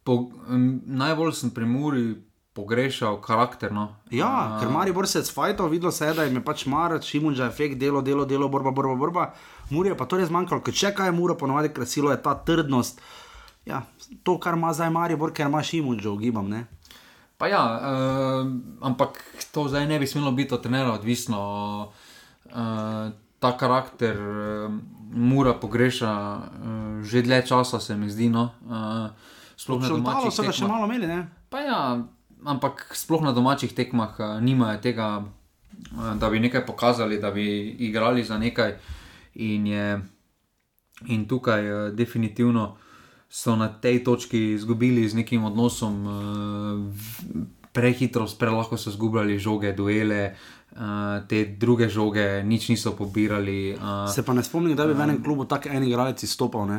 po, 0.02 0.12
um, 0.48 0.80
najbolj 0.84 1.32
sem 1.32 1.50
pri 1.50 1.64
Muri 1.64 2.31
pogrešal 2.52 3.16
karakterno. 3.24 3.96
Ja, 4.10 4.58
ker 4.60 4.68
Maribor 4.68 5.08
se 5.08 5.18
je 5.18 5.24
sfajtal, 5.24 5.68
videlo 5.72 5.92
se 5.92 6.06
je, 6.06 6.14
da 6.14 6.24
jim 6.24 6.36
je 6.36 6.44
pač 6.44 6.66
mar, 6.66 6.98
Šimunža, 7.02 7.46
efekt, 7.48 7.78
delo, 7.80 8.02
delo, 8.02 8.24
delo, 8.28 8.48
borba, 8.48 8.70
borba, 8.70 8.94
borba. 8.94 9.32
Muri 9.70 9.88
je 9.88 9.96
pa 9.96 10.04
to 10.04 10.20
res 10.20 10.30
manjkalo, 10.30 10.60
ker 10.60 10.76
če 10.76 10.92
kaj 10.94 11.08
je 11.08 11.16
Mura 11.16 11.34
ponovadi 11.34 11.72
krasilo, 11.72 12.12
je 12.12 12.20
ta 12.22 12.34
trdnost. 12.36 13.00
Ja, 13.64 13.82
to, 14.22 14.36
kar 14.42 14.58
ima 14.58 14.74
zdaj 14.76 14.92
Maribor, 14.92 15.32
ker 15.32 15.48
ima 15.48 15.62
Šimunža, 15.64 16.10
ugibam, 16.12 16.50
ne. 16.52 16.66
Pa 17.40 17.48
ja, 17.48 17.62
uh, 17.64 18.52
ampak 18.84 19.18
to 19.50 19.66
zdaj 19.68 19.88
ne 19.88 19.98
bi 19.98 20.06
smelo 20.06 20.30
biti 20.32 20.54
od 20.54 20.62
trenera 20.62 20.92
odvisno. 20.92 21.40
Uh, 22.52 23.10
ta 23.42 23.56
karakter 23.58 24.14
uh, 24.20 24.74
mora 25.10 25.54
pogreša 25.58 26.12
uh, 26.36 27.02
že 27.02 27.22
dlje 27.22 27.46
časa, 27.46 27.80
se 27.80 27.96
mi 27.96 28.10
zdi. 28.10 28.28
No? 28.28 28.52
Uh, 28.62 29.10
sploh 29.56 29.82
Šontalo 29.82 29.98
domačih 29.98 30.34
so 30.36 30.46
ga 30.46 30.54
še 30.54 30.68
malo 30.68 30.86
imeli, 30.86 31.08
ne. 31.10 31.24
Pa 31.50 31.64
ja, 31.66 31.80
ampak 32.44 32.90
sploh 32.94 33.22
na 33.22 33.32
domačih 33.32 33.72
tekmah 33.74 34.12
uh, 34.18 34.40
nimajo 34.40 34.80
tega, 34.80 35.22
uh, 35.22 36.14
da 36.18 36.30
bi 36.30 36.40
nekaj 36.40 36.66
pokazali, 36.66 37.20
da 37.20 37.30
bi 37.30 37.76
igrali 37.78 38.24
za 38.24 38.38
nekaj. 38.38 38.76
In, 39.34 39.66
je, 39.66 40.00
in 41.06 41.28
tukaj 41.28 41.62
uh, 41.64 41.94
definitivno 41.94 42.76
so 43.32 43.56
na 43.56 43.68
tej 43.68 44.04
točki 44.04 44.52
izgubili 44.52 45.08
z 45.08 45.16
nekim 45.16 45.44
odnosom, 45.44 46.04
prehitro, 47.72 48.26
prelahko 48.38 48.76
so 48.76 48.90
izgubljali 48.90 49.38
žoge, 49.38 49.72
duele. 49.72 50.34
Uh, 50.72 51.20
te 51.28 51.44
druge 51.44 51.88
žoge, 51.88 52.42
nič 52.44 52.68
niso 52.68 52.94
pobirali. 52.96 53.76
Uh, 53.76 54.08
Se 54.08 54.22
pa 54.24 54.32
ne 54.32 54.40
spomnim, 54.44 54.76
da 54.76 54.86
bi 54.88 54.96
v 54.96 55.04
enem 55.04 55.18
klubu 55.24 55.44
tak 55.44 55.66
en 55.68 55.84
igralec 55.84 56.22
izstopal, 56.24 56.64
ne. 56.64 56.78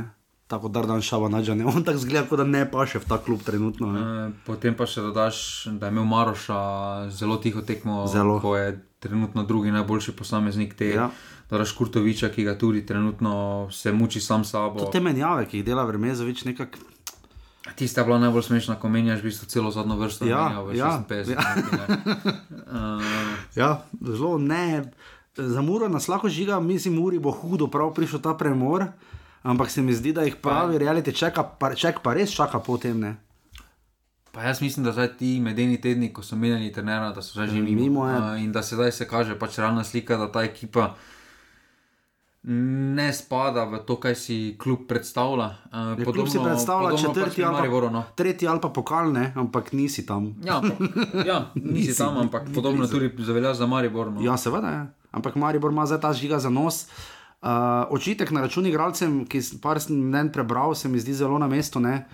Tako 0.54 0.70
da 0.70 0.82
dan 0.84 1.02
šava 1.02 1.30
nađa, 1.30 1.56
ne. 1.56 1.66
On 1.76 1.84
tako 1.84 1.98
zgleda, 1.98 2.28
kot 2.28 2.38
da 2.38 2.46
ne 2.46 2.72
paše 2.72 3.00
v 3.00 3.06
ta 3.06 3.18
klub 3.18 3.42
trenutno, 3.42 3.89
ne. 3.89 4.02
Eh, 4.28 4.32
Potem 4.46 4.76
pa 4.76 4.86
še 4.86 5.02
dodaš, 5.02 5.38
da 5.74 5.88
je 5.88 5.92
imel 5.92 6.06
Maroša 6.06 6.60
zelo 7.10 7.38
tiho 7.38 7.62
tekmo, 7.62 8.04
Zelo. 8.08 8.38
ko 8.39 8.54
je 8.54 8.72
trenutno 9.00 9.44
drugi 9.44 9.72
najboljši 9.72 10.12
posameznik 10.13 10.74
te. 10.74 10.89
Ja. 10.92 11.10
Dodaš 11.50 11.72
Kurtoviča, 11.72 12.30
ki 12.30 12.44
ga 12.44 12.54
tudi 12.54 12.86
trenutno 12.86 13.34
se 13.72 13.92
muči 13.92 14.22
sam 14.22 14.44
s 14.44 14.50
sabo. 14.50 14.80
To 14.80 14.86
te 14.86 15.00
menjave, 15.00 15.46
ki 15.46 15.58
jih 15.58 15.66
dela 15.66 15.84
Vermezovič, 15.84 16.46
nekako. 16.46 16.78
Tista 17.76 18.02
je 18.02 18.06
bila 18.06 18.20
najbolj 18.20 18.44
smešna, 18.44 18.76
ko 18.76 18.89
menjaš 18.89 19.20
v 19.20 19.24
bistvu 19.24 19.48
celo 19.48 19.72
zadnjo 19.72 19.96
vrsto. 19.96 20.26
Ja, 20.26 20.46
menjal 20.46 20.66
v 20.66 20.76
ja, 20.76 20.92
56 21.00 21.32
ja. 21.32 21.42
Eh, 22.70 23.02
Ja, 23.56 23.70
zelo 24.02 24.38
ne. 24.38 24.92
Za 25.34 25.62
Muro 25.62 25.88
nas 25.89 26.08
lahko 26.08 26.30
žiga, 26.30 26.60
mislim, 26.60 26.94
Muri 26.94 27.20
bo 27.20 27.32
hudo 27.32 27.68
prav 27.68 27.94
prišel 27.94 28.20
ta 28.20 28.34
premor, 28.34 28.86
ampak 29.43 29.71
se 29.71 29.82
mi 29.82 29.93
zdi, 29.93 30.13
da 30.13 30.23
jih 30.23 30.36
pravi 30.36 30.79
reality 30.79 31.15
čeka, 31.15 31.43
pa, 31.43 31.75
ček 31.75 31.99
pa 32.03 32.13
res 32.13 32.32
čaka 32.32 32.60
potem. 32.60 32.99
Ne? 32.99 33.15
Pa 34.32 34.43
jaz 34.43 34.62
mislim, 34.62 34.86
da 34.86 34.91
zdaj 34.91 35.17
ti 35.17 35.39
medeni 35.39 35.82
tedni, 35.82 36.13
ko 36.13 36.23
so 36.23 36.36
menjali 36.36 36.71
trenera, 36.73 37.12
da 37.13 37.21
so 37.21 37.34
zdaj 37.34 37.47
že 37.47 37.62
mimo. 37.62 37.82
Mimo 37.82 38.08
je. 38.10 38.15
Eh, 38.17 38.43
In 38.43 38.51
da 38.51 38.63
sedaj 38.63 38.91
se 38.91 39.08
kaže 39.08 39.39
pač 39.39 39.58
realna 39.58 39.84
slika, 39.84 40.17
da 40.17 40.32
ta 40.32 40.43
ekipa 40.43 40.95
ne 42.43 43.13
spada 43.13 43.63
v 43.63 43.79
to, 43.88 43.95
kaj 43.95 44.15
si 44.15 44.56
klub 44.60 44.88
predstavlja. 44.88 45.45
Uh, 45.71 45.99
Ja, 45.99 46.12
klub 46.12 46.27
si 46.27 46.39
predstavlja 46.43 46.97
četrti 46.97 47.43
ali 47.43 47.53
Mariboru, 47.56 47.89
no. 47.89 48.03
tretji 48.15 48.47
ali 48.47 48.60
pa 48.62 48.69
pokalne, 48.69 49.32
ampak 49.36 49.71
nisi 49.71 50.06
tam. 50.06 50.36
Ja, 50.43 50.58
ampak, 50.58 50.79
ja, 51.29 51.51
nisi 51.56 51.97
tam, 51.97 52.17
ampak 52.17 52.49
podobno 52.56 52.88
tudi 52.88 53.13
zavelja 53.23 53.53
za 53.53 53.67
Maribor. 53.67 54.12
No. 54.12 54.21
Ja, 54.21 54.38
seveda 54.38 54.69
je. 54.69 54.88
Ampak 55.12 55.36
Maribor 55.36 55.71
ima 55.71 55.86
zdaj 55.86 56.01
ta 56.01 56.13
žiga 56.13 56.39
za 56.39 56.49
nos. 56.49 56.84
Uh, 56.84 57.12
očitek 57.89 58.32
na 58.32 58.41
račun 58.41 58.65
igralcem, 58.67 59.23
ki 59.27 59.41
sem 59.43 59.60
par 59.60 59.79
mnen 59.89 60.32
prebral, 60.32 60.75
se 60.75 60.89
mi 60.89 60.99
zdi 60.99 61.13
zelo 61.13 61.38
na 61.39 61.47
mestu. 61.47 61.79
Ne? 61.79 62.06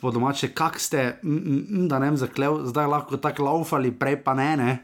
Po 0.00 0.10
domače, 0.10 0.52
kak 0.54 0.78
ste, 0.80 1.18
mm, 1.22 1.36
mm, 1.36 1.64
mm, 1.68 1.88
da 1.88 1.98
ne 1.98 2.10
vem, 2.10 2.16
zaklev, 2.16 2.60
zdaj 2.68 2.86
lahko 2.86 3.16
tako 3.16 3.48
laufali, 3.48 3.92
prej 3.92 4.20
pa 4.24 4.34
ne, 4.34 4.56
ne. 4.56 4.78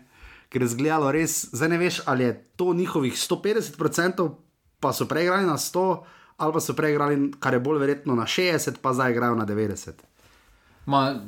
ker 0.49 0.63
je 0.63 0.69
zgledalo 0.73 1.11
res, 1.13 1.49
zdaj 1.53 1.69
ne 1.69 1.79
veš, 1.79 2.01
ali 2.07 2.25
je 2.25 2.35
to 2.57 2.73
njihovih 2.75 3.15
150%, 3.15 4.29
pa 4.81 4.93
so 4.93 5.07
preigrali 5.11 5.47
na 5.47 5.57
100, 5.59 5.87
ali 6.39 6.53
pa 6.53 6.61
so 6.61 6.75
preigrali, 6.75 7.33
kar 7.41 7.55
je 7.55 7.61
bolj 7.61 7.81
verjetno 7.83 8.15
na 8.15 8.27
60, 8.31 8.79
pa 8.83 8.93
zdaj 8.95 9.13
igrajo 9.13 9.35
na 9.35 9.47
90. 9.47 10.05
Ma, 10.87 11.19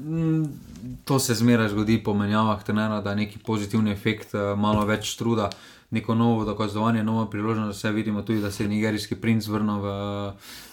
to 1.04 1.18
se 1.18 1.34
zmeraj 1.34 1.68
zgodi 1.68 1.98
po 2.04 2.14
menjavah 2.14 2.62
da 3.02 3.10
je 3.10 3.16
neki 3.16 3.38
pozitivni 3.38 3.90
efekt, 3.90 4.34
eh, 4.34 4.54
malo 4.56 4.84
več 4.86 5.16
truda, 5.16 5.50
neko 5.90 6.14
novo 6.14 6.44
dokazovanje, 6.44 7.04
nova 7.04 7.30
priložnost. 7.30 7.78
Vse 7.78 7.92
vidimo 7.92 8.22
tudi, 8.22 8.40
da 8.40 8.50
se 8.50 8.64
je 8.64 8.68
nigerijski 8.68 9.16
princ 9.16 9.46
vrnil 9.46 9.80
v, 9.80 9.88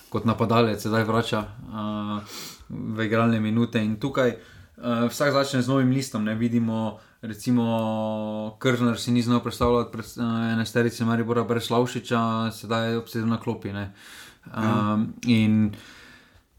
kot 0.09 0.25
napadalec, 0.25 0.81
sedaj 0.81 1.03
vrača 1.03 1.39
uh, 1.39 2.35
v 2.69 3.05
igralne 3.05 3.39
minute. 3.39 3.83
In 3.83 3.95
tukaj 3.99 4.35
uh, 4.35 5.07
vsak 5.09 5.31
začne 5.33 5.61
z 5.61 5.67
novim 5.67 5.91
listom. 5.91 6.23
Ne 6.23 6.35
vidimo, 6.35 6.99
recimo, 7.21 8.57
Kržnar 8.59 8.99
si 8.99 9.11
ni 9.11 9.21
znal 9.21 9.39
predstavljati 9.39 9.91
pred, 9.91 10.05
uh, 10.17 10.51
ene 10.53 10.65
sterice 10.65 11.05
Maribora 11.05 11.43
brez 11.43 11.63
Slavšiča, 11.63 12.51
sedaj 12.51 12.91
je 12.91 12.97
obseden 12.97 13.29
na 13.29 13.39
klopi. 13.39 13.73
ne. 13.73 13.93
Um, 14.45 15.13
in, 15.25 15.71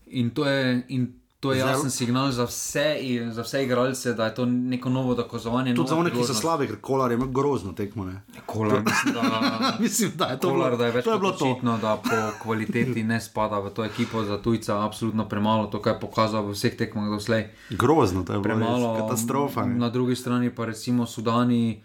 in 0.06 0.30
to 0.30 0.44
je. 0.44 0.84
In, 0.88 1.12
To 1.40 1.52
je 1.52 1.58
jasen 1.58 1.90
signal 1.90 2.30
za 2.32 2.44
vse, 2.44 2.96
za 3.30 3.42
vse 3.42 3.64
igralce, 3.64 4.14
da 4.14 4.24
je 4.24 4.34
to 4.34 4.46
neko 4.46 4.88
novo 4.90 5.14
dokazovanje. 5.14 5.74
Tudi 5.74 5.88
za 5.88 5.96
one, 5.96 6.10
ki 6.10 6.24
so 6.24 6.34
slabi, 6.34 6.66
ker 6.66 6.78
kolar 6.80 7.10
je 7.10 7.14
imel 7.14 7.28
grozno 7.28 7.72
tekmo. 7.72 8.06
Kolar, 8.46 8.82
mislim, 8.84 9.14
da, 9.14 9.76
Mislim, 9.80 10.12
da 10.14 10.24
je 10.24 10.40
to 10.40 10.48
Kolar, 10.48 10.70
bilo, 10.70 10.78
da 10.78 10.86
je 10.86 10.92
več 10.92 11.04
to 11.04 11.12
je 11.12 11.18
bilo 11.18 11.30
očitno, 11.30 11.78
da 11.78 11.96
po 11.96 12.16
kvaliteti 12.42 13.04
ne 13.04 13.20
spada 13.20 13.58
v 13.58 13.70
to 13.70 13.84
ekipo, 13.84 14.24
za 14.24 14.38
tujca 14.42 14.84
absolutno 14.84 15.28
premalo, 15.28 15.66
to, 15.66 15.82
kar 15.82 15.94
je 15.94 16.00
pokazal 16.00 16.46
v 16.46 16.56
vseh 16.56 16.76
tekmah 16.76 17.10
doslej. 17.10 17.46
Grozno, 17.70 18.24
to 18.24 18.32
je 18.32 18.40
bilo 18.40 18.54
Premalo. 18.56 18.94
res 18.94 19.02
katastrofa. 19.02 19.66
ne. 19.66 19.74
Na 19.74 19.88
drugi 19.88 20.16
strani 20.16 20.50
pa 20.50 20.64
recimo 20.64 21.06
Sudani. 21.06 21.82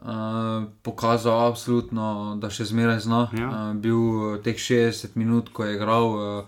Uh, 0.00 0.64
pokazal 0.82 1.48
absolutno, 1.48 2.36
da 2.40 2.48
še 2.50 2.64
zmeraj 2.64 3.00
zna. 3.04 3.28
Ja. 3.36 3.48
Uh, 3.48 3.76
bil 3.76 3.98
teh 4.40 4.56
60 4.56 5.12
minut, 5.14 5.50
ko 5.52 5.64
je 5.64 5.74
igral, 5.76 6.06
uh, 6.08 6.44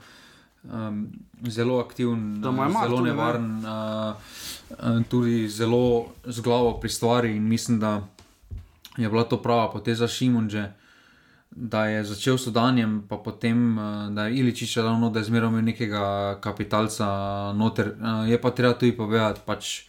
um, 0.73 1.03
zelo 1.49 1.79
aktiven, 1.81 2.41
mar 2.41 2.71
zelo 2.87 3.01
nevaren, 3.01 3.65
uh, 3.65 5.03
tudi 5.09 5.49
zelo 5.49 6.07
z 6.25 6.41
glavo 6.41 6.79
pri 6.81 6.91
stvari. 6.91 7.37
In 7.37 7.49
mislim, 7.49 7.81
da 7.81 8.03
je 8.97 9.09
bila 9.09 9.25
to 9.25 9.43
prava 9.43 9.71
poteza 9.73 10.09
Šimunže, 10.09 10.73
da 11.51 11.87
je 11.87 12.05
začel 12.05 12.39
s 12.39 12.45
Sudanjem, 12.45 13.03
pa 13.09 13.17
potem, 13.17 13.79
uh, 13.79 14.09
da 14.15 14.27
je 14.27 14.37
Iličič 14.39 14.77
ravno, 14.77 15.11
da 15.11 15.19
je 15.19 15.25
zmeraj 15.25 15.49
imel 15.49 15.65
nekega 15.65 16.39
kapitalca 16.41 17.07
noter. 17.53 17.95
Uh, 18.01 18.29
je 18.31 18.41
pa 18.41 18.51
treba 18.51 18.75
tudi 18.75 18.97
povedati, 18.97 19.41
pač. 19.47 19.89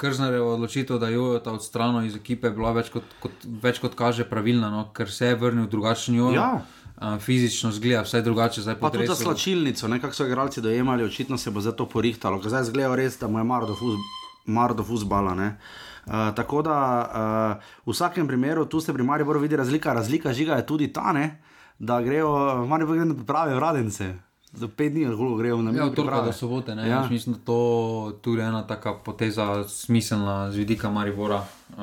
Krznareva 0.00 0.54
odločitev, 0.54 0.96
da 0.96 1.10
jo 1.12 1.34
je 1.34 1.42
ta 1.44 1.52
odstranil 1.52 2.06
iz 2.08 2.14
ekipe, 2.16 2.48
bila 2.50 2.70
več 2.72 2.88
kot, 2.88 3.04
kot, 3.20 3.42
več 3.44 3.82
kot 3.84 3.92
kaže 3.92 4.24
pravilna, 4.24 4.70
no? 4.72 4.86
ker 4.96 5.12
se 5.12 5.26
je 5.28 5.36
vrnil 5.36 5.66
drugačen 5.68 6.16
jojo. 6.16 6.32
Ja. 6.32 6.62
Uh, 7.00 7.18
fizično 7.20 7.70
zgleda 7.72 8.02
vse 8.02 8.20
drugače, 8.22 8.60
zdaj 8.62 8.74
Pa 8.80 8.90
tudi 8.90 9.06
za 9.06 9.14
slačilnico, 9.16 9.88
ne, 9.88 10.00
kako 10.00 10.14
so 10.14 10.26
igralci 10.26 10.60
dojemali, 10.60 11.04
očitno 11.04 11.38
se 11.38 11.50
bo 11.50 11.60
za 11.60 11.72
to 11.72 11.86
porihtalo, 11.88 12.40
ker 12.40 12.52
zdaj 12.52 12.64
zgleda 12.68 12.94
res, 12.94 13.18
da 13.18 13.28
mu 13.28 13.38
je 13.40 13.44
mar 13.44 13.64
do, 13.66 13.74
fuz, 13.74 13.96
mar 14.44 14.74
do 14.74 14.84
fuzbala. 14.84 15.34
ne. 15.34 15.56
Uh, 16.06 16.12
tako 16.36 16.62
da 16.62 16.76
uh, 17.56 17.86
v 17.86 17.92
vsakem 17.92 18.28
primeru 18.28 18.66
tu 18.66 18.80
se 18.80 18.92
pri 18.92 19.02
Mariboru 19.02 19.40
vidi 19.40 19.56
razlika. 19.56 19.92
Razlika 19.92 20.32
žiga 20.32 20.54
je 20.56 20.66
tudi 20.66 20.92
ta, 20.92 21.12
ne, 21.12 21.40
da 21.78 22.00
grejo 22.02 22.28
v 22.64 22.68
Maribor 22.68 22.96
gre 22.96 23.04
na 23.04 23.14
priprave 23.14 23.54
vradence. 23.54 24.14
Za 24.52 24.68
pet 24.68 24.92
dni 24.92 25.06
lahko 25.06 25.36
grejo 25.36 25.62
na 25.62 25.70
Ja, 25.70 25.86
torka 25.86 25.94
priprave. 25.94 26.26
do 26.26 26.32
sobote. 26.32 26.74
Ne? 26.74 26.82
Ja. 26.82 26.88
Ja. 26.88 27.08
Mislim, 27.10 27.34
da 27.34 27.40
to 27.44 28.18
tudi 28.22 28.42
ena 28.42 28.66
taka 28.66 28.94
poteza 28.94 29.64
smiselna 29.68 30.50
z 30.50 30.56
vidika 30.56 30.90
Maribora, 30.90 31.44
uh, 31.70 31.76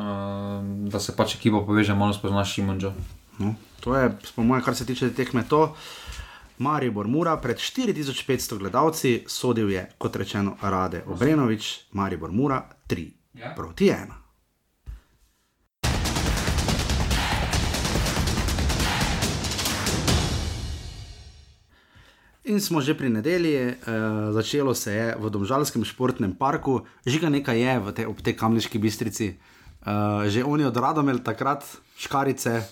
da 0.92 1.00
se 1.00 1.16
pač 1.16 1.36
ekipa 1.36 1.64
poveže 1.66 1.96
malo 1.96 2.14
s 2.14 2.20
Šimunžo. 2.54 2.94
No, 3.40 3.56
to 3.88 3.96
je, 3.96 4.12
po 4.36 4.44
mojem, 4.44 4.64
kar 4.64 4.76
se 4.76 4.86
tiče 4.86 5.10
te 5.10 5.16
tekme, 5.16 5.44
to. 5.48 5.76
Maribor 6.58 7.08
Mura 7.08 7.38
pred 7.38 7.58
4500 7.58 8.58
gledalci 8.58 9.24
sodil 9.28 9.72
je, 9.72 9.90
kot 9.98 10.16
rečeno, 10.16 10.58
Rade 10.62 11.04
Obrenovič, 11.08 11.88
Maribor 11.92 12.32
Mura 12.32 12.64
3 12.88 13.12
Ja. 13.34 13.54
proti 13.56 13.86
1. 13.86 14.12
In 22.44 22.60
smo 22.62 22.82
že 22.82 22.94
pri 22.98 23.10
nedelji, 23.10 23.68
uh, 23.68 23.74
začelo 24.34 24.76
se 24.76 24.92
je 24.94 25.16
v 25.20 25.30
Domžalskem 25.30 25.86
športnem 25.86 26.36
parku, 26.36 26.84
žiga 27.06 27.30
nekaj 27.30 27.60
je 27.62 27.94
te, 27.94 28.08
ob 28.08 28.20
tej 28.22 28.36
kamniški 28.36 28.80
bistrici. 28.80 29.38
Uh, 29.80 30.26
že 30.26 30.42
oni 30.42 30.64
od 30.64 30.74
Radomel 30.74 31.20
takrat 31.20 31.64
škarice, 31.96 32.66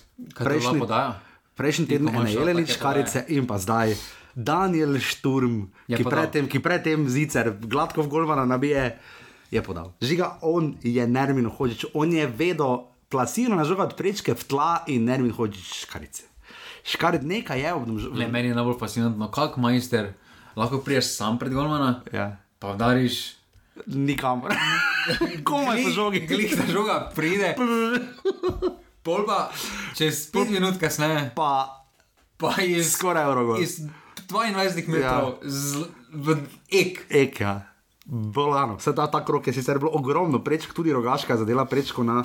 podaja? 0.79 1.21
Prejšnji 1.53 1.85
teden 1.87 2.07
imaš 2.07 2.33
Jelenič 2.33 2.69
škarice 2.73 3.23
in 3.29 3.43
pa 3.43 3.55
zdaj 3.55 3.95
Daniel 4.33 4.97
Šturm, 4.97 5.71
Je 5.85 5.95
ki 5.95 6.03
podal. 6.03 6.11
predtem, 6.19 6.43
ki 6.45 6.59
predtem 6.59 6.99
zicer 7.05 7.55
gladko 7.57 8.01
v 8.01 8.09
Golvana 8.09 8.43
nabije, 8.43 8.99
je 9.47 9.61
podal. 9.61 9.95
Žiga, 9.97 10.41
on 10.41 10.75
je 10.81 10.99
Nermin 11.01 11.47
Hočič, 11.47 11.85
on 11.93 12.11
je 12.11 12.27
vedel 12.27 12.83
plasiran 13.07 13.61
žoga 13.61 13.85
od 13.85 13.93
prečke 13.93 14.33
v 14.33 14.43
tla 14.43 14.83
in 14.85 15.05
Nermin 15.05 15.31
Hočič 15.31 15.87
škarice. 15.87 16.27
Škarit 16.83 17.23
nekaj 17.23 17.55
je 17.57 17.71
obdobno. 17.71 18.11
Le, 18.11 18.27
meni 18.27 18.51
je 18.51 18.55
najbolj 18.55 18.75
fascinantno, 18.75 19.31
kako 19.31 19.57
majster 19.57 20.11
lahko 20.53 20.77
priješ 20.79 21.15
sam 21.15 21.39
pred 21.39 21.49
Golmana, 21.49 22.03
Ja. 22.11 22.35
pa 22.59 22.73
vdariš. 22.73 23.39
Nikamor. 23.85 24.51
Komaj 25.43 25.83
po 25.83 25.89
žogi. 25.89 26.27
Klik 26.27 26.55
ta 26.57 26.65
žoga 26.65 27.11
pride, 27.15 27.55
pol 29.03 29.25
pa 29.25 29.51
čez 29.93 30.29
5 30.33 30.49
minut 30.49 30.79
kasneje, 30.81 31.31
Pa 31.35 31.85
pa 32.37 32.55
iz, 32.61 32.93
skoraj 32.93 33.23
euro. 33.23 33.57
iz 33.61 33.79
22 34.27 34.89
metrov 34.89 35.37
ja. 35.39 35.49
z, 35.49 35.85
v 36.11 36.27
ek. 36.71 37.05
Eka. 37.09 37.71
Bolano. 38.05 38.77
Vse 38.77 38.93
ta, 38.93 39.07
ta 39.09 39.25
krok 39.25 39.47
je 39.49 39.53
sicer 39.53 39.79
bilo 39.81 39.89
ogromno, 39.93 40.37
prečk 40.37 40.73
tudi 40.77 40.93
rogaška, 40.93 41.37
zadela 41.37 41.65
prečko 41.65 42.05
na. 42.05 42.21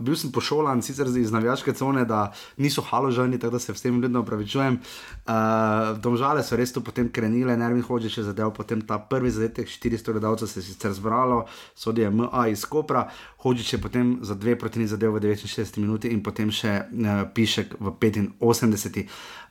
Bil 0.00 0.16
sem 0.16 0.32
pošolan, 0.32 0.82
sicer 0.84 1.08
iz 1.08 1.32
navijaške 1.32 1.72
cone, 1.72 2.04
da 2.04 2.32
niso 2.56 2.82
haloženi, 2.84 3.38
tako 3.38 3.56
da 3.56 3.58
se 3.58 3.72
vsem 3.72 3.94
ljudem 3.94 4.20
opravičujem. 4.20 4.76
Uh, 4.76 5.96
domžale 6.02 6.42
so 6.44 6.56
res 6.56 6.72
tu 6.72 6.82
potem 6.84 7.08
krenile, 7.08 7.56
Nervin 7.56 7.82
Hoče 7.82 8.10
še 8.12 8.26
zadev, 8.28 8.52
potem 8.56 8.82
ta 8.84 8.98
prvi 8.98 9.32
zadetek, 9.32 9.70
400 9.72 10.16
gledalcev 10.18 10.50
se 10.52 10.60
je 10.60 10.66
sicer 10.68 10.92
zbralo, 10.92 11.44
sodi 11.74 12.04
je 12.04 12.10
MA 12.10 12.46
iz 12.52 12.66
Kopra, 12.68 13.06
Hočič 13.40 13.72
je 13.72 13.80
potem 13.80 14.18
za 14.22 14.34
dve 14.34 14.58
proti 14.58 14.82
ni 14.82 14.86
zadev 14.90 15.16
v 15.16 15.22
69 15.32 15.80
minuti 15.80 16.12
in 16.12 16.22
potem 16.22 16.52
še 16.52 16.76
uh, 16.84 17.24
Pišek 17.32 17.78
v 17.80 17.96
85. 18.40 19.06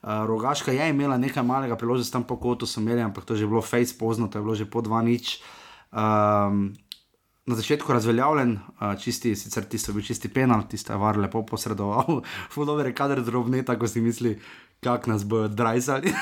Uh, 0.06 0.26
Rogaška 0.30 0.72
je 0.72 0.90
imela 0.90 1.18
nekaj 1.18 1.44
malega 1.44 1.76
priložnosti 1.76 2.14
tam 2.14 2.24
po 2.24 2.38
kotu, 2.38 2.70
so 2.70 2.82
imeli, 2.82 3.02
ampak 3.02 3.26
to 3.26 3.34
je 3.34 3.48
bilo 3.48 3.62
face 3.62 3.98
pozno, 3.98 4.28
to 4.28 4.38
je 4.38 4.44
bilo 4.44 4.56
že 4.56 4.70
po 4.70 4.86
2 4.86 5.02
nič. 5.02 5.42
Um, 5.96 6.76
na 7.46 7.56
začetku 7.56 7.94
razveljavljen, 7.94 8.60
čisti, 9.00 9.36
sicer 9.36 9.66
ti 9.70 9.78
so 9.78 9.94
bili 9.94 10.06
čisti 10.06 10.30
penal, 10.34 10.64
ti 10.70 10.78
sta 10.78 10.96
var 10.98 11.18
lepo 11.18 11.44
posredoval, 11.46 12.22
fudover 12.54 12.90
je 12.90 12.96
kader 12.96 13.22
drobne, 13.24 13.64
tako 13.66 13.88
si 13.88 14.02
misli, 14.02 14.40
kak 14.84 15.08
nas 15.08 15.26
bojo 15.26 15.48
drajsali. 15.48 16.14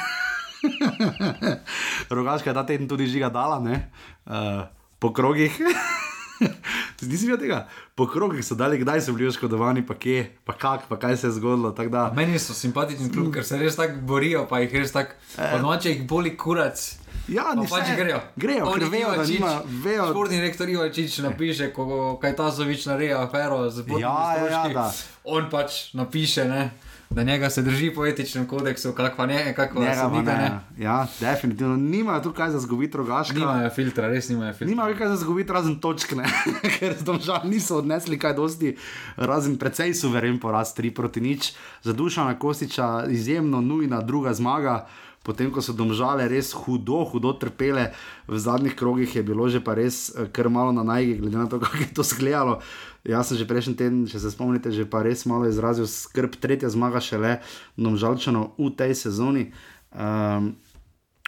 Rogaška 2.15 2.49
je 2.49 2.53
ta 2.53 2.65
teden 2.65 2.87
tudi 2.87 3.07
žiga 3.07 3.29
dala, 3.29 3.59
ne? 3.59 3.91
Uh, 4.25 4.67
po 4.99 5.13
krogih. 5.13 5.59
Nisi 7.01 7.25
videl 7.27 7.39
tega? 7.39 7.67
Po 7.95 8.07
krogih 8.07 8.45
so 8.45 8.55
dali, 8.55 8.77
kdaj 8.81 9.01
so 9.01 9.13
bili 9.13 9.27
oškodovani, 9.27 9.85
pa 9.85 9.93
kje, 9.93 10.25
pa 10.45 10.53
kak, 10.53 10.87
pa 10.89 10.97
kaj 10.99 11.17
se 11.17 11.27
je 11.27 11.31
zgodilo. 11.31 11.71
Da, 11.71 12.11
Meni 12.15 12.39
so 12.39 12.53
simpatični 12.53 13.11
klub, 13.13 13.33
ker 13.33 13.45
se 13.45 13.57
res 13.57 13.75
tako 13.75 14.01
borijo, 14.01 14.45
pa 14.49 14.59
jih 14.63 14.75
res 14.81 14.91
tako, 14.95 15.17
po 15.37 15.61
noči 15.61 15.89
jih 15.89 16.05
boli 16.09 16.37
kurac. 16.37 16.81
ja, 17.27 17.53
ni 17.55 17.67
pač 17.69 17.91
grejo. 17.97 18.19
Grejo, 18.35 18.65
ker 18.65 18.83
Oni 18.83 18.89
vejo, 18.89 19.11
da 19.17 19.25
nima, 19.27 19.51
vejo, 19.83 20.07
Športni 20.11 20.39
direktor 20.41 20.69
Ivačič 20.69 21.19
napiše, 21.23 21.69
ko 21.73 22.17
Kajtazovič 22.21 22.85
nareja 22.85 23.21
afero 23.23 23.69
z 23.69 23.85
potnimi 23.85 24.01
Ja, 24.01 24.35
ja, 24.37 24.49
ja, 24.49 24.73
da. 24.73 24.87
On 25.23 25.49
pač 25.49 25.93
napiše, 25.93 26.45
ne, 26.49 26.71
da 27.13 27.23
njega 27.23 27.49
se 27.49 27.61
drži 27.61 27.91
po 27.91 28.05
etičnem 28.05 28.47
kodeksu, 28.47 28.91
kak 28.91 29.17
pa 29.17 29.25
ne, 29.25 29.53
kako 29.55 29.79
Njega 29.79 29.95
sodnika, 29.95 30.33
ne. 30.33 30.49
ne. 30.77 30.83
Ja, 30.83 31.07
definitivno. 31.19 31.75
Nimajo 31.75 32.19
tu 32.19 32.33
kaj 32.33 32.49
za 32.49 32.59
zgubiti 32.59 32.97
rogaška. 32.97 33.33
Nimajo 33.33 33.69
filtra, 33.69 34.07
res 34.07 34.29
nimajo 34.29 34.53
filtra. 34.53 34.67
Nima 34.67 34.97
kaj 34.97 35.07
za 35.07 35.15
zgubiti, 35.15 35.53
razen 35.53 35.79
točk, 35.79 36.13
ker 36.79 36.95
domžal 37.01 37.39
niso 37.43 37.77
odnesli 37.77 38.19
kaj 38.19 38.33
dosti, 38.33 38.75
razen 39.15 39.57
precej 39.57 39.93
suveren 39.93 40.39
poraz 40.39 40.73
3 40.77 40.93
proti 40.93 41.21
nič. 41.21 41.53
Za 41.83 41.93
Dušana 41.93 42.39
Kostiča 42.39 43.05
izjemno 43.09 43.61
nujna 43.61 44.01
druga 44.01 44.33
zmaga. 44.33 44.87
Potem, 45.23 45.47
ko 45.47 45.63
so 45.63 45.71
domžale 45.71 46.27
res 46.27 46.51
hudo, 46.51 47.07
hudo 47.07 47.31
trpele, 47.39 47.95
v 48.27 48.35
zadnjih 48.35 48.75
krogih 48.75 49.07
je 49.07 49.23
bilo 49.23 49.47
že 49.47 49.63
pa 49.63 49.71
res 49.79 50.11
eh, 50.11 50.27
kar 50.27 50.51
malo 50.51 50.75
na 50.75 50.83
najgi, 50.83 51.15
glede 51.23 51.39
na 51.39 51.47
to, 51.47 51.59
kako 51.63 51.79
je 51.79 51.93
to 51.95 52.03
izgledalo. 52.03 52.59
Jaz 53.07 53.31
sem 53.31 53.39
že 53.39 53.47
prejšnji 53.47 53.75
teden, 53.79 54.03
če 54.07 54.19
se 54.19 54.31
spomnite, 54.31 54.71
že 54.71 54.83
pa 54.83 55.03
res 55.03 55.23
malo 55.23 55.47
izrazil 55.47 55.87
skrb, 55.87 56.35
tretja 56.39 56.67
zmaga 56.67 56.99
šele 56.99 57.39
domžalčano 57.79 58.55
v 58.59 58.67
tej 58.75 58.95
sezoni. 58.95 59.51
Um, 59.95 60.59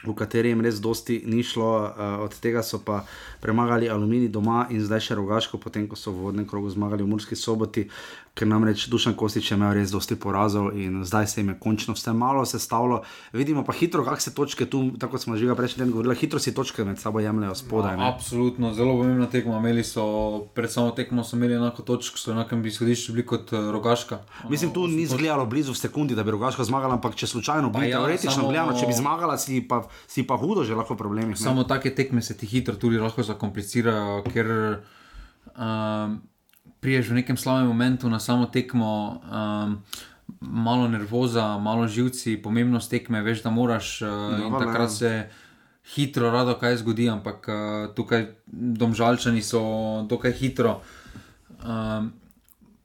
v 0.07 0.15
kateri 0.15 0.53
jim 0.53 0.61
res 0.61 0.81
dosti 0.81 1.21
ni 1.25 1.43
šlo, 1.43 1.71
uh, 1.85 2.19
od 2.25 2.35
tega 2.39 2.63
so 2.63 2.79
pa 2.85 3.03
premagali 3.41 3.89
Alumini 3.89 4.27
doma 4.29 4.67
in 4.69 4.81
zdaj 4.81 5.09
še 5.09 5.19
rogaško, 5.19 5.57
potem 5.61 5.87
ko 5.87 5.95
so 5.99 6.11
v 6.11 6.29
vodnem 6.29 6.47
krogu 6.49 6.69
zmagali 6.69 7.03
v 7.03 7.09
Murski 7.11 7.35
soboti, 7.35 7.87
ker 8.35 8.47
namreč 8.47 8.89
Dušan 8.91 9.15
Kostič 9.15 9.51
je 9.51 9.55
imel 9.55 9.77
res 9.77 9.93
dosti 9.95 10.17
porazov 10.19 10.73
in 10.75 11.05
zdaj 11.07 11.27
se 11.31 11.39
jim 11.39 11.53
je 11.53 11.55
končno 11.59 11.93
vse 11.95 12.11
malo 12.13 12.43
sestavilo. 12.45 13.01
Vidimo 13.31 13.63
pa 13.63 13.73
hitro, 13.73 14.03
kak 14.03 14.21
se 14.21 14.33
točke 14.35 14.65
tu, 14.65 14.91
tako 14.99 15.17
smo 15.17 15.37
že 15.39 15.55
prejšnji 15.55 15.79
teden 15.79 15.93
govorili, 15.93 16.15
hitro 16.19 16.39
si 16.39 16.53
točke 16.53 16.83
med 16.83 16.99
sabo 16.99 17.23
jemljajo 17.23 17.55
spodaj. 17.55 17.97
ne. 17.97 18.03
Absolutno, 18.09 18.73
zelo 18.73 18.97
pomembna 18.99 19.29
tekma. 19.31 19.57
Imeli 19.57 19.83
so, 19.83 20.47
pred 20.53 20.71
samo 20.71 20.91
tekmo 20.91 21.23
so 21.23 21.37
imeli 21.37 21.55
enako 21.55 21.81
točko, 21.81 22.19
so 22.19 22.31
enakem 22.31 22.65
izhodišču 22.65 23.13
bili 23.13 23.25
kot 23.25 23.53
eh, 23.53 23.71
Rogaška. 23.71 24.19
Mislim, 24.49 24.73
tu 24.73 24.87
ni 24.87 25.01
izgledalo 25.07 25.45
blizu 25.45 25.71
v 25.71 25.79
sekundi, 25.79 26.15
da 26.15 26.23
bi 26.23 26.35
rogaška 26.35 26.63
zmagala, 26.63 26.99
ampak 26.99 27.15
če 27.15 27.27
slučajno 27.27 27.69
bi, 27.69 27.87
ja, 27.87 27.99
teoretično 27.99 28.49
gledano, 28.49 28.75
če 28.75 28.89
bi 28.89 28.93
zmagala, 28.93 29.37
si 29.37 29.61
pa, 29.63 29.85
si 30.07 30.23
pa 30.27 30.37
hudo 30.37 30.63
že 30.63 30.75
lahko 30.75 30.95
problemi. 30.95 31.33
ne. 31.33 31.39
Samo 31.39 31.63
take 31.63 31.95
tekme 31.95 32.21
se 32.21 32.37
ti 32.37 32.45
hitro 32.45 32.75
tudi 32.75 32.97
lahko 32.97 33.23
zakomplicirajo, 33.23 34.23
ker 34.33 34.47
um, 35.55 36.21
priješ 36.79 37.09
v 37.09 37.21
nekem 37.21 37.37
slabem 37.37 37.67
momentu 37.67 38.09
na 38.09 38.19
samo 38.19 38.45
tekmo, 38.45 39.21
um, 39.25 39.81
malo 40.41 40.87
nervoza, 40.87 41.57
malo 41.57 41.87
živci, 41.87 42.37
pomembnost 42.37 42.89
tekme, 42.89 43.21
veš, 43.21 43.43
da 43.43 43.49
moraš 43.49 44.01
uh, 44.01 44.09
in 44.41 44.51
valjda, 44.51 44.65
takrat 44.65 44.91
se 44.91 45.11
hitro 45.95 46.31
rado 46.31 46.57
kaj 46.57 46.77
zgodi, 46.81 47.09
ampak 47.09 47.47
uh, 47.47 47.55
tukaj 47.95 48.27
domžalčani 48.51 49.41
so 49.41 49.61
dokaj 50.09 50.33
hitro. 50.33 50.81
Um, 51.65 52.13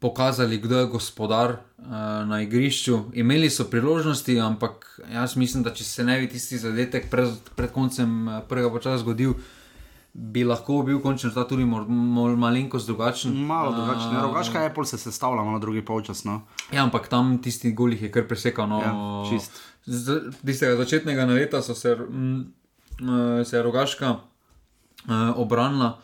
Pokazali, 0.01 0.57
kdo 0.59 0.79
je 0.79 0.87
gospodar 0.87 1.51
uh, 1.51 1.87
na 2.25 2.41
igrišču. 2.41 2.99
Imeli 3.13 3.51
so 3.51 3.67
priložnosti, 3.69 4.41
ampak 4.41 5.01
jaz 5.13 5.37
mislim, 5.37 5.63
da 5.63 5.75
če 5.77 5.85
se 5.85 6.05
ne 6.05 6.17
bi 6.21 6.29
tisti 6.29 6.59
zadetek 6.59 7.11
pred, 7.13 7.29
pred 7.57 7.73
koncem 7.73 8.29
eh, 8.29 8.41
prvega 8.49 8.71
počasa 8.73 9.03
zgodil, 9.03 9.35
bi 10.13 10.45
lahko 10.45 10.81
bil 10.89 11.03
končni 11.05 11.29
rezultat 11.29 11.53
tudi 11.53 11.69
mor, 11.69 11.85
mor, 11.89 12.33
malenkost 12.37 12.89
drugačen. 12.89 13.37
Malo. 13.47 13.77
Eh, 13.77 14.17
Rogaška 14.23 14.65
je 14.65 14.75
pol 14.75 14.89
se 14.89 14.99
sestavlja, 14.99 15.45
malo 15.45 15.61
drugi 15.61 15.85
polčas. 15.85 16.25
No. 16.25 16.41
Ja, 16.73 16.83
ampak 16.83 17.13
tam 17.13 17.37
tisti 17.43 17.73
golih 17.77 18.03
je 18.03 18.11
kar 18.11 18.25
presekal. 18.25 18.73
No, 18.73 18.81
Ja, 18.81 18.95
čist. 19.29 19.61
Z 19.85 20.33
tistega 20.41 20.81
začetnega 20.81 21.29
naleta 21.29 21.61
so 21.63 21.75
se, 21.75 21.93
mm, 21.97 23.45
se 23.45 23.57
je 23.57 23.63
rogaška 23.63 24.17
uh, 24.17 25.37
obranila. 25.37 25.99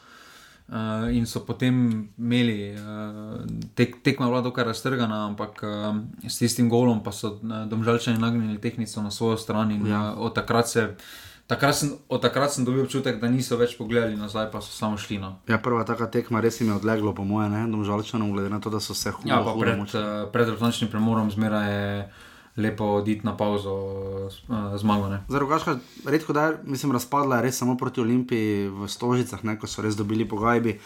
Uh, 0.66 1.14
in 1.14 1.26
so 1.30 1.46
potem 1.46 2.08
imeli, 2.18 2.74
uh, 2.74 3.46
tek, 3.78 4.00
tekma 4.02 4.26
bila 4.26 4.40
dokaj 4.42 4.64
raztrgana, 4.66 5.20
ampak 5.30 5.62
uh, 5.62 5.94
s 6.26 6.40
tistim 6.42 6.66
golom 6.66 7.04
pa 7.06 7.12
so 7.14 7.38
uh, 7.38 7.62
domžalčani 7.70 8.18
nagnili 8.18 8.58
tehnico 8.58 8.98
na 9.02 9.14
svojo 9.14 9.36
stran. 9.38 9.70
In, 9.70 9.86
ja. 9.86 10.10
uh, 10.10 10.26
od, 10.26 10.34
takrat 10.34 10.66
se, 10.68 10.88
takrat 11.46 11.78
sem, 11.78 11.94
od 12.10 12.18
takrat 12.18 12.50
sem 12.50 12.66
dobil 12.66 12.82
občutek, 12.82 13.22
da 13.22 13.30
niso 13.30 13.54
več 13.54 13.78
pogledali 13.78 14.18
nazaj, 14.18 14.50
pa 14.50 14.58
so 14.58 14.74
samo 14.74 14.98
šli. 14.98 15.22
No. 15.22 15.36
Ja, 15.46 15.62
prva 15.62 15.86
taka 15.86 16.10
tekma 16.10 16.42
res 16.42 16.58
jim 16.58 16.74
je 16.74 16.80
odleglo, 16.80 17.14
po 17.14 17.22
mojem, 17.22 17.54
domžalčanom, 17.70 18.34
glede 18.34 18.50
na 18.50 18.58
to, 18.58 18.66
da 18.74 18.82
so 18.82 18.90
se 18.90 19.14
hudo, 19.14 19.30
Ja, 19.30 19.38
pa 19.46 19.54
hudo 19.54 19.70
pred, 19.70 19.94
uh, 19.94 20.26
pred 20.34 20.50
ročnim 20.50 20.90
premorom 20.90 21.30
zmeraj 21.30 21.70
je 21.70 22.10
lepo 22.56 22.84
oditi 22.84 23.26
na 23.26 23.36
pauzo 23.36 23.74
uh, 24.48 24.76
zmago. 24.76 25.08
Ne. 25.08 25.22
Za 25.28 25.38
rogaška, 25.38 25.78
redko 26.06 26.32
da 26.32 26.52
mislim, 26.64 26.92
razpadla 26.92 27.36
je 27.36 27.48
res 27.48 27.58
samo 27.58 27.76
proti 27.76 28.00
Olimpiji 28.00 28.68
v 28.68 28.88
Stožicah, 28.88 29.44
ne, 29.44 29.58
ko 29.58 29.66
so 29.66 29.82
res 29.82 29.96
dobili 29.96 30.28
pogajbi. 30.28 30.78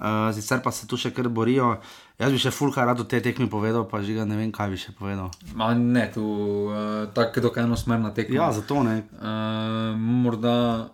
Uh, 0.00 0.30
sicer 0.32 0.62
pa 0.64 0.72
se 0.72 0.86
tu 0.88 0.96
še 0.96 1.10
kar 1.12 1.28
borijo. 1.28 1.74
Jaz 2.20 2.32
bi 2.32 2.38
še 2.40 2.52
fulka 2.54 2.84
rad 2.88 3.00
o 3.00 3.04
tej 3.04 3.20
tekmi 3.26 3.50
povedal, 3.52 3.84
pa 3.84 4.00
že 4.00 4.14
ga 4.16 4.24
ne 4.24 4.38
vem, 4.38 4.52
kaj 4.52 4.70
bi 4.72 4.78
še 4.80 4.94
povedal. 4.96 5.28
Ma 5.54 5.74
ne, 5.76 6.06
tu 6.14 6.24
uh, 6.70 7.10
tako 7.12 7.48
dokaj 7.48 7.66
enosmerna 7.68 8.14
tekma. 8.16 8.38
Ja, 8.38 8.48
zato 8.56 8.80
ne. 8.86 9.02
Uh, 9.20 9.92
morda 9.98 10.88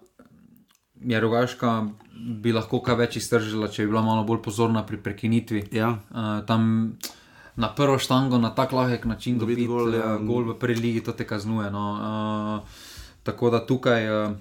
je 1.06 1.20
rogaška 1.20 1.84
bi 2.16 2.52
lahko 2.54 2.80
kaj 2.84 2.98
več 2.98 3.18
iztržila, 3.20 3.68
če 3.70 3.84
bi 3.84 3.92
bila 3.92 4.02
malo 4.04 4.24
bolj 4.26 4.40
pozorna 4.44 4.82
pri 4.86 4.98
prekinitvi. 5.02 5.66
Ja. 5.76 5.92
Uh, 6.10 6.40
tam 6.48 6.96
na 7.56 7.74
prvo 7.74 7.98
štango 7.98 8.38
na 8.38 8.50
tak 8.54 8.72
lahek 8.72 9.04
način 9.04 9.38
Dobiti 9.38 9.66
gol, 9.66 9.84
gol, 9.84 9.94
ja. 9.94 10.16
gol 10.16 10.44
v 10.52 10.58
prvi 10.58 10.74
ligi, 10.80 11.04
to 11.04 11.12
te 11.12 11.26
kaznuje. 11.26 11.70
No. 11.70 11.86
Uh, 11.96 12.68
tako 13.22 13.50
da 13.50 13.66
tukaj. 13.66 14.10
Uh, 14.10 14.36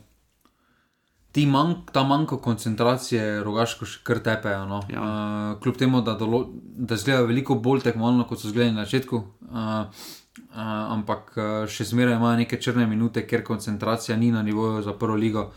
Ti 1.35 1.43
mank, 1.45 1.91
ta 1.91 2.03
manjko 2.07 2.37
koncentracije, 2.39 3.41
rogaško 3.43 3.83
še 3.83 3.97
kar 4.07 4.21
tepejo. 4.23 4.61
No. 4.69 4.77
Ja. 4.87 5.01
Uh, 5.01 5.57
kljub 5.59 5.75
temu, 5.75 5.99
da, 6.01 6.13
dolo, 6.15 6.45
da 6.63 6.95
izgledajo 6.95 7.27
veliko 7.27 7.57
bolj 7.59 7.83
tekmovalno, 7.83 8.23
kot 8.23 8.39
so 8.39 8.47
izgledali 8.47 8.77
na 8.77 8.85
začetku, 8.87 9.19
uh, 9.51 9.57
uh, 9.59 10.61
ampak 10.95 11.33
uh, 11.35 11.49
še 11.67 11.89
zmeraj 11.91 12.15
imajo 12.15 12.39
neke 12.39 12.59
črne 12.63 12.87
minute, 12.87 13.25
ker 13.27 13.43
koncentracija 13.43 14.15
ni 14.15 14.31
na 14.31 14.45
nivoju 14.47 14.85
za 14.87 14.95
prvo 14.95 15.19
ligo. 15.19 15.49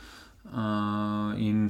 Uh, 0.50 1.38
in, 1.38 1.68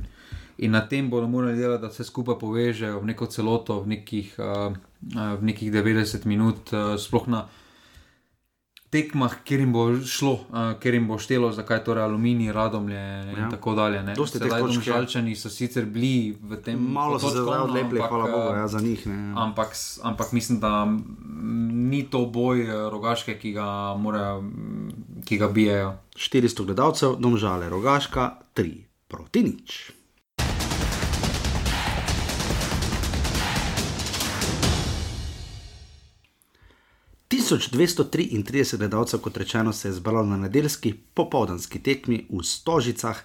in 0.59 0.71
na 0.71 0.81
tem 0.89 1.11
bodo 1.11 1.29
morali 1.29 1.57
delati, 1.57 1.83
da 1.83 1.91
se 1.91 2.05
skupaj 2.05 2.39
povežejo 2.39 3.01
v 3.01 3.07
neko 3.13 3.27
celoto, 3.27 3.81
v 3.81 3.95
nekih, 3.95 4.35
uh, 4.39 4.75
v 5.15 5.43
nekih 5.43 5.73
90 5.73 6.27
minut, 6.27 6.73
uh, 6.73 6.99
sploh 6.99 7.29
na 7.31 7.47
tekmah, 8.91 9.35
kjer 9.45 9.61
jim 9.61 9.73
bo 9.73 9.85
šlo, 10.03 10.33
uh, 10.49 10.73
kjer 10.81 10.97
jim 10.97 11.07
bo 11.09 11.19
štelo, 11.21 11.53
zakaj 11.53 11.83
torej 11.85 12.07
aluminij, 12.09 12.53
radomlje 12.53 13.03
in 13.31 13.39
Ja. 13.39 13.51
tako 13.51 13.75
dalje. 13.75 14.03
točk 14.15 14.35
je. 14.35 14.49
domžalčani 14.49 15.37
so 15.37 15.49
sicer 15.49 15.87
bili 15.87 16.39
v 16.43 16.57
tem 16.57 16.81
Malo 16.81 17.19
zdaj 17.19 17.31
točkovno, 17.31 17.65
odlepili, 17.65 18.01
ampak, 18.01 18.11
hvala 18.11 18.31
Bogu, 18.31 18.57
ja, 18.57 18.69
za 18.69 18.81
njih. 18.81 19.07
Ne. 19.07 19.35
Ampak, 19.37 19.77
ampak 20.03 20.33
mislim, 20.33 20.61
da 20.61 20.89
ni 21.91 22.03
to 22.11 22.27
boj 22.27 22.67
rogaške, 22.91 23.39
ki 23.39 23.53
ga, 23.53 23.95
morajo, 23.95 24.43
ki 25.25 25.39
ga 25.39 25.49
bijajo. 25.49 25.95
400 26.17 26.65
gledalcev, 26.65 27.17
domžale, 27.19 27.69
rogaška, 27.69 28.41
3 28.55 28.83
proti 29.09 29.43
nič. 29.43 29.98
Tisoč 37.49 37.71
233 37.73 38.77
gledalcev, 38.77 39.21
kot 39.21 39.37
rečeno, 39.37 39.73
se 39.73 39.89
je 39.89 39.93
zbralo 39.93 40.27
na 40.27 40.37
nedeljski 40.37 40.93
popoldanski 41.15 41.79
tekmi 41.83 42.27
v 42.31 42.43
Stožicah. 42.45 43.17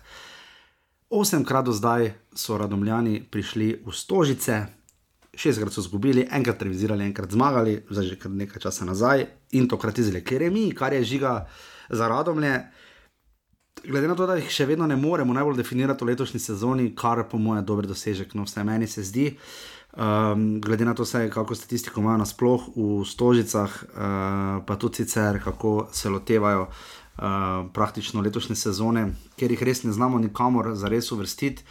Osemkrat 1.10 1.66
do 1.66 1.74
zdaj 1.76 2.14
so 2.32 2.56
radomljani 2.58 3.20
prišli 3.32 3.84
v 3.86 3.92
Stožice, 3.92 4.62
šestkrat 5.36 5.76
so 5.76 5.84
izgubili, 5.84 6.24
enkrat 6.32 6.64
revizirali, 6.64 7.04
enkrat 7.04 7.36
zmagali, 7.36 7.82
zdaj 7.90 8.06
že 8.06 8.20
kar 8.22 8.32
nekaj 8.32 8.64
časa 8.64 8.88
nazaj 8.88 9.26
in 9.52 9.68
tokrat 9.68 10.00
izrekli 10.00 10.24
Keremi, 10.24 10.72
kar 10.72 10.94
je 10.94 11.04
žiga 11.04 11.50
za 11.90 12.08
radomlje. 12.08 12.62
Glede 13.84 14.08
na 14.08 14.16
to, 14.16 14.24
da 14.24 14.40
jih 14.40 14.48
še 14.48 14.72
vedno 14.72 14.88
ne 14.88 14.96
moremo 14.96 15.36
najbolj 15.36 15.60
definirati 15.60 16.00
v 16.06 16.14
letošnji 16.14 16.40
sezoni, 16.40 16.94
kar 16.96 17.28
po 17.28 17.38
mojem 17.38 17.66
je 17.66 17.68
dober 17.68 17.92
dosežek, 17.92 18.40
no 18.40 18.48
vsaj 18.48 18.64
meni 18.64 18.88
se 18.88 19.04
zdi. 19.04 19.34
Um, 19.94 20.62
glede 20.62 20.86
na 20.86 20.94
to, 20.94 21.04
vsaj, 21.04 21.30
kako 21.30 21.56
statistiko 21.56 22.02
imajo 22.02 22.18
nasploh 22.18 22.64
v 22.76 23.06
Stožicah, 23.06 23.70
uh, 23.70 24.66
pa 24.66 24.76
tudi 24.76 24.96
sicer, 24.96 25.38
kako 25.44 25.88
se 25.92 26.10
lotevajo 26.10 26.66
uh, 26.66 27.26
praktično 27.74 28.22
letošnje 28.22 28.56
sezone, 28.56 29.12
ker 29.38 29.54
jih 29.54 29.62
res 29.64 29.84
ne 29.84 29.94
znamo 29.94 30.18
nikamor 30.20 30.74
zares 30.74 31.12
uvrstiti. 31.12 31.62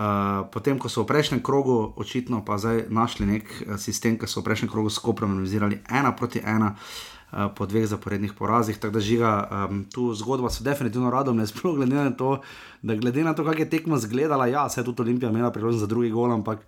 Uh, 0.00 0.50
potem, 0.50 0.78
ko 0.82 0.88
so 0.88 1.04
v 1.04 1.12
prejšnjem 1.12 1.44
krogu, 1.46 1.92
očitno 1.96 2.42
pa 2.44 2.58
zdaj 2.58 2.88
našli 2.90 3.26
nek 3.26 3.46
sistem, 3.78 4.18
ki 4.18 4.26
so 4.26 4.40
v 4.40 4.50
prejšnjem 4.50 4.72
krogu 4.72 4.90
skupaj 4.90 5.28
analizirali 5.28 5.78
ena 5.86 6.10
proti 6.16 6.42
ena. 6.42 6.74
Uh, 6.74 7.46
po 7.54 7.66
dveh 7.70 7.86
zaporednih 7.86 8.32
porazih, 8.34 8.78
tako 8.82 8.98
da 8.98 9.00
žiga 9.00 9.32
um, 9.46 9.84
tu 9.86 10.10
zgodba, 10.18 10.50
so 10.50 10.66
definitivno 10.66 11.10
radovne, 11.14 11.46
sploh 11.46 11.76
glede 11.78 11.94
na 11.94 12.10
to, 12.10 12.40
da 12.82 12.96
glede 12.98 13.22
na 13.22 13.34
to, 13.34 13.44
kako 13.46 13.62
je 13.62 13.70
tekma 13.70 13.96
izgledala, 13.96 14.50
ja, 14.50 14.68
se 14.68 14.80
je 14.80 14.84
tudi 14.84 15.02
Olimpija 15.02 15.30
imela 15.30 15.52
priložnost 15.54 15.86
za 15.86 15.86
drugi 15.86 16.10
gol, 16.10 16.32
ampak 16.34 16.66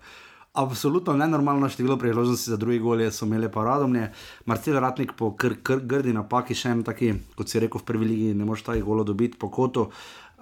absolutno 0.53 1.13
nenormalno 1.13 1.69
število 1.69 1.97
priložnosti 1.97 2.49
za 2.49 2.57
drugi 2.57 2.79
gol 2.79 3.11
so 3.11 3.25
imeli 3.25 3.51
pa 3.51 3.63
radomne. 3.63 4.11
Marcel 4.45 4.79
Ratnik 4.79 5.13
po 5.17 5.31
kr, 5.35 5.55
kr, 5.63 5.79
grdi 5.81 6.13
napaki, 6.13 6.55
še 6.55 6.69
en 6.69 6.83
taki, 6.83 7.13
kot 7.35 7.49
si 7.49 7.59
rekel, 7.59 7.81
v 7.81 7.87
prvi 7.87 8.05
ligi 8.05 8.33
ne 8.37 8.45
moreš 8.45 8.67
takih 8.69 8.83
golo 8.85 9.03
dobiti 9.03 9.37
po 9.37 9.49
kotu. 9.49 9.89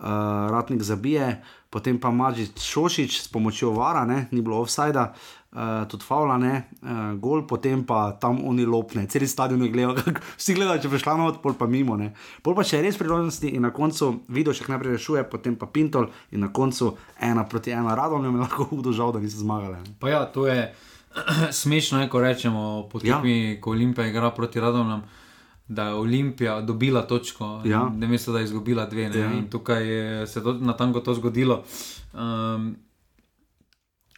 Uh, 0.02 0.51
Ratnik 0.72 0.84
zabije, 0.84 1.42
potem 1.70 2.00
pa 2.00 2.12
Mažič 2.12 2.56
Šošič 2.56 3.22
s 3.22 3.28
pomočjo 3.28 3.72
vara, 3.76 4.06
ne, 4.06 4.28
ni 4.32 4.42
bilo 4.42 4.62
offsajda, 4.62 5.12
uh, 5.52 5.84
tudi 5.88 6.04
faula, 6.08 6.38
ne, 6.38 6.64
uh, 6.82 7.20
gol, 7.20 7.44
potem 7.48 7.84
pa 7.84 8.16
tam 8.16 8.40
oni 8.48 8.64
lopne, 8.66 9.04
cel 9.08 9.28
stadion 9.28 9.60
je 9.64 9.70
gledal, 9.70 10.00
vsi 10.40 10.56
gledajo, 10.56 10.80
če 10.80 10.92
prišla 10.94 11.18
not, 11.20 11.42
pol 11.44 11.60
pa 11.60 11.68
mimo. 11.68 11.98
Ne. 12.00 12.14
Pol 12.42 12.56
pa 12.56 12.64
še 12.64 12.80
res 12.82 12.96
priložnosti 12.96 13.52
in 13.52 13.68
na 13.68 13.74
koncu 13.76 14.24
video 14.32 14.56
še 14.56 14.70
najprej 14.72 14.96
rešuje, 14.96 15.28
potem 15.28 15.60
pa 15.60 15.68
Pintol 15.68 16.08
in 16.32 16.40
na 16.40 16.54
koncu 16.56 16.96
ena 17.20 17.44
proti 17.44 17.76
ena 17.76 17.92
radom, 17.96 18.24
je 18.24 18.32
mi 18.32 18.40
lahko 18.40 18.70
hudo 18.72 18.96
žal, 18.96 19.12
da 19.12 19.20
niso 19.20 19.44
zmagali. 19.44 19.84
Ne. 19.84 19.98
Pa 20.00 20.08
ja, 20.08 20.24
to 20.32 20.48
je 20.48 20.72
smešno, 21.64 22.06
je, 22.06 22.08
ko 22.08 22.24
rečemo, 22.24 22.88
po 22.88 23.04
Ja. 23.04 23.20
ko 23.60 23.76
Olimpija 23.76 24.08
igra 24.08 24.32
proti 24.32 24.64
Radomljam. 24.64 25.04
Da 25.72 25.86
je 25.86 25.94
Olimpija 25.96 26.62
dobila 26.62 27.02
točko, 27.02 27.62
Ja. 27.64 27.88
ne 27.90 28.08
mesto, 28.08 28.32
da 28.32 28.40
je 28.40 28.46
izgubila 28.46 28.86
dve. 28.86 29.02
Ja. 29.04 29.16
Ja. 29.16 29.32
In 29.32 29.48
tukaj 29.48 29.88
je 29.88 30.28
se 30.28 30.44
to, 30.44 30.54
na 30.54 30.74
tanko 30.74 31.00
to 31.00 31.14
zgodilo. 31.14 31.64
Um, 32.14 32.76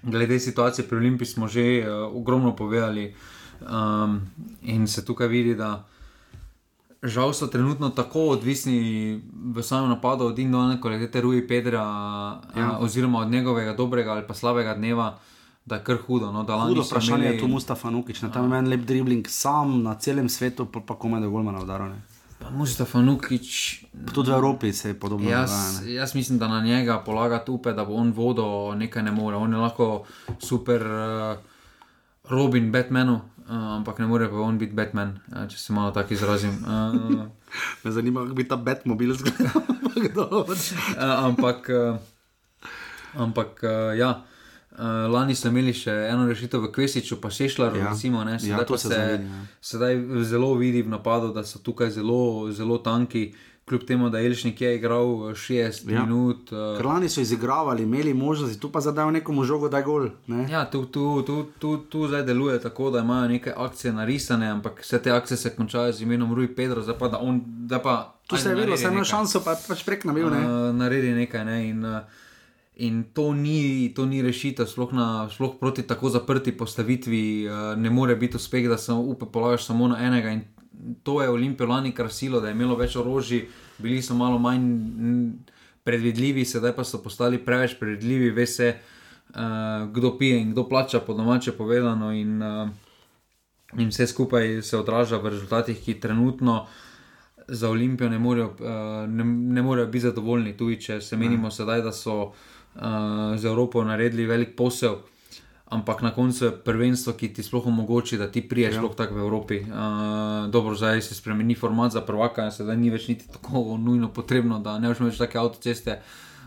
glede 0.03 0.39
situacije 0.39 0.87
pri 0.87 0.97
Olimpiji 0.97 1.27
smo 1.27 1.47
že 1.47 1.61
uh, 1.79 1.85
ogromno 2.11 2.55
povedali, 2.55 3.13
um, 3.61 4.21
in 4.63 4.87
se 4.87 5.05
tukaj 5.05 5.27
vidi, 5.27 5.55
da 5.55 5.85
žal 7.03 7.33
so 7.33 7.47
trenutno 7.47 7.89
tako 7.91 8.19
odvisni 8.29 9.21
v 9.45 9.61
samem 9.61 9.89
napadu 9.89 10.25
od 10.25 10.39
individualne 10.39 10.81
kvalitete 10.81 11.21
Rui 11.21 11.47
Pedra, 11.47 11.83
Ja. 11.83 12.41
ja. 12.55 12.71
uh, 12.71 12.83
oziroma 12.83 13.19
od 13.19 13.29
njegovega 13.29 13.73
dobrega 13.73 14.11
ali 14.11 14.27
pa 14.27 14.33
slabega 14.33 14.73
dneva, 14.73 15.19
da 15.65 15.75
je 15.75 15.83
kar 15.83 15.97
hudo. 15.97 16.27
No, 16.29 16.43
da 16.43 16.55
lani 16.55 16.69
Hudo 16.69 16.81
vprašanje 16.83 17.17
imeli- 17.19 17.35
je 17.35 17.39
tu 17.39 17.47
Mustafa 17.47 17.89
Nukič, 17.89 18.21
na 18.21 18.29
tam 18.29 18.43
je 18.43 18.49
meni 18.51 18.69
lep 18.69 18.81
dribling, 18.81 19.27
sam 19.27 19.81
na 19.81 19.95
celem 19.95 20.29
svetu, 20.29 20.65
pa, 20.65 20.79
pa 20.81 20.95
komaj 20.95 21.21
da 21.21 21.27
golmana 21.27 21.59
udarane. 21.59 21.95
Pa 22.39 22.49
Mustafa 22.51 22.99
Nukič, 22.99 23.85
Tudi 24.05 24.27
v 24.27 24.33
Evropi 24.33 24.73
se 24.73 24.89
je 24.89 24.93
podobno 24.95 25.23
Jaz, 25.25 25.51
dogaja. 25.77 25.93
jaz 25.95 26.15
mislim, 26.15 26.37
da 26.37 26.47
na 26.47 26.61
njega 26.61 26.99
polagati 26.99 27.51
upe, 27.51 27.71
da 27.71 27.85
bo 27.85 27.93
on 27.95 28.11
vodo, 28.11 28.43
nekaj 28.75 29.03
ne 29.03 29.11
more. 29.13 29.37
On 29.37 29.47
je 29.47 29.57
lahko 29.57 30.03
super 30.39 30.81
uh, 30.81 31.37
Robin 32.25 32.67
Batmanu, 32.67 33.13
uh, 33.13 33.21
ampak 33.73 33.99
ne 33.99 34.07
more 34.07 34.27
pa 34.27 34.35
on 34.37 34.57
biti 34.57 34.73
Batman, 34.73 35.19
uh, 35.29 35.47
če 35.47 35.57
se 35.57 35.73
malo 35.73 35.91
tako 35.91 36.13
izrazim. 36.13 36.51
Uh, 36.59 37.23
Me 37.83 37.91
zanima, 37.91 38.21
kako 38.21 38.35
bi 38.35 38.43
ta 38.45 38.55
Batmobil 38.57 39.15
dobro. 40.15 40.39
uh, 40.41 40.55
ampak, 41.21 41.69
uh, 41.71 41.95
ampak 43.15 43.63
uh, 43.63 43.69
ja. 43.95 44.21
Uh, 44.73 44.79
lani 45.07 45.35
so 45.35 45.47
imeli 45.47 45.69
še 45.71 45.91
eno 46.09 46.25
rešitev 46.25 46.59
v 46.59 46.71
Kvesiču, 46.71 47.17
pa 47.17 47.29
Sešljaru, 47.29 47.75
Ja. 47.75 47.83
ja. 47.83 47.89
recimo, 47.89 48.23
ne, 48.23 48.31
Ja, 48.33 48.39
sedaj, 48.39 48.65
pa 48.65 48.77
se 48.77 48.81
se, 48.81 48.93
zavidi, 48.95 49.23
ja. 49.25 49.41
sedaj 49.61 49.93
zelo 50.23 50.53
vidi 50.55 50.81
v 50.81 50.89
napadu, 50.89 51.29
da 51.29 51.43
so 51.43 51.59
tukaj 51.59 51.91
zelo, 51.91 52.17
zelo 52.51 52.77
tanki, 52.79 53.33
kljub 53.63 53.83
temu, 53.83 54.09
da 54.09 54.19
Elšnik 54.19 54.57
je 54.59 54.75
igral 54.75 55.05
eh, 55.23 55.35
60 55.35 55.53
Ja. 55.85 55.93
ja. 55.93 56.01
minut. 56.01 56.49
Uh, 56.49 56.73
Ker 56.75 56.85
lani 56.85 57.07
so 57.07 57.21
izigravali, 57.21 57.83
imeli 57.83 58.13
možnosti, 58.15 58.57
tu 58.57 58.69
pa 58.69 58.81
zadajo 58.81 59.11
nekomu 59.11 59.43
žogo, 59.43 59.69
da 59.69 59.81
gol. 59.81 60.09
Ne? 60.27 60.47
Ja, 60.49 60.65
tu, 60.65 60.85
tu, 60.87 61.21
tu, 61.21 61.37
tu, 61.55 61.77
tu 61.79 62.07
zdaj 62.07 62.23
deluje 62.23 62.57
tako, 62.59 62.89
da 62.89 62.99
imajo 62.99 63.29
neke 63.29 63.53
akcije 63.57 63.93
narisane, 63.93 64.49
ampak 64.49 64.81
vse 64.81 64.99
te 64.99 65.11
akcije 65.11 65.37
se 65.37 65.49
končajo 65.51 65.93
z 65.93 66.01
imenom 66.01 66.33
Rui 66.33 66.47
Pedro, 66.49 66.81
zdaj 66.81 66.97
pa 66.97 67.07
da 67.07 67.19
on. 67.19 67.37
Zdaj 67.65 67.81
pa, 67.81 67.95
Tu 68.27 68.37
se 68.37 68.49
je 68.49 68.55
videlo, 68.55 68.77
sem 68.77 68.91
imel 68.91 69.05
šanso, 69.05 69.39
pa 69.41 69.53
pač 69.59 69.83
prek 69.83 70.03
nabil. 70.03 70.29
ne. 70.29 70.39
Uh, 70.39 70.73
naredi 70.73 71.13
nekaj. 71.13 71.45
Ne, 71.45 71.69
in, 71.69 71.85
uh, 71.85 72.01
in 72.75 73.03
to, 73.13 73.33
ni, 73.33 73.93
to 73.95 74.05
ni 74.05 74.21
rešitev, 74.21 74.65
sploh, 74.65 74.93
na, 74.93 75.29
sploh 75.29 75.59
proti 75.59 75.83
tako 75.87 76.09
zaprti 76.09 76.57
postavitvi, 76.57 77.45
uh, 77.45 77.77
ne 77.77 77.89
more 77.89 78.15
biti 78.15 78.37
uspeh, 78.37 78.67
da 78.69 78.77
se 78.77 78.93
upe 78.93 79.25
polagaš 79.25 79.65
samo 79.65 79.87
na 79.87 79.99
enega. 80.05 80.31
In 80.31 80.41
to 81.03 81.21
je 81.21 81.29
Olimpijo 81.29 81.67
lani 81.69 81.91
krasilo, 81.91 82.41
da 82.41 82.47
je 82.47 82.57
imelo 82.57 82.75
več 82.75 82.95
orožij, 82.95 83.45
bili 83.77 84.01
so 84.01 84.15
malo 84.17 84.39
manj 84.39 84.63
predvidljivi, 85.83 86.45
sedaj 86.45 86.73
pa 86.75 86.83
so 86.83 87.01
postali 87.03 87.37
preveč 87.37 87.75
predvidljivi, 87.79 88.31
ve 88.31 88.47
se, 88.47 88.73
uh, 89.29 89.35
kdo 89.93 90.17
pije 90.17 90.39
in 90.41 90.51
kdo 90.51 90.65
plača, 90.69 90.99
po 90.99 91.13
domače 91.13 91.51
povedano. 91.51 92.11
In, 92.11 92.41
uh, 92.41 92.69
in 93.77 93.93
vse 93.93 94.07
skupaj 94.07 94.61
se 94.61 94.77
odraža 94.77 95.17
v 95.21 95.29
rezultatih, 95.29 95.77
ki 95.77 95.99
trenutno 95.99 96.65
za 97.47 97.69
Olimpijo 97.69 98.09
ne 98.09 98.19
morejo, 98.19 98.49
uh, 98.49 99.05
ne, 99.09 99.23
ne 99.23 99.61
morejo 99.61 99.87
biti 99.87 100.07
zadovoljni. 100.07 100.57
Tudi 100.57 100.81
če 100.81 101.01
se 101.01 101.17
menimo 101.17 101.51
sedaj, 101.51 101.81
da 101.85 101.91
so 101.91 102.33
z 103.37 103.45
Evropo 103.45 103.83
naredili 103.83 104.25
velik 104.25 104.55
posel. 104.55 104.95
ampak 105.73 106.01
na 106.01 106.11
koncu 106.13 106.45
je 106.45 106.51
prvenstvo, 106.51 107.13
ki 107.17 107.33
ti 107.33 107.43
sploh 107.43 107.65
omogoči, 107.67 108.17
da 108.17 108.29
ti 108.31 108.43
priješ 108.45 108.75
ja. 108.75 108.83
tako 108.97 109.15
v 109.15 109.25
Evropi. 109.25 109.57
Uh, 109.65 110.49
dobro, 110.53 110.75
zdaj 110.75 111.01
se 111.01 111.15
spremeni 111.15 111.55
format 111.55 111.91
za 111.91 112.01
prvaka, 112.01 112.51
sedaj 112.51 112.77
ni 112.77 112.93
več 112.93 113.07
niti 113.09 113.27
tako 113.31 113.77
nujno 113.81 114.11
potrebno, 114.13 114.59
da 114.59 114.77
ne 114.79 114.93
veš 114.93 115.17
take 115.17 115.39
avtoceste 115.39 115.99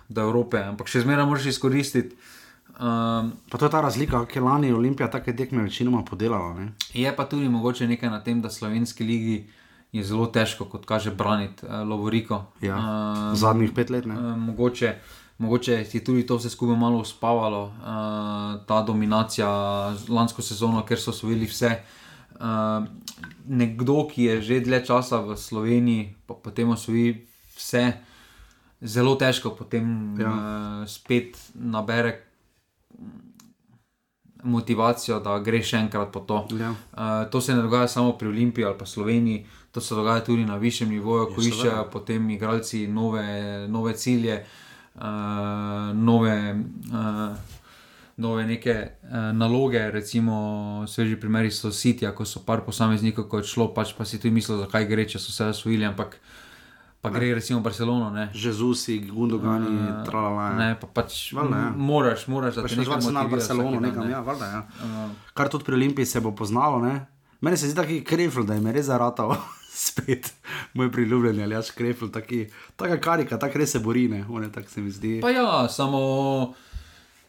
do 0.09 0.23
Evrope, 0.23 0.63
ampak 0.63 0.89
še 0.89 1.03
zmeraj 1.03 1.27
moraš 1.27 1.51
izkoristiti. 1.51 2.15
Um, 2.77 3.33
pa 3.49 3.59
to 3.59 3.67
je 3.67 3.73
ta 3.73 3.81
razlika, 3.81 4.21
ki 4.29 4.39
je 4.39 4.45
lani 4.45 4.73
Olimpija 4.73 5.09
take 5.11 5.33
tekme 5.33 5.65
večinoma 5.65 6.05
podelala. 6.05 6.53
Ne? 6.55 6.67
Je 6.95 7.09
pa 7.17 7.25
tudi 7.25 7.49
mogoče 7.49 7.89
nekaj 7.89 8.11
na 8.13 8.21
tem, 8.21 8.43
da 8.45 8.53
slovenski 8.53 9.05
ligi 9.05 9.37
je 9.97 10.05
zelo 10.05 10.27
težko, 10.29 10.67
kot 10.69 10.85
kaže, 10.87 11.11
braniti 11.11 11.65
uh, 11.65 11.81
Lovoriko. 11.89 12.45
Ja, 12.61 12.77
uh, 12.77 13.31
zadnjih 13.33 13.73
pet 13.73 13.91
let. 13.91 14.05
Uh, 14.05 14.37
mogoče, 14.37 14.93
mogoče 15.39 15.73
je 15.93 16.05
tudi 16.05 16.27
to 16.27 16.37
vse 16.37 16.51
skupaj 16.51 16.77
malo 16.77 16.99
uspavalo, 16.99 17.65
uh, 17.65 18.67
ta 18.67 18.83
dominacija 18.83 19.49
lansko 20.09 20.43
sezono, 20.43 20.85
ker 20.85 21.01
so 21.01 21.11
osvojili 21.11 21.47
vse. 21.47 21.77
Uh, 22.41 22.87
nekdo, 23.47 24.07
ki 24.09 24.25
je 24.25 24.41
že 24.43 24.61
dlje 24.61 24.85
časa 24.85 25.21
v 25.21 25.37
Sloveniji, 25.37 26.15
pa 26.27 26.35
potem 26.35 26.71
osvoji 26.71 27.27
vse, 27.57 27.93
zelo 28.81 29.17
težko 29.17 29.51
potem 29.57 30.17
ja. 30.21 30.29
uh, 30.29 30.89
spet 30.89 31.37
nabere 31.55 32.23
motivacijo, 34.45 35.21
da 35.21 35.39
greš 35.39 35.73
še 35.73 35.79
enkrat 35.85 36.13
po 36.13 36.21
to. 36.21 36.45
Ja. 36.61 36.71
Uh, 36.71 37.31
to 37.31 37.41
se 37.41 37.55
ne 37.55 37.63
dogaja 37.63 37.89
samo 37.89 38.13
pri 38.19 38.29
Olimpiji 38.29 38.65
ali 38.65 38.79
pa 38.79 38.87
Sloveniji, 38.87 39.47
to 39.73 39.81
se 39.81 39.95
dogaja 39.95 40.25
tudi 40.25 40.45
na 40.45 40.57
višjem 40.57 40.91
nivoju, 40.91 41.33
ko 41.35 41.43
iščejo 41.43 41.89
potem 41.93 42.31
igralci 42.31 42.87
nove, 42.89 43.25
nove 43.69 43.97
cilje, 43.97 44.45
uh, 44.45 44.66
nove. 45.95 46.39
Uh, 46.93 47.37
Nove 48.17 48.47
neke 48.49 48.73
uh, 48.73 49.37
naloge, 49.37 49.91
recimo, 49.93 50.85
sveži 50.89 51.19
primeri 51.21 51.51
so 51.53 51.69
sitja, 51.69 52.15
ko 52.17 52.25
so 52.25 52.41
par 52.47 52.63
posameznikov, 52.65 53.27
ko 53.29 53.43
je 53.43 53.51
šlo, 53.51 53.67
pač 53.77 53.93
pa 53.93 54.07
si 54.09 54.17
tudi 54.17 54.33
mislil, 54.33 54.63
zakaj 54.63 54.87
gre, 54.89 55.05
če 55.05 55.21
so 55.21 55.35
se 55.35 55.51
osvojili, 55.53 55.85
ampak 55.85 56.17
uh, 56.17 56.31
pa 57.07 57.19
gre 57.19 57.35
recimo 57.35 57.61
Barcelono. 57.61 58.29
Žezusi, 58.35 58.99
Gundogani, 58.99 59.67
uh, 59.67 60.05
tralala. 60.05 60.51
Ne, 60.59 60.71
pa 60.81 60.87
pač 60.87 61.33
val, 61.33 61.51
ne. 61.51 61.71
moraš, 61.77 62.27
moraš, 62.27 62.55
da 62.59 62.63
lahko 62.67 63.01
znaš 63.01 63.13
na 63.15 63.25
Barcelono, 63.31 63.81
nekam, 63.81 64.11
ja, 64.11 64.21
valda, 64.21 64.47
ja. 64.47 64.63
Uh, 64.83 65.11
Kar 65.35 65.49
tudi 65.49 65.65
pri 65.65 65.75
Olimpiji 65.75 66.07
se 66.07 66.21
bo 66.21 66.35
poznalo. 66.35 66.81
Ne? 66.83 67.07
Meni 67.41 67.57
se 67.57 67.69
zdi 67.71 67.77
tako 67.77 68.01
krefl, 68.05 68.43
da 68.43 68.55
je 68.55 68.61
me 68.61 68.73
res 68.73 68.87
zaratal. 68.87 69.37
Spet 69.77 70.33
moj 70.75 70.89
priljubljen 70.93 71.43
ali 71.45 71.57
aš 71.57 71.71
krefl, 71.77 72.09
tako 72.09 72.97
karika, 73.01 73.37
tako 73.39 73.59
res 73.61 73.75
se 73.77 73.81
bori, 73.85 74.07
ne, 74.09 74.25
one 74.29 74.49
tak 74.53 74.71
se 74.73 74.81
mi 74.81 74.91
zdi. 74.91 75.19
Pa 75.21 75.31
ja, 75.31 75.69
samo. 75.69 76.55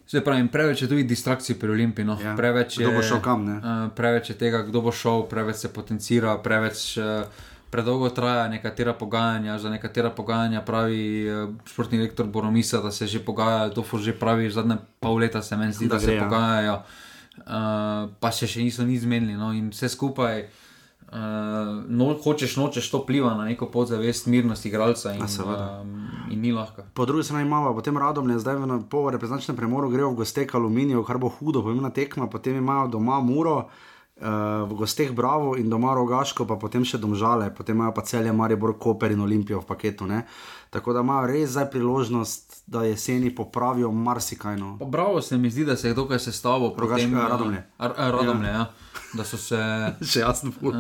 Se 0.08 0.22
pravi, 0.24 0.48
preveč 0.48 0.82
je 0.82 0.88
tudi 0.88 1.04
distrakcij 1.04 1.58
pri 1.60 1.72
Olimpii. 1.72 2.06
No. 2.06 2.16
Ja. 2.24 2.36
Preveč, 2.36 2.78
je, 2.80 2.88
kam, 3.24 3.44
uh, 3.44 3.90
preveč 3.96 4.30
je 4.30 4.38
tega, 4.40 4.62
kdo 4.64 4.82
bo 4.82 4.92
šel, 4.96 5.26
preveč 5.28 5.66
se 5.66 5.72
potencira, 5.74 6.38
preveč 6.40 6.94
uh, 6.96 7.28
predolgo 7.70 8.10
traja 8.16 8.48
nekatera 8.48 8.94
pogajanja. 8.96 9.58
Za 9.60 9.70
nekatera 9.70 10.14
pogajanja 10.16 10.62
pravi 10.64 11.28
uh, 11.28 11.52
športni 11.68 12.00
direktor 12.00 12.32
Boromisa, 12.32 12.80
da 12.80 12.92
se 12.92 13.08
že 13.08 13.20
pogajajo, 13.20 13.76
to 13.76 13.84
že 14.00 14.16
pravi 14.16 14.48
zadnje 14.50 14.78
pol 15.00 15.20
leta, 15.20 15.42
se 15.42 15.58
meni 15.58 15.76
zdi, 15.76 15.92
da, 15.92 16.00
da 16.00 16.00
se 16.00 16.16
ja. 16.16 16.24
pogajajo, 16.24 16.80
uh, 17.44 18.08
pa 18.20 18.32
se 18.32 18.48
še 18.48 18.64
niso 18.64 18.88
nič 18.88 19.04
zmenili. 19.04 19.36
No, 19.36 19.52
in 19.52 19.68
vse 19.76 19.92
skupaj. 19.92 20.48
Uh, 21.08 21.18
no, 21.88 22.18
hočeš, 22.24 22.58
nočeš, 22.60 22.90
to 22.92 23.00
pliva 23.06 23.32
na 23.34 23.46
neko 23.46 23.70
podzavest, 23.72 24.26
mirnost 24.28 24.66
igralca 24.66 25.14
in, 25.14 25.22
uh, 25.24 26.32
in 26.32 26.42
ni 26.42 26.52
lahko. 26.52 26.84
Po 26.94 27.06
drugi 27.06 27.24
strani 27.24 27.48
imamo, 27.48 27.72
potem 27.74 27.98
radom, 27.98 28.28
zdaj 28.40 28.56
v 28.56 28.80
pol 28.92 29.08
reprezentančnem 29.16 29.56
premoru 29.56 29.88
grejo 29.90 30.10
v 30.12 30.20
gostek 30.20 30.56
aluminijev, 30.56 31.06
kar 31.08 31.18
bo 31.18 31.30
hudo, 31.30 31.62
pomembna 31.64 31.94
tekma, 31.96 32.28
potem 32.28 32.60
imajo 32.60 32.88
doma 32.88 33.22
muro. 33.24 33.70
Uh, 34.18 34.66
v 34.66 34.74
gosteh 34.74 35.12
Bravo 35.14 35.54
in 35.62 35.70
doma 35.70 35.94
Rogaško, 35.94 36.48
pa 36.50 36.56
potem 36.58 36.82
še 36.82 36.98
domžale, 36.98 37.52
potem 37.54 37.78
imajo 37.78 37.94
pa 37.94 38.02
celje 38.02 38.34
Maribor, 38.34 38.74
Koper 38.74 39.14
in 39.14 39.22
Olimpijo 39.22 39.62
v 39.62 39.68
paketu. 39.70 40.08
Ne? 40.10 40.24
Tako 40.74 40.96
da 40.98 41.04
imajo 41.06 41.28
res 41.30 41.54
zdaj 41.54 41.70
priložnost, 41.70 42.64
da 42.66 42.82
jeseni 42.82 43.30
popravijo 43.30 43.92
marsikaj. 43.94 44.58
No. 44.58 44.74
Bravo 44.82 45.22
se 45.22 45.38
mi 45.38 45.54
zdi, 45.54 45.70
da 45.70 45.78
se 45.78 45.94
je 45.94 45.94
dokaj 45.94 46.20
sestavil. 46.20 46.74
Rogaško 46.74 47.14
je 47.14 47.30
radomlje. 47.30 47.62
Radomlje, 47.78 48.50
ja. 48.50 48.66
ja. 48.66 48.87
Da 49.14 49.24
so 49.24 49.38
se, 49.38 49.58
jasno, 50.20 50.52
uh, 50.62 50.74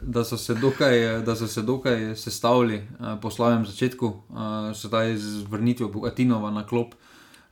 da 0.00 0.24
so 0.24 0.36
se 0.36 0.54
dokaj, 0.54 1.22
da 1.22 1.36
so 1.36 1.46
se 1.46 1.62
dokaj 1.62 2.16
sestavili 2.16 2.76
uh, 2.76 3.06
po 3.22 3.30
slavnem 3.30 3.66
začetku, 3.66 4.06
uh, 4.06 4.38
sedaj 4.74 5.16
z 5.16 5.42
vrnitvijo 5.50 5.88
Bogatinova 5.88 6.50
na 6.50 6.66
klop. 6.66 6.94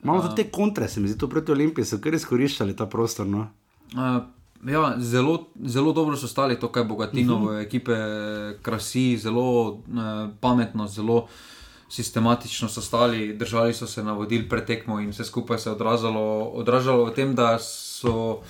Imamo 0.03 0.19
uh, 0.19 0.35
te 0.35 0.51
kontre, 0.51 0.89
se 0.89 1.01
mi 1.01 1.09
zdi, 1.09 1.19
to 1.19 1.29
proti 1.29 1.53
Olimpiji, 1.53 1.85
so 1.85 1.99
kar 1.99 2.15
izkoriščali 2.15 2.77
ta 2.77 2.87
prostor. 2.87 3.27
No? 3.27 3.49
Uh, 3.93 4.25
Ja, 4.65 4.95
zelo, 4.99 5.47
zelo 5.65 5.93
dobro 5.93 6.17
so 6.17 6.29
stali 6.29 6.57
to, 6.61 6.69
kaj 6.73 6.85
bogatino, 6.85 7.37
uh 7.37 7.43
-huh. 7.43 7.63
ekipe, 7.63 7.93
krasi, 8.63 9.17
zelo 9.17 9.79
eh, 9.89 10.29
pametno, 10.41 10.89
zelo 10.89 11.27
sistematično 11.89 12.69
so 12.69 12.81
stali, 12.81 13.37
držali 13.37 13.75
so 13.75 13.87
se 13.87 14.03
navodil 14.03 14.49
pretekmo 14.49 15.01
in 15.01 15.11
vse 15.11 15.25
skupaj 15.25 15.59
se 15.59 15.69
je 15.69 15.73
odražalo, 15.73 16.45
odražalo 16.45 17.05
v 17.05 17.15
tem, 17.15 17.35
da 17.35 17.59
so 17.59 18.41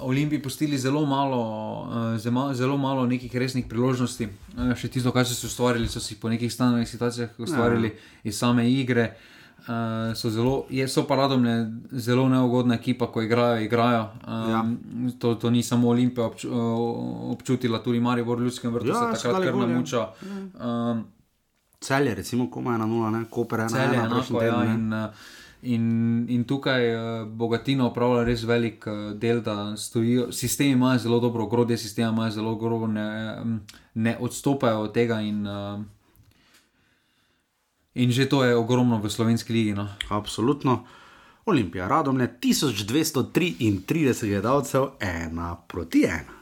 Olimpiji 0.00 0.42
pustili 0.42 0.78
zelo 0.78 1.06
malo, 1.06 1.88
eh, 2.14 2.54
zelo 2.54 2.76
malo 2.76 3.06
nekih 3.06 3.36
resnih 3.36 3.66
priložnosti. 3.68 4.28
Eh, 4.58 4.74
še 4.74 4.88
tisto, 4.88 5.12
kar 5.12 5.26
so 5.26 5.34
si 5.34 5.46
ustvarili, 5.46 5.88
so 5.88 6.00
si 6.00 6.14
po 6.20 6.28
nekih 6.28 6.52
stanovih 6.52 6.88
situacijah 6.88 7.30
ustvarili 7.38 7.88
ja. 7.88 7.94
iz 8.24 8.38
same 8.38 8.70
igre. 8.70 9.16
Uh, 9.66 10.14
so, 10.14 10.30
zelo, 10.30 10.66
je, 10.70 10.84
so 10.88 11.02
paradomne, 11.08 11.72
zelo 11.90 12.28
neugodna 12.28 12.74
ekipa, 12.74 13.08
ko 13.10 13.22
igrajo. 13.22 13.64
igrajo. 13.64 14.04
Um, 14.22 14.50
ja. 14.50 14.60
to, 15.18 15.34
to 15.34 15.50
ni 15.50 15.62
samo 15.62 15.88
Olimpija 15.88 16.26
obč, 16.26 16.44
uh, 16.44 16.52
občutila, 17.32 17.82
tudi 17.82 18.00
Marijo 18.00 18.34
v 18.34 18.44
Ljudskem 18.44 18.70
vrtu 18.70 18.88
ja, 18.88 18.94
se 18.94 19.22
takrat 19.22 19.42
kar 19.42 19.56
namuča. 19.56 20.06
Um, 20.60 21.04
Celje, 21.80 22.14
recimo, 22.14 22.50
koma 22.50 22.72
je 22.72 22.78
na 22.78 22.86
nula, 22.86 23.10
ne? 23.10 23.24
Koper 23.30 23.58
je 23.58 23.64
na 23.64 23.68
celje. 23.68 23.98
Enako, 23.98 24.42
ja, 24.42 24.64
in, 24.64 24.94
in, 25.74 26.26
in 26.28 26.44
tukaj 26.44 26.86
uh, 26.94 27.00
Bogatino 27.28 27.88
upravlja 27.90 28.24
res 28.24 28.44
velik 28.46 28.86
uh, 28.86 29.10
del, 29.18 29.42
da 29.42 29.74
stojijo. 29.76 30.30
Sistemi 30.32 30.78
imajo 30.78 30.98
zelo 30.98 31.20
dobro 31.20 31.44
ogrodje, 31.44 31.78
sistemi 31.78 32.08
imajo 32.08 32.30
zelo 32.30 32.54
dobro, 32.54 32.86
ne, 32.86 33.36
ne 33.94 34.16
odstopajo 34.20 34.86
od 34.86 34.94
tega. 34.94 35.20
In, 35.20 35.46
uh, 35.46 35.84
In 37.96 38.12
že 38.12 38.28
to 38.28 38.44
je 38.44 38.52
ogromno 38.52 39.00
v 39.00 39.08
slovenski 39.08 39.52
ligi. 39.52 39.72
No. 39.72 39.88
Absolutno. 40.12 40.84
Olimpija, 41.46 41.88
radom 41.88 42.20
je 42.20 42.38
1233 42.42 44.28
gledalcev, 44.28 45.00
ena 45.00 45.56
proti 45.68 46.04
ena. 46.04 46.36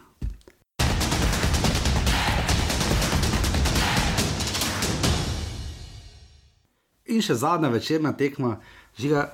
In 7.07 7.23
še 7.23 7.37
zadnja 7.39 7.69
večerna 7.71 8.17
tekma, 8.19 8.57
žiga, 8.99 9.29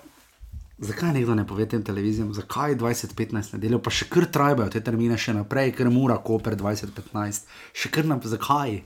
zakaj 0.81 1.13
nekdo 1.13 1.35
ne 1.35 1.47
pove 1.47 1.69
tem 1.69 1.85
televizijam, 1.85 2.33
zakaj 2.35 2.77
2015 2.81 3.57
nedeljo, 3.57 3.81
pa 3.85 3.93
še 3.93 4.09
kar 4.13 4.27
trajajo 4.33 4.69
te 4.73 4.81
termine, 4.85 5.19
še 5.21 5.35
naprej, 5.37 5.75
ker 5.77 5.91
mora 5.93 6.19
Koper 6.25 6.57
2015, 6.57 7.49
še 7.77 7.93
kar 7.93 8.09
naprej, 8.09 8.35
zakaj? 8.37 8.79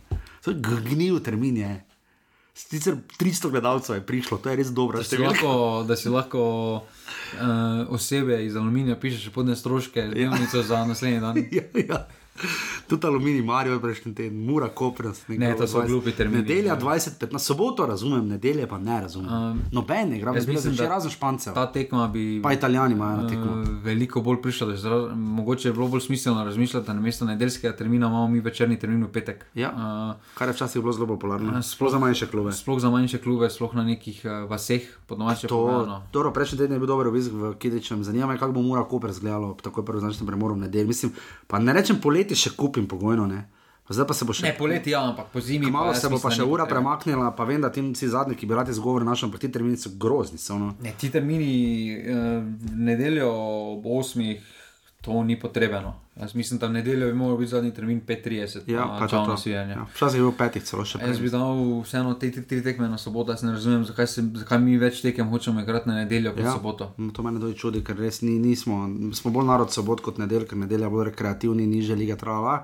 To 0.45 0.53
je 0.53 0.81
gnil 0.91 1.21
termin. 1.25 1.57
Je. 1.57 1.75
Sicer 2.55 2.99
300 3.19 3.51
gledalcev 3.51 3.97
je 3.97 4.03
prišlo, 4.07 4.39
to 4.39 4.51
je 4.51 4.57
res 4.61 4.69
dobro. 4.75 5.01
Da 5.01 5.07
si 5.07 5.19
lahko, 5.19 5.55
da 5.89 5.97
si 5.99 6.13
lahko 6.13 6.43
uh, 6.83 7.95
osebe 7.95 8.39
iz 8.45 8.55
aluminija 8.57 8.99
pišeš 9.01 9.33
podne 9.35 9.57
stroške, 9.57 10.05
dnevnico 10.13 10.63
za 10.63 10.85
naslednji 10.87 11.23
dan. 11.25 11.41
ja, 11.59 11.65
ja. 11.83 12.05
Tudi 12.89 13.07
aluminij, 13.07 13.43
Marijo, 13.43 13.81
prejšnji 13.81 14.15
teden, 14.15 14.45
mora 14.45 14.69
kopras. 14.69 15.23
Ne, 15.29 15.57
to 15.57 15.67
so 15.67 15.83
glupi 15.87 16.13
termini. 16.13 16.43
Nedelja 16.43 16.77
25, 16.77 17.33
na 17.33 17.39
soboto 17.39 17.87
razumem, 17.87 18.29
nedelje 18.29 18.67
pa 18.67 18.79
ne 18.79 19.01
razumem. 19.01 19.33
Um, 19.33 19.61
Noben 19.73 20.11
ne, 20.11 20.19
gremo 20.19 20.41
zmeraj 20.41 20.73
že 20.73 20.89
razen 20.89 21.11
špancev. 21.11 21.55
Ta 21.55 21.67
tekma 21.73 22.09
bi. 22.09 22.41
Pa 22.43 22.53
italijani 22.53 22.95
imajo 22.95 23.23
na 23.23 23.29
tekmo. 23.29 23.53
Uh, 23.53 23.69
veliko 23.85 24.21
bolj 24.21 24.43
prišlo, 24.43 24.77
zra, 24.77 25.15
mogoče 25.15 25.69
je 25.69 25.73
bilo 25.73 25.89
bolj 25.89 26.01
smiselno 26.01 26.45
razmišljati, 26.45 26.87
da 26.87 26.93
na 26.93 27.01
mesto 27.01 27.25
nedeljskega 27.25 27.77
termina 27.77 28.07
imamo 28.07 28.29
mi 28.29 28.41
večerni 28.41 28.79
termin 28.79 29.05
v 29.05 29.13
petek. 29.13 29.47
Ja, 29.55 29.71
uh, 29.71 30.35
kar 30.35 30.49
je 30.49 30.55
včasih 30.55 30.83
bilo 30.83 30.93
zelo 30.93 31.07
popularno. 31.07 31.53
Uh, 31.59 31.65
sploh 31.65 31.93
za 31.93 31.99
manjše 31.99 32.27
klube. 32.27 32.53
Sploh 32.53 32.81
za 32.81 32.91
manjše 32.91 33.19
klube, 33.19 33.51
sploh 33.51 33.75
na 33.75 33.85
nekih 33.85 34.21
uh, 34.25 34.51
vaseh, 34.51 34.83
pod 35.07 35.19
domačem. 35.19 35.49
To, 36.11 36.31
prejšnji 36.35 36.59
teden 36.59 36.73
je 36.73 36.79
bil 36.79 36.91
dober 36.91 37.09
obisk 37.09 37.33
v 37.33 37.55
Kidičem, 37.59 38.05
zanima 38.05 38.27
me, 38.27 38.39
kako 38.39 38.53
bo 38.53 38.63
mora 38.63 38.85
Koper 38.85 39.13
zgledalo, 39.13 39.55
tako 39.63 39.81
je 39.81 39.87
prvo 39.87 40.01
značilno 40.01 40.27
premorom 40.27 40.61
nedelj. 40.61 40.87
Mislim, 40.87 41.13
pa 41.47 41.59
ne 41.59 41.73
rečem 41.73 42.01
poleti 42.25 42.41
še 42.41 42.57
kupim 42.57 42.89
pogoj 42.89 43.17
pogojno. 43.17 43.27
Ne? 43.27 43.45
Zdaj 43.89 44.07
pa 44.09 44.15
se 44.17 44.25
bo 44.25 44.33
še. 44.33 44.47
Ne, 44.47 44.55
poleti, 44.57 44.95
ja, 44.95 45.03
ampak 45.05 45.29
po 45.29 45.41
zimi. 45.45 45.69
Malo 45.71 45.93
se 45.95 46.09
bo 46.09 46.17
pa 46.17 46.31
še 46.33 46.45
ura 46.49 46.65
premaknila, 46.65 47.35
pa 47.37 47.45
vem, 47.45 47.61
da 47.61 47.69
ti 47.69 47.83
si 47.99 48.09
zadnji, 48.09 48.37
ki 48.41 48.49
bi 48.49 48.57
radi 48.57 48.73
zgovor 48.73 49.05
našel, 49.05 49.29
ampak 49.29 49.43
ti 49.45 49.51
termini 49.53 49.77
so 49.77 49.93
grozni. 50.01 50.41
So, 50.41 50.57
no. 50.57 50.73
Ne, 50.81 50.95
ti 50.97 51.11
termini, 51.13 51.51
uh, 52.01 52.41
nedeljo 52.81 53.29
ob 53.77 53.85
8. 53.85 54.39
to 55.05 55.23
ni 55.25 55.41
potrebno. 55.41 55.95
Jaz 56.17 56.35
mislim, 56.35 56.59
da 56.59 56.67
v 56.67 56.73
nedeljo 56.73 57.07
bi 57.07 57.13
moral 57.13 57.37
biti 57.37 57.51
zadnji 57.51 57.75
termin 57.75 58.01
5:30. 58.07 58.59
Ja, 58.67 58.87
pa 58.87 58.99
to. 58.99 59.09
čovno 59.09 59.27
to. 59.27 59.37
sijanje. 59.37 59.73
Ja, 59.73 59.87
Včasih 59.95 60.19
je 60.19 60.23
bilo 60.23 60.33
petih 60.39 60.63
celo 60.63 60.85
še 60.85 60.99
Jaz 61.03 61.21
bi 61.21 61.31
dal 61.31 61.61
vseeno 61.83 62.15
te 62.15 62.31
tri, 62.31 62.43
tri 62.43 62.63
tekme 62.63 62.89
na 62.89 62.99
soboto, 62.99 63.33
jaz 63.33 63.43
ne 63.43 63.53
razumem, 63.53 63.85
zakaj, 63.85 64.07
se, 64.07 64.25
zakaj 64.35 64.59
mi 64.59 64.79
več 64.79 65.03
tekem 65.03 65.29
hočemo 65.29 65.61
igrati 65.61 65.89
na 65.89 65.95
nedeljo 65.95 66.33
kot 66.33 66.45
ja. 66.45 66.53
soboto. 66.53 66.93
No, 66.97 67.13
To 67.13 67.23
me 67.23 67.35
tudi 67.41 67.59
čudi, 67.59 67.85
ker 67.85 67.99
res 67.99 68.23
ni, 68.23 68.39
nismo, 68.39 68.87
smo 69.13 69.31
bolj 69.31 69.51
narod 69.51 69.73
sobot 69.73 70.01
kot 70.01 70.19
nedelj, 70.19 70.49
ker 70.49 70.59
nedelja 70.59 70.89
bolj 70.89 71.11
rekreativni, 71.11 71.67
niže 71.67 71.99
lige 71.99 72.17
trava. 72.17 72.63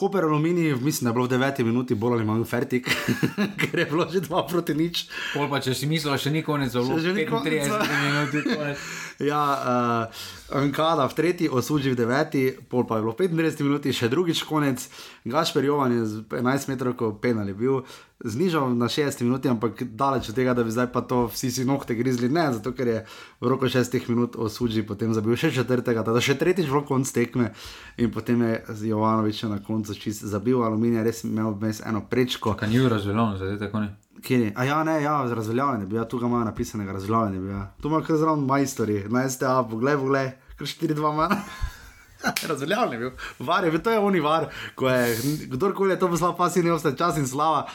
Koper 0.00 0.24
Alumini, 0.24 0.74
mislim, 0.74 1.04
da 1.04 1.10
je 1.10 1.14
bilo 1.14 1.24
v 1.26 1.30
9 1.30 1.64
minuti 1.64 1.94
bolj 1.94 2.12
ali 2.12 2.24
manj 2.24 2.44
fertik, 2.44 2.86
ker 3.60 3.78
je 3.78 3.86
bilo 3.86 4.06
že 4.10 4.20
2 4.20 4.48
proti 4.48 4.74
nič. 4.74 5.04
Pol 5.34 5.50
pa 5.50 5.60
če 5.60 5.74
si 5.76 5.86
mislil, 5.86 6.16
še 6.16 6.32
ni 6.32 6.40
konec, 6.42 6.72
zelo 6.72 6.96
konec, 6.96 7.04
35 7.04 7.68
minut. 8.00 8.78
Ja, 9.20 10.08
uh, 10.50 10.56
Ankada 10.56 11.06
v 11.06 11.14
tretji, 11.14 11.48
osuđi 11.52 11.90
v 11.92 11.96
deveti, 11.96 12.56
pol 12.68 12.86
pa 12.88 12.96
je 12.96 13.02
bilo 13.02 13.12
v 13.12 13.28
35 13.28 13.62
minuti, 13.62 13.92
še 13.92 14.08
drugič 14.08 14.42
konec. 14.48 14.80
Gašper 15.28 15.64
Jovan 15.64 15.92
je 15.92 16.06
z 16.08 16.14
11 16.32 16.72
metrov, 16.72 16.96
ko 16.96 17.12
penal 17.12 17.52
je 17.52 17.54
bil, 17.54 17.84
znižal 18.24 18.72
na 18.72 18.88
60 18.88 19.20
minut, 19.28 19.44
ampak 19.44 19.84
daleč 19.92 20.32
od 20.32 20.40
tega, 20.40 20.56
da 20.56 20.64
bi 20.64 20.72
zdaj 20.72 20.88
pa 20.88 21.04
to 21.04 21.28
vsi 21.28 21.52
si 21.52 21.68
nohte 21.68 21.92
grizli. 21.94 22.32
Ne, 22.32 22.48
zato 22.56 22.72
ker 22.72 22.88
je 22.88 22.98
v 23.44 23.46
roku 23.46 23.68
6 23.68 24.08
minut 24.08 24.40
osuđi 24.40 24.88
potem 24.88 25.12
zabil 25.12 25.36
še 25.36 25.52
četrtega, 25.52 26.00
teda 26.00 26.24
še 26.24 26.40
tretjič 26.40 26.72
bilo 26.72 26.80
konc 26.88 27.04
tekme 27.12 27.52
in 28.00 28.08
potem 28.08 28.40
je 28.40 28.88
Jovanovič 28.88 29.44
na 29.52 29.60
koncu 29.60 29.92
čist 29.94 30.24
zabil 30.24 30.64
aluminij, 30.64 31.04
res 31.04 31.28
imel 31.28 31.52
vmes 31.52 31.84
eno 31.84 32.00
prečko. 32.00 32.56
Kaj 32.56 32.72
ni 32.72 32.80
razveljavno, 32.88 33.36
zdaj 33.36 33.68
tako 33.68 33.84
ne. 33.84 33.99
Kje 34.22 34.40
je? 34.40 34.52
A 34.56 34.64
ja, 34.64 34.84
ne, 34.84 35.02
ja, 35.02 35.24
razveljavljen 35.34 35.80
je 35.80 35.86
bil, 35.86 35.98
ja, 35.98 36.04
tu 36.08 36.18
ga 36.18 36.26
imajo 36.26 36.44
napisanega, 36.44 36.92
razveljavljen 36.92 37.34
je 37.34 37.40
bil. 37.40 37.50
Ja. 37.50 37.72
Tu 37.82 37.88
ima 37.88 38.02
kar 38.04 38.16
zraven 38.16 38.44
majstori, 38.44 39.04
na 39.08 39.28
STA, 39.30 39.62
poglej, 39.70 39.96
poglej, 39.96 40.30
kar 40.58 40.66
4-2 40.66 41.14
manj. 41.16 41.36
Razveljavljen 42.50 42.92
je 42.92 42.98
bil, 42.98 43.10
var 43.38 43.64
je 43.64 43.82
to 43.82 43.90
je 43.90 43.98
oni 43.98 44.20
var, 44.20 44.48
ko 44.74 44.88
je 44.88 45.16
kdorkoli 45.46 45.90
je 45.90 45.98
to 45.98 46.08
poslal, 46.08 46.36
pa 46.36 46.50
si 46.50 46.62
ne 46.62 46.72
ostaje 46.72 46.96
čas 46.96 47.16
in 47.16 47.28
slava. 47.28 47.66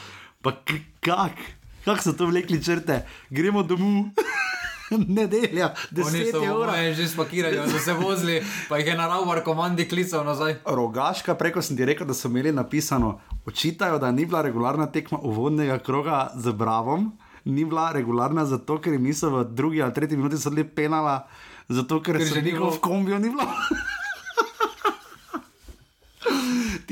Pa 0.42 0.52
kak, 1.00 1.40
kak 1.84 2.02
so 2.02 2.12
to 2.12 2.26
vlekli 2.30 2.62
črte, 2.62 3.02
gremo 3.30 3.62
domov. 3.62 4.04
Nedelja, 5.16 5.74
10 5.90 6.30
so 6.30 6.74
je 6.74 6.94
že 6.94 7.08
spakirali, 7.08 7.58
so 7.70 7.78
se 7.78 7.92
vozili, 7.92 8.42
pa 8.68 8.78
jih 8.78 8.86
je 8.86 8.96
na 8.96 9.06
ravnar 9.06 9.42
komandi 9.44 9.88
klical 9.88 10.24
nazaj. 10.24 10.54
Rogaška, 10.64 11.34
preko 11.34 11.62
sem 11.62 11.76
ti 11.76 11.84
rekel, 11.84 12.06
da 12.06 12.14
so 12.14 12.28
imeli 12.28 12.52
napisano, 12.52 13.20
očitajo, 13.46 13.98
da 13.98 14.10
ni 14.10 14.26
bila 14.26 14.42
regularna 14.42 14.86
tekma 14.86 15.18
uvodnega 15.18 15.78
kroga 15.78 16.30
z 16.36 16.52
Bravom, 16.52 17.12
ni 17.44 17.64
bila 17.64 17.92
regularna 17.92 18.46
zato, 18.46 18.78
ker 18.78 18.92
jim 18.92 19.02
niso 19.02 19.30
v 19.30 19.44
drugi 19.44 19.82
ali 19.82 19.94
tretji 19.94 20.16
minuti 20.16 20.38
sodili 20.38 20.64
penala, 20.64 21.26
zato 21.68 22.02
ker, 22.02 22.18
Ker 22.18 22.28
so 22.28 22.34
že 22.34 22.42
njihov 22.42 22.78
kombiju 22.80 23.18
ni 23.18 23.30
bilo. 23.30 23.46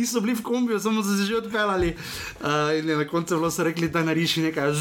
Ti 0.04 0.10
so 0.10 0.20
bili 0.20 0.34
v 0.36 0.42
kombiju, 0.44 0.80
samo 0.80 1.02
so 1.02 1.16
se 1.16 1.24
že 1.24 1.36
odpeljali. 1.36 1.96
Uh, 2.44 2.76
in 2.78 2.98
na 2.98 3.08
koncu 3.08 3.36
bilo 3.36 3.50
so 3.50 3.64
rekli, 3.64 3.88
da 3.88 4.02
nariši 4.04 4.42
nekaj, 4.42 4.74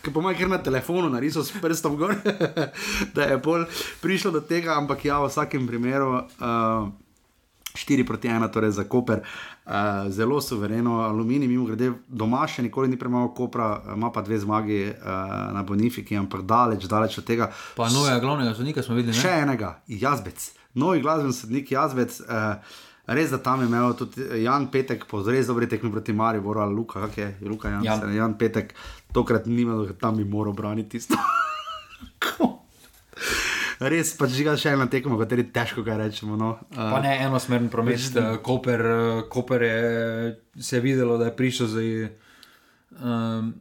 ki 0.00 0.08
po 0.08 0.22
mojem, 0.24 0.38
ker 0.38 0.48
na 0.48 0.58
telefonu 0.58 1.10
narisal 1.12 1.44
s 1.44 1.52
prstom 1.60 1.98
gor, 2.00 2.14
da 3.14 3.28
je 3.28 3.36
pol 3.42 3.66
prišlo 4.00 4.30
do 4.30 4.40
tega, 4.40 4.78
ampak 4.80 5.04
ja, 5.04 5.20
v 5.20 5.28
vsakem 5.28 5.68
primeru. 5.68 6.24
Uh, 6.40 6.88
4 7.76 8.06
proti 8.08 8.32
1, 8.32 8.48
torej 8.48 8.72
za 8.80 8.88
Koper, 8.88 9.20
uh, 9.20 9.72
zelo 10.08 10.40
suvereno, 10.40 11.04
aluminij, 11.04 11.48
mimo 11.48 11.68
grede, 11.68 11.92
doma 12.08 12.48
še 12.48 12.64
nikoli 12.64 12.88
ni 12.88 12.96
premalo 12.96 13.34
Kopra, 13.36 13.82
ima 13.94 14.08
pa 14.10 14.24
dve 14.24 14.40
zmagi 14.40 14.82
uh, 14.88 15.08
na 15.52 15.62
Bonifiki, 15.62 16.16
ampak 16.16 16.42
daleč, 16.48 16.88
daleč 16.88 17.20
od 17.20 17.28
tega. 17.28 17.52
Pa 17.76 17.92
novega 17.92 18.16
glavnega 18.18 18.56
sodnika 18.56 18.82
smo 18.82 18.96
videli, 18.96 19.12
ne? 19.12 19.20
Še 19.20 19.42
enega, 19.44 19.76
Jazbec, 19.86 20.54
novi 20.72 21.04
glasbeni 21.04 21.36
sodnik 21.36 21.68
Jazbec. 21.76 22.16
Uh, 22.24 22.88
Res, 23.10 23.30
da 23.34 23.40
tam 23.42 23.60
je 23.60 23.66
imel 23.66 23.94
tudi 23.98 24.22
Jan 24.44 24.68
Petek, 24.70 25.04
po 25.10 25.24
res 25.26 25.48
dobri 25.50 25.66
tekmi 25.66 25.90
proti 25.90 26.14
Mariju, 26.14 26.44
Bora 26.46 26.64
Luka, 26.70 27.00
kak 27.08 27.18
je 27.18 27.28
Luka 27.42 27.72
Jan, 27.72 27.84
Jan. 27.84 28.04
Jan. 28.06 28.14
Jan 28.14 28.38
Petek, 28.38 28.74
tokrat 29.12 29.48
ni 29.50 29.64
imel, 29.64 29.82
ker 29.88 29.98
tam 29.98 30.20
bi 30.20 30.24
moral 30.24 30.54
braniti 30.54 30.98
tisto. 30.98 31.18
Res 33.80 34.12
pa 34.12 34.28
žiga 34.28 34.52
še 34.60 34.74
ena 34.76 34.84
tekma, 34.92 35.16
o 35.16 35.20
kateri 35.22 35.46
težko 35.48 35.82
kaj 35.86 35.96
rečemo. 36.02 36.36
No. 36.36 36.50
Uh, 36.68 36.90
Pa 36.92 36.98
ne 37.00 37.14
enosmeren 37.24 37.70
promet, 37.72 38.02
eh, 38.12 38.34
Koper, 38.44 38.84
eh, 38.84 39.22
Koper 39.32 39.62
je 39.64 39.78
se 40.60 40.76
je 40.76 40.80
videlo, 40.84 41.16
da 41.18 41.30
je 41.30 41.36
prišel 41.36 41.66
z, 41.66 41.84
um, 43.00 43.54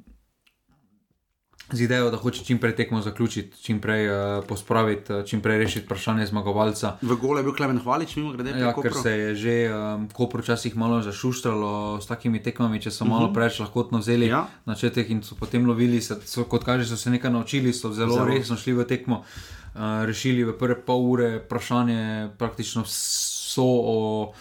z 1.71 1.81
idejo, 1.81 2.09
da 2.11 2.17
hoče 2.17 2.43
čim 2.43 2.57
prej 2.57 2.75
tekmo 2.75 3.01
zaključiti, 3.01 3.57
čim 3.61 3.79
prej 3.81 4.07
uh, 4.09 4.43
pospraviti, 4.47 5.13
eh, 5.13 5.25
čim 5.25 5.41
prej 5.41 5.57
rešiti 5.57 5.85
vprašanje 5.85 6.25
zmagovalca. 6.25 6.97
V 7.01 7.15
gole 7.15 7.39
je 7.39 7.43
bil 7.43 7.53
Klemen 7.55 7.79
Hvalič, 7.79 8.15
mimo 8.15 8.31
grede, 8.33 8.55
Ja, 8.59 8.73
ker 8.73 8.93
se 8.93 9.11
je 9.11 9.35
že 9.35 9.55
um, 9.69 10.07
Koper 10.09 10.41
včasih 10.41 10.75
malo 10.77 11.01
zašuštralo 11.01 12.01
s 12.01 12.07
takimi 12.07 12.41
tekmami, 12.43 12.81
če 12.81 12.91
so 12.91 13.05
malo 13.05 13.29
preveč 13.33 13.59
lahkotno 13.59 13.99
vzeli 13.99 14.27
Ja. 14.27 14.47
na 14.65 14.73
začetek 14.73 15.09
in 15.09 15.21
so 15.23 15.35
potem 15.35 15.65
lovili, 15.65 16.01
se, 16.01 16.17
so, 16.25 16.43
kot 16.43 16.63
kaže, 16.63 16.85
so 16.89 16.97
se 16.97 17.09
nekaj 17.09 17.31
naučili, 17.31 17.73
so 17.73 17.93
zelo, 17.93 18.13
Zelo. 18.13 18.25
zelo. 18.25 18.37
resno 18.37 18.57
šli 18.57 18.73
v 18.73 18.85
tekmo, 18.85 19.21
uh, 19.21 19.81
rešili 20.05 20.43
v 20.43 20.57
prve 20.57 20.75
pol 20.75 21.05
ure 21.05 21.37
vprašanje 21.45 22.29
praktično 22.37 22.81
vso 22.83 23.63
o, 23.63 24.33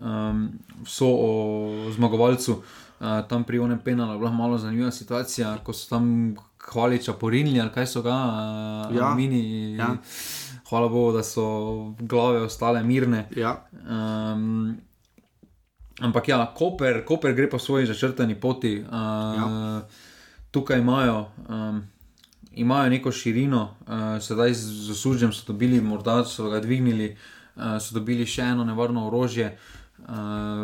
um, 0.00 0.48
vso 0.84 1.06
o 1.06 1.30
zmagovalcu. 1.90 2.62
Uh, 3.00 3.22
tam 3.28 3.44
pri 3.44 3.58
onem 3.58 3.78
penalu 3.78 4.12
je 4.12 4.18
bila 4.18 4.30
malo 4.30 4.58
zanimiva 4.58 4.90
situacija, 4.90 5.58
ko 5.62 5.72
so 5.72 5.88
tam 5.90 6.34
hvaliča 6.64 7.12
porinili 7.12 7.60
ali 7.60 7.70
kaj 7.70 7.86
so 7.86 8.02
ga, 8.02 8.16
uh, 8.90 8.96
Ja. 8.96 9.14
mini. 9.14 9.74
Ja. 9.76 9.96
Hvala 10.68 10.88
Bogu, 10.88 11.12
da 11.12 11.22
so 11.22 11.44
glave 11.98 12.42
ostale 12.42 12.82
mirne. 12.82 13.28
Ja, 13.36 13.64
Um, 13.88 14.76
ampak 16.00 16.28
ja, 16.28 16.54
Koper, 16.54 17.04
Koper 17.04 17.32
gre 17.32 17.50
po 17.50 17.58
svoji 17.58 17.86
začrtani 17.86 18.34
poti. 18.34 18.78
Uh, 18.78 18.92
ja. 19.34 19.82
Tukaj 20.50 20.78
imajo, 20.78 21.26
um, 21.48 21.82
imajo 22.52 22.90
neko 22.90 23.12
širino, 23.12 23.62
uh, 23.80 23.94
sedaj 24.20 24.52
z 24.54 24.90
osužjem 24.90 25.32
so 25.32 25.44
dobili, 25.46 25.80
morda 25.80 26.24
so 26.24 26.50
ga 26.50 26.60
dvignili, 26.60 27.16
uh, 27.56 27.78
so 27.78 27.94
dobili 27.94 28.26
še 28.26 28.42
eno 28.44 28.64
nevarno 28.64 29.06
orožje. 29.06 29.56
Uh, 29.98 30.14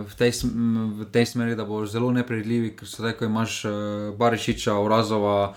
v, 0.06 0.14
tej, 0.18 0.30
v 0.94 1.04
tej 1.12 1.26
smeri, 1.26 1.56
da 1.56 1.64
bo 1.64 1.86
zelo 1.86 2.12
nepredvidljivi, 2.12 2.76
ker 2.76 2.88
sedaj, 2.88 3.12
ko 3.12 3.24
imaš 3.24 3.64
uh, 3.64 3.72
Barišiča, 4.18 4.76
Urazova, 4.78 5.54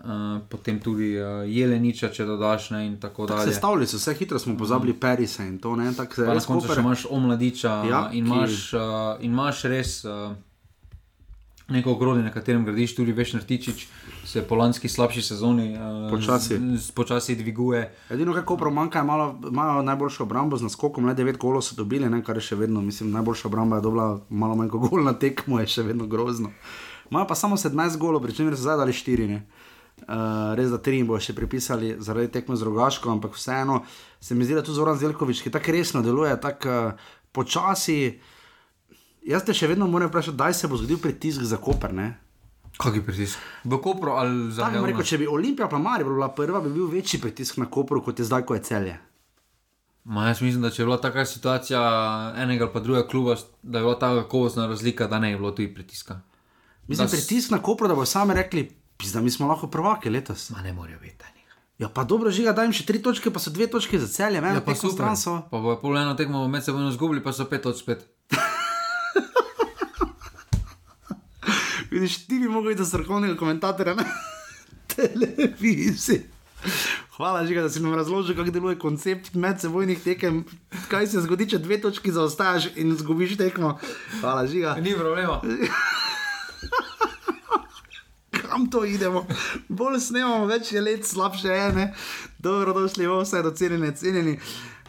uh, 0.00 0.10
potem 0.46 0.78
tudi 0.78 1.14
uh, 1.14 1.26
Jeleniča, 1.46 2.08
če 2.10 2.24
dodaš 2.24 2.70
ne, 2.70 2.86
in 2.86 2.98
tako 2.98 3.26
dalje. 3.26 3.46
sestavili 3.46 3.86
so 3.86 3.98
se, 3.98 4.14
hitro 4.14 4.38
smo 4.38 4.56
pozabili 4.56 4.92
Perisa 4.94 5.44
in 5.44 5.58
to, 5.58 5.76
ne, 5.76 5.92
tako 5.94 6.14
se 6.14 6.22
na 6.24 6.34
koncu 6.36 6.60
Koper. 6.62 6.74
še 6.74 6.80
imaš 6.80 7.06
omladiča 7.10 7.68
Ja, 7.68 7.84
ja, 7.86 8.02
in, 8.10 8.24
ki- 8.24 8.28
imaš, 8.28 8.72
uh, 8.72 8.80
in 9.18 9.30
imaš 9.30 9.62
res 9.64 10.04
uh, 10.04 10.32
neko 11.68 11.92
ogrodje, 11.92 12.22
na 12.22 12.30
katerem 12.30 12.64
gradiš 12.64 12.94
tudi 12.94 13.12
veš 13.12 13.32
Nartičič, 13.32 13.86
se 14.24 14.42
po 14.42 14.54
lanski 14.56 14.88
slabši 14.88 15.22
sezoni 15.22 15.68
uh, 15.70 16.10
Počasi. 16.10 16.56
z- 16.56 16.78
z- 16.78 16.90
počasi 16.92 17.36
dviguje. 17.36 17.84
Edino, 18.08 18.34
kar 18.34 18.44
Kopro 18.44 18.70
manjka, 18.70 19.00
imajo 19.00 19.82
najboljšo 19.82 20.22
obrambo 20.24 20.56
z 20.56 20.62
naskokom, 20.62 21.06
le 21.06 21.14
9 21.14 21.38
golov 21.38 21.62
so 21.62 21.74
dobili, 21.74 22.08
ne, 22.08 22.22
kar 22.22 22.36
je 22.36 22.42
še 22.42 22.56
vedno, 22.56 22.82
mislim, 22.82 23.12
najboljša 23.12 23.46
obramba 23.46 23.76
je 23.76 23.82
dobila 23.82 24.08
malo 24.28 24.54
manj 24.56 24.68
kot 24.68 24.82
gol 24.82 25.04
na 25.04 25.12
tekmo, 25.14 25.60
je 25.60 25.66
še 25.68 25.82
vedno 25.84 26.06
grozno. 26.06 26.50
Imajo 27.06 27.26
pa 27.26 27.34
samo 27.36 27.56
17 27.56 27.70
golov, 27.98 28.20
pri 28.20 28.32
čemer 28.32 28.54
so 28.54 28.62
zdaj 28.62 28.76
dali 28.78 28.92
4. 28.94 29.28
Ne. 29.28 29.40
Uh, 30.08 30.54
res 30.58 30.70
da 30.72 30.78
tri 30.78 31.00
jim 31.00 31.06
bo 31.06 31.18
še 31.20 31.34
pripisali 31.36 31.94
zaradi 31.98 32.32
tekme 32.32 32.56
z 32.56 32.66
rogaško, 32.66 33.10
ampak 33.10 33.36
vseeno 33.36 33.82
se 34.20 34.34
mi 34.34 34.44
zdi, 34.44 34.56
da 34.58 34.62
tu 34.66 34.74
Zoran 34.74 34.98
Zelkovič, 34.98 35.42
ki 35.44 35.52
tako 35.52 35.74
resno 35.76 36.02
deluje, 36.02 36.32
tako 36.40 36.68
uh, 36.68 37.12
počasi. 37.32 38.00
Jaz 39.28 39.44
te 39.44 39.54
še 39.54 39.68
vedno 39.68 39.86
moram 39.86 40.08
vprašati, 40.08 40.36
kdaj 40.36 40.56
se 40.56 40.68
bo 40.68 40.80
zgodil 40.80 40.98
pritisk 41.02 41.44
za 41.44 41.60
Koper. 41.60 41.92
Ne? 41.94 42.08
Kakšen 42.80 43.04
pritisk? 43.04 43.38
V 43.64 43.76
Kopru 43.82 44.16
ali 44.16 44.48
za 44.52 44.70
rekel, 44.70 44.88
javnost? 44.88 45.10
če 45.10 45.18
bi 45.20 45.28
Olimpija 45.28 45.68
pa 45.68 45.78
Marija 45.78 46.08
bila 46.08 46.30
prva, 46.32 46.62
bi 46.64 46.72
bil 46.72 46.88
večji 46.88 47.20
pritisk 47.20 47.60
na 47.60 47.68
Koperu, 47.68 48.00
kot 48.04 48.18
je 48.18 48.24
zdaj, 48.24 48.46
ko 48.48 48.56
je 48.56 48.64
celje. 48.64 48.96
Ma, 50.04 50.30
jaz 50.30 50.40
mislim, 50.40 50.62
da 50.64 50.70
če 50.72 50.82
je 50.82 50.86
bila 50.88 50.96
taka 50.96 51.26
situacija 51.28 51.80
enega 52.40 52.64
ali 52.64 52.72
pa 52.72 52.80
drugega 52.80 53.08
kluba, 53.08 53.36
da 53.62 53.78
je 53.78 53.84
bila 53.84 53.98
ta 53.98 54.14
kakovostna 54.22 54.66
razlika, 54.66 55.06
da 55.06 55.18
ne 55.20 55.30
je 55.30 55.36
bilo 55.36 55.50
tudi 55.52 55.68
pritiska. 55.74 56.20
Mislim, 56.88 57.06
Da 57.06 57.12
pritisk 57.12 57.50
na 57.50 57.60
Koper, 57.62 57.88
da 57.88 57.94
bo 57.94 58.04
sami 58.04 58.34
rekli, 58.34 58.70
da 59.06 59.20
mi 59.20 59.30
smo 59.30 59.46
lahko 59.46 59.66
prvaki 59.66 60.10
letos. 60.10 60.50
Ma 60.50 60.60
ne 60.60 60.72
morajo 60.72 60.98
biti. 61.00 61.24
ne. 61.24 61.40
Ja, 61.78 61.88
pa 61.88 62.04
dobro, 62.04 62.30
žiga, 62.30 62.52
daj 62.52 62.66
jim 62.66 62.72
še 62.72 62.84
tri 62.84 63.00
točke, 63.00 63.30
pa 63.30 63.40
so 63.40 63.50
dve 63.50 63.66
točke 63.66 63.98
za 63.98 64.06
celje, 64.06 64.36
eno 64.38 64.48
Ja, 64.48 64.60
pa 64.60 64.74
super. 64.74 64.94
stran 64.94 65.16
so. 65.16 65.38
Pa 65.50 65.58
bo 65.58 65.76
pol 65.76 65.96
eno 65.96 66.12
tekmo 66.14 66.44
med 66.48 66.60
seboj 66.60 66.90
izgubili, 66.90 67.22
pa 67.22 67.32
so 67.32 67.44
pet 67.44 67.66
od 67.66 67.78
spet. 67.78 68.04
Vidiš, 71.90 72.26
ti 72.26 72.38
bi 72.38 72.48
mogel 72.48 72.70
iti 72.70 72.78
za 72.78 72.86
strokovnega 72.86 73.36
komentatorja 73.36 73.94
na 73.94 74.04
televiziji. 74.94 76.20
Hvala, 77.10 77.46
žiga, 77.46 77.62
da 77.62 77.70
si 77.70 77.80
nam 77.80 77.94
razložil, 77.94 78.36
kako 78.36 78.50
deluje 78.50 78.78
koncept 78.78 79.34
medsebojnih 79.34 80.02
tekem. 80.02 80.44
Kaj 80.88 81.06
se 81.06 81.20
zgodi, 81.20 81.48
če 81.48 81.58
dve 81.58 81.80
točki 81.80 82.12
zaostajaš 82.12 82.68
in 82.76 82.92
izgubiš 82.92 83.36
tekmo. 83.36 83.78
Hvala, 84.20 84.46
žiga. 84.46 84.76
Ni 84.76 84.92
problema. 84.94 85.40
Kam 88.50 88.66
to 88.70 88.84
idemo. 88.84 89.24
Bolj 89.68 90.00
snemamo, 90.00 90.46
več 90.50 90.72
je 90.72 90.80
let, 90.82 91.06
slabše 91.06 91.48
je 91.48 91.58
ene. 91.68 91.84
Dobro, 92.38 92.74
došli 92.74 93.06
v 93.06 93.20
vse, 93.22 93.42
docenjeni, 93.46 93.92
cenjeni. 93.96 94.38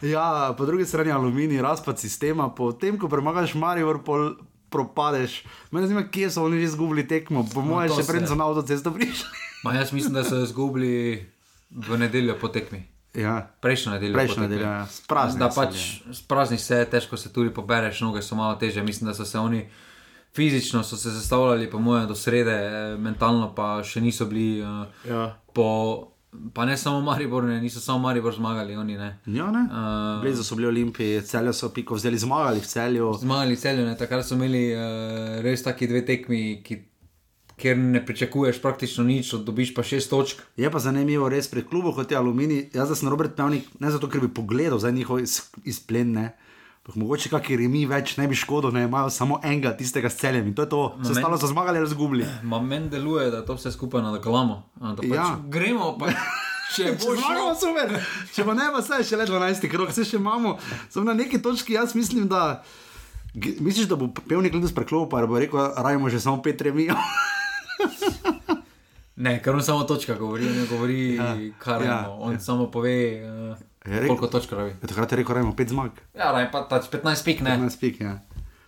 Ja, 0.01 0.53
po 0.57 0.65
drugi 0.65 0.85
strani 0.85 1.11
aluminij, 1.11 1.61
razpad 1.61 1.99
sistema, 1.99 2.49
potem 2.49 2.97
ko 2.97 3.09
premagaš 3.09 3.53
Marijo, 3.53 3.99
pol 4.05 4.31
propadeš. 4.71 5.43
Mene 5.71 5.87
zanima, 5.87 6.07
kje 6.09 6.31
so 6.31 6.45
oni 6.45 6.57
že 6.57 6.71
izgubili 6.71 7.03
tekmo, 7.07 7.45
po 7.53 7.61
mojem, 7.61 7.91
to 7.91 7.99
še 8.01 8.07
pred 8.07 8.25
so 8.27 8.35
na 8.39 8.47
avtocesto 8.47 8.93
prišli. 8.95 9.29
Ma, 9.63 9.75
jaz 9.77 9.91
mislim, 9.93 10.15
da 10.15 10.23
so 10.23 10.39
jo 10.39 10.47
izgubili 10.47 11.27
v 11.69 11.97
nedeljo 11.99 12.37
po 12.41 12.47
tekmi. 12.49 12.81
Ja, 13.13 13.51
Prejšnjo 13.61 13.93
nedeljo. 13.93 14.17
tekmi. 14.17 14.47
nedelja, 14.47 14.71
ja, 14.71 14.85
sprazni. 14.87 15.39
Da 15.39 15.51
pač 15.51 16.01
sprazni 16.15 16.57
se, 16.57 16.85
težko 16.91 17.19
se 17.19 17.33
tudi 17.33 17.51
pobereš, 17.53 18.01
noge 18.01 18.23
so 18.23 18.35
malo 18.39 18.55
teže. 18.55 18.83
Mislim, 18.83 19.11
da 19.11 19.13
so 19.13 19.25
se 19.25 19.37
oni 19.39 19.67
fizično 20.35 20.83
so 20.83 20.97
se 20.97 21.09
zastavljali, 21.09 21.69
po 21.69 21.79
mojem, 21.79 22.07
do 22.07 22.15
srede, 22.15 22.51
eh, 22.51 22.97
mentalno 22.97 23.53
pa 23.55 23.83
še 23.83 24.01
niso 24.01 24.25
bili. 24.25 24.61
Uh, 24.61 24.85
Ja. 25.09 25.37
po, 25.53 26.07
pa 26.53 26.65
ne 26.65 26.77
samo 26.77 27.01
Maribor, 27.01 27.43
ne, 27.43 27.61
niso 27.61 27.79
samo 27.79 27.99
Maribor 27.99 28.33
zmagali, 28.33 28.75
oni 28.75 28.97
ne. 28.97 29.19
Ja, 29.25 29.51
ne? 29.51 29.65
Uh, 29.65 30.21
Blizu 30.21 30.43
so 30.43 30.55
bili 30.55 30.67
olimpiji, 30.67 31.21
celjo 31.21 31.53
so 31.53 31.69
piko 31.69 31.95
vzeli, 31.95 32.17
zmagali 32.17 32.59
v 32.59 32.65
celju. 32.65 33.13
Zmagali 33.19 33.57
celju, 33.57 33.85
ne, 33.85 33.97
takrat 33.97 34.25
so 34.25 34.35
imeli 34.35 34.71
uh, 34.73 34.79
res 35.41 35.63
taki 35.63 35.87
dve 35.87 36.05
tekmi, 36.05 36.61
ki, 36.63 36.77
kjer 37.57 37.77
ne 37.77 37.99
pričakuješ 38.05 38.61
praktično 38.61 39.03
nič, 39.03 39.33
dobiš 39.45 39.73
pa 39.75 39.83
šest 39.83 40.09
točk. 40.09 40.39
Je 40.57 40.71
pa 40.71 40.79
zanimivo, 40.79 41.27
res 41.29 41.51
pri 41.51 41.61
klubu 41.61 41.91
kot 41.93 42.11
je 42.11 42.17
Aluminij. 42.17 42.69
Jaz 42.73 42.95
sem 42.97 43.09
Robert 43.11 43.35
Pavnik, 43.35 43.67
ne 43.79 43.91
zato, 43.91 44.07
ker 44.07 44.21
bi 44.23 44.31
pogledal 44.33 44.79
za 44.79 44.89
njihov 44.91 45.19
iz, 45.19 45.41
izplen, 45.63 46.15
ne. 46.15 46.31
Ampak 46.81 46.95
mogoče 46.97 47.29
kakšni 47.29 47.57
remi 47.57 47.83
več 47.85 48.15
ne 48.17 48.25
bi 48.27 48.33
škodo, 48.35 48.71
ne 48.71 48.83
imajo 48.83 49.09
samo 49.09 49.37
enega 49.43 49.75
tistega 49.77 50.09
s 50.09 50.17
celjem 50.17 50.47
in 50.47 50.55
to 50.55 50.61
je 50.61 50.69
to. 50.69 50.79
Vse 50.97 51.09
meni- 51.09 51.17
ostalo 51.19 51.37
so 51.37 51.47
zmagali 51.47 51.77
ali 51.77 51.85
izgubili. 51.85 52.25
Ma 52.43 52.57
meni 52.59 52.89
deluje, 52.89 53.29
da 53.31 53.45
to 53.45 53.53
vse 53.53 53.71
skupaj 53.71 54.01
nadaljujemo. 54.01 54.55
Da 54.75 54.95
pač 54.95 55.05
Ja. 55.07 55.27
Gremo 55.45 55.97
pa. 55.99 56.09
Če 56.75 56.83
bo 56.97 57.13
Zmagamo, 57.13 57.53
šlo, 57.53 57.55
super. 57.55 57.93
Če 58.33 58.43
pa 58.43 58.53
ne, 58.53 58.71
pa 58.73 58.81
saj 58.81 59.03
še 59.03 59.15
le 59.15 59.25
12 59.25 59.69
krok, 59.69 59.91
se 59.91 60.01
še 60.03 60.17
imamo. 60.17 60.57
Samo 60.89 61.05
na 61.05 61.13
neki 61.13 61.37
točki 61.37 61.73
jaz 61.73 61.93
mislim, 61.93 62.25
da. 62.27 62.63
Misliš, 63.35 63.85
da 63.85 63.95
bo 63.95 64.09
pevnik 64.09 64.53
letos 64.53 64.73
preklopil, 64.73 65.05
pa 65.07 65.21
bo 65.23 65.37
rekel, 65.37 65.61
rajmo 65.77 66.09
že 66.09 66.19
samo 66.19 66.41
pet 66.41 66.61
remijo. 66.61 66.97
ne, 69.15 69.37
ker 69.39 69.53
on 69.53 69.63
samo 69.63 69.83
točka 69.83 70.15
govori, 70.15 70.45
ne 70.45 70.65
govori, 70.65 71.15
ja, 71.15 71.35
kar 71.59 71.81
ja, 71.81 71.87
ja, 71.87 72.09
on 72.09 72.33
ja. 72.33 72.39
samo 72.39 72.71
pove, 72.71 73.21
uh, 73.21 73.57
Je 73.85 74.07
koliko 74.07 74.27
točk 74.27 74.49
pravi. 74.49 74.75
Ja, 74.81 74.87
takrat 74.87 75.11
je 75.11 75.17
rekel, 75.17 75.35
rajmo 75.35 75.55
pet 75.57 75.69
zmag. 75.69 75.97
Ja, 76.13 76.31
raj 76.31 76.51
pa 76.53 76.61
tač 76.69 76.89
15 76.91 77.25
pik, 77.25 77.41
ne. 77.41 77.57
Na 77.57 77.69
spik, 77.69 78.01
ja. 78.01 78.19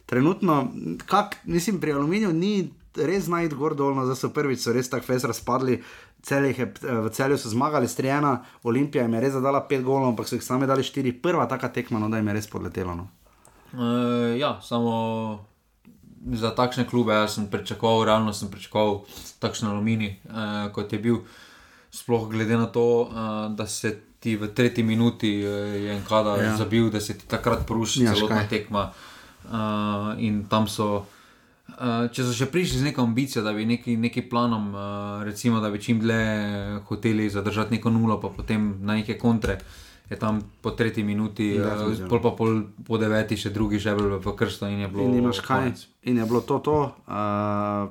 Trenutno, 0.10 0.72
kak, 1.06 1.38
mislim, 1.46 1.80
pri 1.80 1.94
aluminiju 1.94 2.34
ni 2.34 2.74
res 2.98 3.28
najti 3.30 3.56
gor 3.56 3.76
dolno, 3.78 4.06
zdaj 4.06 4.18
so 4.20 4.30
prvič 4.34 4.64
so 4.66 4.74
res 4.74 4.90
tako 4.90 5.06
fez 5.06 5.26
razpadli. 5.26 5.80
Celih 6.24 6.60
je, 6.60 6.68
v 6.82 7.10
celju 7.14 7.38
so 7.38 7.52
zmagali, 7.52 7.88
strijena, 7.88 8.38
Olimpija 8.64 9.04
jim 9.04 9.14
je 9.14 9.22
res 9.26 9.34
zadala 9.36 9.66
pet 9.68 9.84
golov, 9.84 10.14
ampak 10.14 10.30
so 10.30 10.38
jih 10.38 10.46
sami 10.46 10.70
dali 10.70 10.86
štiri. 10.86 11.12
Prva 11.12 11.46
taka 11.52 11.70
tekma, 11.74 12.00
no, 12.00 12.10
da 12.10 12.22
jim 12.22 12.30
je 12.32 12.38
res 12.38 12.48
podletelo. 12.50 12.96
No. 12.96 13.10
Uh, 13.74 14.34
ja, 14.40 14.56
samo 14.64 14.94
za 16.32 16.54
takšne 16.56 16.88
klube 16.88 17.14
jaz 17.14 17.36
sem 17.36 17.50
pričakoval, 17.52 18.06
realno 18.08 18.34
sem 18.34 18.50
pričakoval 18.50 19.02
takšen 19.44 19.68
aluminij, 19.70 20.16
uh, 20.30 20.72
kot 20.74 20.94
je 20.94 21.02
bil. 21.04 21.22
Sploh 21.94 22.26
glede 22.32 22.58
na 22.58 22.66
to, 22.74 22.86
uh, 23.06 23.52
da 23.54 23.68
se 23.70 24.00
ti 24.24 24.36
v 24.36 24.48
tretji 24.50 24.84
minuti 24.84 25.34
uh, 25.40 25.52
je 25.76 25.92
enkada 25.92 26.38
Ja. 26.38 26.44
ja. 26.46 26.58
zabil, 26.58 26.88
da 26.90 27.00
se 27.00 27.14
ti 27.14 27.28
takrat 27.28 27.68
poruši 27.68 28.00
Nimaš 28.00 28.18
celotna 28.18 28.38
kaj. 28.38 28.48
tekma. 28.50 28.84
Uh, 29.44 29.52
in 30.18 30.46
tam 30.46 30.68
so. 30.68 31.04
Uh, 31.74 32.08
če 32.08 32.24
so 32.24 32.34
še 32.34 32.46
prišli 32.46 32.80
z 32.80 32.86
neko 32.86 33.02
ambicijo, 33.02 33.42
da 33.42 33.52
bi 33.52 33.64
neki, 33.66 33.96
neki 33.98 34.22
planom, 34.24 34.66
uh, 34.70 34.84
recimo, 35.24 35.60
da 35.60 35.68
bi 35.68 35.80
čim 35.80 36.00
dlje 36.00 36.20
hoteli 36.86 37.30
zadržati 37.30 37.74
neko 37.74 37.90
nulo, 37.90 38.20
pa 38.20 38.30
potem 38.30 38.78
na 38.82 38.94
neke 38.94 39.16
kontre, 39.16 39.56
je 40.06 40.16
tam 40.16 40.40
po 40.62 40.72
tretji 40.72 41.02
minuti, 41.02 41.54
uh, 41.54 41.64
Definitivno. 41.66 42.10
pol 42.10 42.22
pa 42.22 42.32
pol 42.32 42.52
po 42.84 42.98
deveti, 42.98 43.36
še 43.36 43.50
drugi 43.50 43.80
žebelj 43.80 44.20
v 44.20 44.34
krsto 44.34 44.68
in 44.68 44.82
je 44.82 44.90
bilo. 44.90 45.08
In 45.08 45.18
imaš 45.18 45.40
kaj. 45.40 45.64
konec. 45.66 45.78
In 46.04 46.18
je 46.18 46.26
bilo 46.26 46.42
to, 46.42 46.60
to 46.60 46.76
uh, 46.84 47.16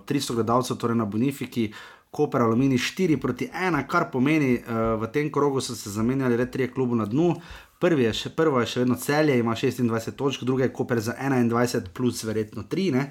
300 0.05 0.35
gledalcev, 0.35 0.77
torej 0.77 0.95
na 0.95 1.05
Bonifiki, 1.07 1.73
Koper 2.13 2.43
Alumini 2.43 2.77
4 2.79 3.17
proti 3.17 3.49
1, 3.49 3.87
kar 3.89 4.11
pomeni, 4.13 4.59
uh, 4.61 5.01
v 5.01 5.09
tem 5.09 5.31
krogu 5.33 5.63
so 5.65 5.73
se 5.75 5.91
zamenjali 5.91 6.37
le 6.37 6.45
trije 6.51 6.69
klubu 6.73 6.95
na 6.95 7.07
dnu. 7.09 7.31
Prvi 7.81 8.05
je 8.05 8.13
še, 8.13 8.31
prvo 8.37 8.61
je 8.61 8.69
še 8.69 8.83
vedno 8.83 8.99
celje, 9.01 9.39
ima 9.41 9.55
26 9.57 10.13
točk, 10.21 10.45
drugi 10.45 10.67
je 10.67 10.73
Koper 10.77 11.01
za 11.01 11.15
21, 11.17 11.89
plus 11.97 12.21
verjetno 12.29 12.67
3. 12.69 12.91
Ne? 12.93 13.07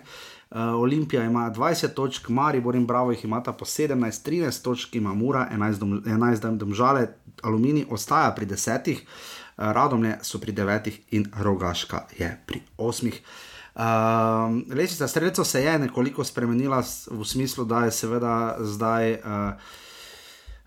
Uh, 0.51 0.77
Olimpija 0.85 1.23
ima 1.25 1.47
20 1.49 1.95
točk, 1.97 2.29
Maribor 2.29 2.77
in 2.77 2.85
Bravo 2.85 3.11
jih 3.11 3.25
imata 3.25 3.57
po 3.57 3.65
17, 3.65 4.21
13 4.29 4.63
točk, 4.63 4.95
ima 5.01 5.13
Mura, 5.17 5.47
11, 5.49 5.81
dom, 5.81 5.97
11 6.05 6.45
dom, 6.45 6.61
domžale, 6.61 7.07
Alumini 7.41 7.87
ostaja 7.89 8.35
pri 8.37 8.45
10, 8.53 8.91
uh, 8.93 9.01
Radomlje 9.57 10.19
so 10.21 10.37
pri 10.37 10.53
9 10.53 10.91
in 11.17 11.25
Rogaška 11.41 12.05
je 12.19 12.29
pri 12.45 12.61
8. 12.77 13.17
Um, 13.71 14.65
Lesica 14.75 15.07
streljcev 15.07 15.43
se 15.43 15.63
je 15.63 15.79
nekoliko 15.79 16.23
spremenila 16.23 16.83
v 17.11 17.25
smislu, 17.25 17.65
da 17.65 17.85
je 17.85 17.91
seveda 17.91 18.55
zdaj 18.59 19.13
uh, 19.13 19.19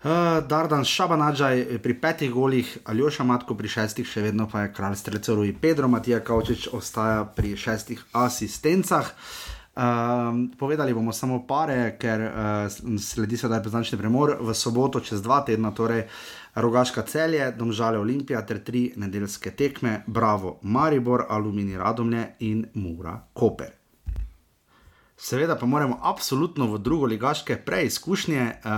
uh, 0.03 0.47
Dardan 0.47 0.85
Šabanadžaj 0.85 1.79
pri 1.83 1.93
petih 2.01 2.31
golih, 2.31 2.77
Aljoša 2.85 3.23
Matko 3.23 3.55
pri 3.55 3.69
šestih, 3.69 4.07
še 4.09 4.25
vedno 4.25 4.49
pa 4.49 4.65
je 4.65 4.73
kralj 4.73 4.97
streljcev 5.03 5.35
Rui 5.37 5.53
Pedro, 5.53 5.87
Matija 5.87 6.19
Kavčič 6.19 6.69
ostaja 6.73 7.25
pri 7.25 7.53
šestih 7.57 8.01
asistencah. 8.11 9.13
Um, 9.75 10.47
povedali 10.57 10.93
bomo 10.93 11.11
samo 11.13 11.41
pare, 11.47 11.97
ker 11.99 12.21
uh, 12.25 12.97
sledi 12.97 13.37
sedaj 13.37 13.59
poznačni 13.63 13.99
premor 13.99 14.37
v 14.39 14.53
soboto, 14.55 15.01
čez 15.03 15.21
dva 15.21 15.41
tedna, 15.45 15.75
torej 15.75 16.07
Rogaška 16.55 17.01
celje, 17.01 17.51
Domžale 17.51 17.99
Olimpija 17.99 18.45
ter 18.45 18.63
tri 18.63 18.93
nedeljske 18.95 19.51
tekme, 19.51 20.03
Bravo, 20.07 20.59
Maribor, 20.61 21.25
Alumini 21.29 21.77
Radomlje 21.77 22.27
in 22.39 22.65
Mura 22.73 23.19
Koper. 23.33 23.71
Seveda 25.17 25.55
pa 25.55 25.65
moramo 25.65 25.99
absolutno 26.03 26.65
v 26.73 26.77
drugo 26.79 27.05
ligaške 27.05 27.57
preizkušnje, 27.57 28.41
uh, 28.41 28.71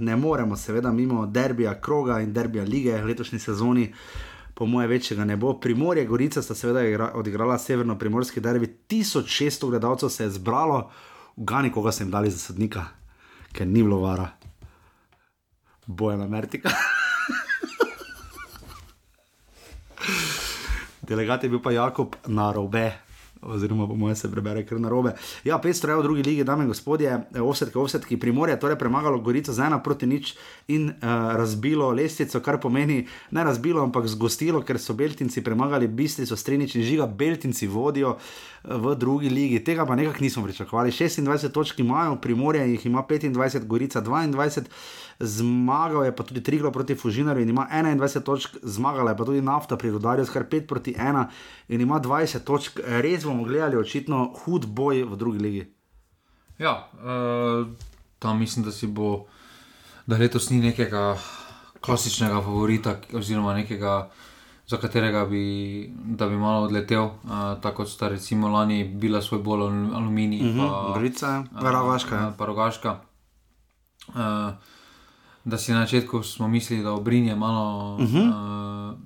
ne 0.00 0.16
moremo 0.16 0.56
seveda 0.56 0.92
mimo 0.92 1.26
derbija 1.26 1.80
kroga 1.80 2.20
in 2.20 2.32
derbija 2.32 2.64
lige 2.64 3.02
v 3.02 3.06
letošnji 3.06 3.38
sezoni, 3.38 3.94
po 4.54 4.66
moje 4.66 4.88
večjega 4.88 5.24
ne 5.24 5.36
bo. 5.36 5.54
Primorje, 5.60 6.06
Gorica 6.06 6.42
sta 6.42 6.54
seveda 6.54 6.82
igra, 6.82 7.12
odigrala 7.14 7.58
severno-primorski 7.58 8.40
derbi, 8.40 8.76
1600 8.88 9.70
gledalcev 9.70 10.08
se 10.08 10.24
je 10.24 10.30
zbralo, 10.30 10.90
ugani 11.36 11.72
koga 11.72 11.90
jim 12.00 12.10
dali 12.10 12.30
za 12.30 12.38
sodnika, 12.38 12.84
ker 13.52 13.66
ni 13.66 13.82
bilo 13.82 14.00
vara. 14.00 14.28
Bojana 15.86 16.26
Mertika. 16.26 16.70
Delegat 21.10 21.42
je 21.42 21.50
bil 21.50 21.58
pa 21.58 21.74
Jakob 21.74 22.14
na 22.30 22.52
robe. 22.54 22.92
Oziroma, 23.42 23.86
po 23.88 23.96
mojem, 23.96 24.16
se 24.16 24.28
prebere 24.30 24.66
kar 24.68 24.80
na 24.80 24.88
robe. 24.88 25.14
Ja, 25.44 25.56
500 25.56 25.88
evrov 25.88 26.02
v 26.02 26.04
drugi 26.04 26.22
ligi, 26.22 26.44
dame 26.44 26.66
in 26.66 26.68
gospodje, 26.68 27.14
ovsetke, 27.40 27.78
ovsetke, 27.80 28.18
primorje, 28.20 28.58
torej 28.60 28.76
premagalo 28.76 29.18
Gorico 29.24 29.52
z 29.52 29.64
ena 29.64 29.78
proti 29.80 30.06
nič 30.06 30.34
in 30.68 30.90
uh, 30.92 31.32
razbilo 31.40 31.88
lestvico, 31.96 32.42
kar 32.44 32.60
pomeni 32.60 33.06
ne 33.32 33.44
razbilo, 33.44 33.80
ampak 33.80 34.04
zgostilo, 34.12 34.60
ker 34.60 34.76
so 34.76 34.92
Beltinci 34.92 35.40
premagali 35.40 35.88
Bistrico, 35.88 36.36
Strenič 36.36 36.76
in 36.76 36.84
Žiga, 36.84 37.08
Beltinci 37.08 37.66
vodijo 37.66 38.18
eh, 38.20 38.76
v 38.76 38.94
drugi 38.94 39.32
ligi. 39.32 39.64
Tega 39.64 39.88
pa 39.88 39.96
nekako 39.96 40.20
nismo 40.20 40.44
pričakovali. 40.44 40.92
26 40.92 41.48
točk 41.48 41.80
imajo, 41.80 42.20
primorje 42.20 42.68
jih 42.76 42.86
ima 42.86 43.02
25, 43.08 43.64
Gorica 43.64 44.04
22. 44.04 44.68
Zmagal 45.20 46.04
je 46.04 46.16
pa 46.16 46.22
tudi 46.22 46.40
Triglo 46.40 46.70
proti 46.70 46.94
Fužinarju 46.94 47.42
in 47.42 47.48
ima 47.48 47.66
21 47.72 48.22
točk, 48.22 48.56
zmagala 48.62 49.10
je 49.10 49.16
pa 49.16 49.24
tudi 49.24 49.40
nafta 49.40 49.76
pri 49.76 49.90
Rudarju, 49.90 50.24
skar 50.26 50.44
5 50.44 50.66
proti 50.66 50.94
1 50.94 51.24
in 51.68 51.80
ima 51.80 52.00
20 52.00 52.38
točk. 52.40 52.80
Res 52.80 53.24
bomo 53.24 53.44
gledali 53.44 53.76
očitno 53.76 54.32
hud 54.36 54.66
boj 54.66 55.02
v 55.02 55.16
drugi 55.16 55.38
ligi. 55.38 55.66
Ja, 56.58 56.88
uh, 56.94 57.68
tam 58.18 58.38
mislim, 58.38 58.64
da 58.64 58.72
si 58.72 58.86
bo, 58.86 59.26
da 60.06 60.16
letos 60.16 60.50
ni 60.50 60.60
nekega 60.60 61.16
klasičnega 61.80 62.40
favorita, 62.40 62.96
oziroma 63.12 63.54
nekega, 63.54 64.10
za 64.66 64.76
katerega 64.76 65.24
bi, 65.24 65.44
da 65.94 66.28
bi 66.28 66.36
malo 66.36 66.64
odletel, 66.64 67.04
uh, 67.04 67.12
tako 67.60 67.76
kot 67.76 67.88
sta 67.88 68.08
recimo 68.08 68.48
lani 68.48 68.84
bila 68.84 69.22
svoj 69.22 69.38
bolj 69.38 69.62
aluminij. 69.94 70.42
Mhm, 70.42 70.58
pa- 70.60 70.92
Gorica, 70.94 71.28
a, 71.54 71.70
Rogaška, 71.72 72.16
ja. 72.16 72.26
a, 72.28 72.32
Pa 72.38 72.46
rogaška. 72.46 73.00
Uh, 74.08 74.69
da 75.44 75.58
si 75.58 75.72
na 75.72 75.80
začetku 75.86 76.22
smo 76.22 76.48
mislili, 76.48 76.82
da 76.82 76.92
obrinje 76.92 77.36
malo, 77.36 77.94
uh 77.94 78.00
-huh. 78.00 78.28
uh, 78.92 78.98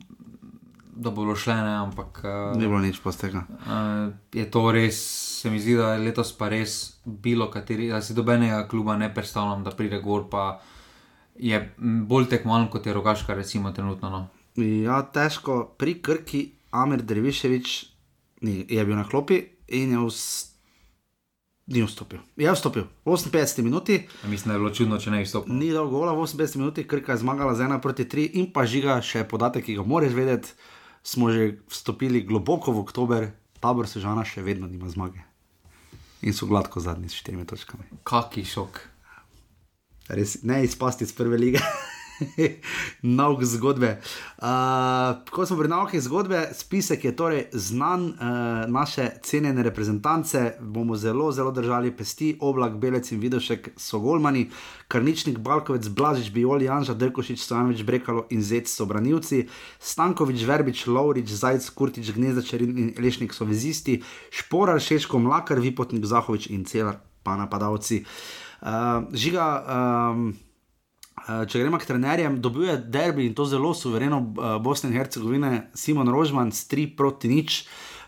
da 0.96 1.10
bo 1.10 1.36
šle, 1.36 1.54
ne, 1.54 1.74
ampak 1.74 2.22
uh, 2.24 2.60
Ni 2.60 2.66
bilo 2.66 2.78
nič 2.78 3.00
post 3.00 3.20
tega. 3.20 3.44
Uh, 3.48 4.14
je 4.32 4.50
to 4.50 4.72
res, 4.72 4.96
se 5.40 5.50
mi 5.50 5.60
zdi, 5.60 5.74
da 5.76 5.92
je 5.92 5.98
letos 5.98 6.32
pa 6.32 6.48
res 6.48 6.96
bilo, 7.04 7.50
kateri, 7.50 7.88
da 7.88 8.02
si 8.02 8.14
dobenega 8.14 8.68
kluba 8.68 8.96
ne 8.96 9.14
predstavljam, 9.14 9.64
da 9.64 9.70
pride 9.70 10.00
gor, 10.00 10.28
pa 10.30 10.60
je 11.38 11.74
bolj 11.78 12.28
tekmovalno 12.28 12.70
kot 12.70 12.86
je 12.86 12.92
rogaška, 12.92 13.34
recimo, 13.34 13.72
trenutno. 13.72 14.10
No. 14.10 14.28
Ja, 14.62 15.02
težko 15.02 15.74
pri 15.78 15.94
Krki, 16.02 16.52
Amir 16.70 17.02
Dreviševič 17.02 17.86
ni, 18.40 18.66
je 18.68 18.84
bil 18.84 18.96
na 18.96 19.04
klopi 19.04 19.42
in 19.68 19.90
je 19.90 19.98
vs... 19.98 20.53
Ni 21.66 21.80
vstopil. 21.80 22.20
Je 22.36 22.52
vstopil 22.52 22.84
v 23.04 23.08
58 23.08 23.62
minuti, 23.62 24.04
Mislim, 24.28 24.48
da 24.48 24.54
je 24.54 24.58
bilo 24.60 24.70
čudno, 24.70 24.98
če 24.98 25.10
ne 25.10 25.18
bi 25.18 25.26
stopil. 25.26 25.54
ni 25.54 25.72
dal 25.72 25.88
gola 25.88 26.12
v 26.12 26.20
58 26.20 26.56
minuti, 26.56 26.84
Krka 26.84 27.12
je 27.12 27.18
zmagala 27.18 27.54
z 27.54 27.64
1 27.64 27.80
proti 27.80 28.04
3 28.04 28.30
in 28.36 28.52
pa 28.52 28.66
žiga 28.66 29.00
še 29.00 29.24
podatek, 29.24 29.64
ki 29.64 29.80
ga 29.80 29.82
moraš 29.82 30.12
vedeti. 30.12 30.52
Smo 31.02 31.32
že 31.32 31.60
vstopili 31.68 32.20
globoko 32.24 32.72
v 32.72 32.80
oktober, 32.80 33.32
tabor 33.60 33.88
Sežana 33.88 34.24
še 34.24 34.42
vedno 34.42 34.68
nima 34.68 34.88
zmage. 34.88 35.20
In 36.20 36.32
so 36.32 36.46
gladko 36.46 36.80
zadnji 36.80 37.08
s 37.08 37.16
štirimi 37.20 37.44
točkami. 37.44 37.84
Kaki 38.04 38.44
šok. 38.44 38.80
Res, 40.08 40.42
ne 40.44 40.64
izpasti 40.64 41.04
iz 41.04 41.12
prve 41.12 41.36
lige. 41.40 41.60
Nauk 43.18 43.42
zgodbe. 43.44 43.98
Uh, 44.38 45.24
ko 45.30 45.46
smo 45.46 45.58
pri 45.58 45.68
naukih 45.68 46.02
zgodbe, 46.02 46.48
spisek 46.54 47.04
je 47.04 47.12
torej 47.16 47.42
znan, 47.52 48.06
uh, 48.06 48.16
naše 48.70 49.10
cenjene 49.22 49.62
reprezentance 49.62 50.52
bomo 50.60 50.96
zelo, 50.96 51.32
zelo 51.32 51.50
držali 51.50 51.90
pesti, 51.96 52.36
oblak, 52.40 52.76
belec 52.78 53.10
in 53.12 53.20
vidošek 53.20 53.70
so 53.76 53.98
golmani, 53.98 54.48
karničnik, 54.88 55.38
balkovec, 55.38 55.88
blažič, 55.88 56.30
bioli, 56.34 56.68
anža, 56.68 56.94
drkošič, 56.94 57.42
stojanovič, 57.42 57.82
brekalo 57.82 58.26
in 58.30 58.42
zec 58.42 58.70
so 58.70 58.86
branilci, 58.86 59.46
stankovič, 59.80 60.46
verbič, 60.46 60.86
lovrič, 60.86 61.34
zajc, 61.34 61.68
kurtič, 61.74 62.14
gnezdačerin 62.14 62.78
in 62.78 62.94
lešnik 62.98 63.34
so 63.34 63.48
vezisti, 63.48 64.02
šporar, 64.30 64.80
šeško, 64.80 65.18
mlakar, 65.18 65.60
vipotnik, 65.60 66.06
zahovič 66.06 66.50
in 66.54 66.64
celar 66.68 67.00
pa 67.24 67.38
napadalci. 67.40 68.04
Uh, 68.64 69.08
žiga, 69.12 69.46
um, 69.64 70.34
če 71.24 71.62
gremo 71.62 71.78
k 71.80 71.88
trenerjem, 71.88 72.38
dobil 72.44 72.68
je 72.68 72.76
derbi 72.78 73.26
in 73.26 73.34
to 73.34 73.46
zelo 73.48 73.72
suvereno 73.74 74.20
uh, 74.20 74.56
Bosne 74.60 74.90
in 74.90 74.96
Hercegovine, 74.98 75.70
Simon 75.74 76.10
Rožman 76.12 76.52
s 76.52 76.68
3 76.68 76.92
proti 76.96 77.32
nič. 77.32 77.64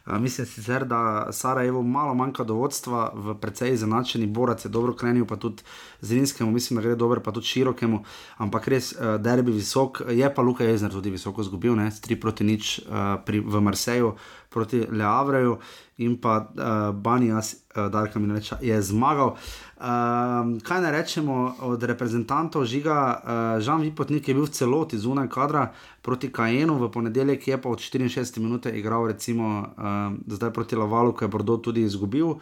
Uh, 0.07 0.21
mislim 0.21 0.47
sicer, 0.47 0.85
da 0.85 1.29
Sarajevo 1.33 1.83
malo 1.83 2.15
manjka 2.15 2.45
do 2.45 2.55
vodstva, 2.55 3.11
v 3.15 3.35
precej 3.41 3.73
izenačeni 3.75 4.27
borac 4.27 4.65
je 4.65 4.69
dobro 4.69 4.93
krenil, 4.93 5.27
pa 5.27 5.37
tudi 5.37 5.65
Zelinskemu, 6.01 6.51
mislim, 6.51 6.77
da 6.77 6.83
gre 6.83 6.95
dobro, 6.95 7.21
pa 7.21 7.33
tudi 7.33 7.47
širokemu, 7.47 8.03
ampak 8.37 8.69
res 8.69 8.93
uh, 8.93 9.17
derbi 9.21 9.53
visok, 9.53 10.03
je 10.11 10.35
pa 10.35 10.43
Luka 10.43 10.65
Jezner 10.65 10.93
tudi 10.93 11.11
visoko 11.11 11.43
zgubil, 11.43 11.75
ne, 11.75 11.91
s 11.91 12.05
3 12.05 12.21
proti 12.21 12.45
nič 12.45 12.81
uh, 12.85 13.17
pri, 13.25 13.41
v 13.41 13.61
Marseju 13.61 14.15
proti 14.57 14.87
Le 14.89 15.05
Havreju 15.05 15.59
in 15.99 16.17
pa 16.21 16.39
uh, 16.41 16.95
Banijas, 16.95 17.57
uh, 17.75 17.89
Darka 17.93 18.19
Minoveča, 18.19 18.59
je 18.63 18.77
zmagal. 18.83 19.37
Um, 19.77 20.57
kaj 20.65 20.81
naj 20.81 20.93
rečemo 20.93 21.55
od 21.61 21.83
reprezentantov 21.83 22.65
žiga? 22.65 22.97
Uh, 22.97 23.61
Žan 23.61 23.85
Vipotnik 23.85 24.29
je 24.29 24.33
bil 24.33 24.49
v 24.49 24.55
celoti 24.57 24.97
zunaj 24.97 25.29
kadra 25.29 25.69
proti 26.01 26.33
Kajenu, 26.33 26.79
v 26.81 26.89
ponedeljek 26.89 27.45
je 27.49 27.61
pa 27.61 27.69
od 27.69 27.85
64 27.85 28.41
minut 28.41 28.67
igral, 28.73 29.05
recimo 29.05 29.69
um, 29.77 30.17
zdaj 30.33 30.53
proti 30.57 30.81
Lavalu, 30.81 31.13
ki 31.13 31.29
je 31.29 31.29
Bordeaux 31.29 31.61
tudi 31.61 31.85
izgubil. 31.85 32.41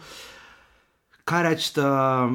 Kaj 1.27 1.43
reči, 1.43 1.75
uh, 1.83 2.31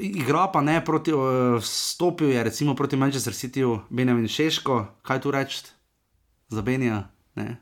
igra 0.00 0.48
pa 0.48 0.64
ne 0.64 0.80
proti, 0.80 1.12
uh, 1.12 1.60
stopil 1.60 2.32
je 2.32 2.40
recimo 2.40 2.72
proti 2.72 2.96
Manchester 2.96 3.36
Cityju, 3.36 3.84
Benjamin 3.92 4.28
Šeško, 4.28 5.04
kaj 5.04 5.20
tu 5.20 5.30
reči 5.30 5.60
za 6.48 6.64
Benja? 6.64 7.04
Ne? 7.36 7.60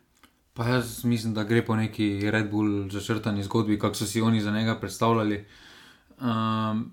Pa 0.54 0.70
jaz 0.70 1.02
mislim, 1.04 1.34
da 1.34 1.42
gre 1.42 1.66
po 1.66 1.74
neki 1.76 2.30
Red 2.30 2.46
Bull 2.50 2.86
začrtani 2.94 3.42
zgodbi, 3.42 3.74
kako 3.74 3.94
so 3.94 4.06
si 4.06 4.22
oni 4.22 4.40
za 4.40 4.54
njega 4.54 4.78
predstavljali. 4.78 5.65
Um, 6.20 6.86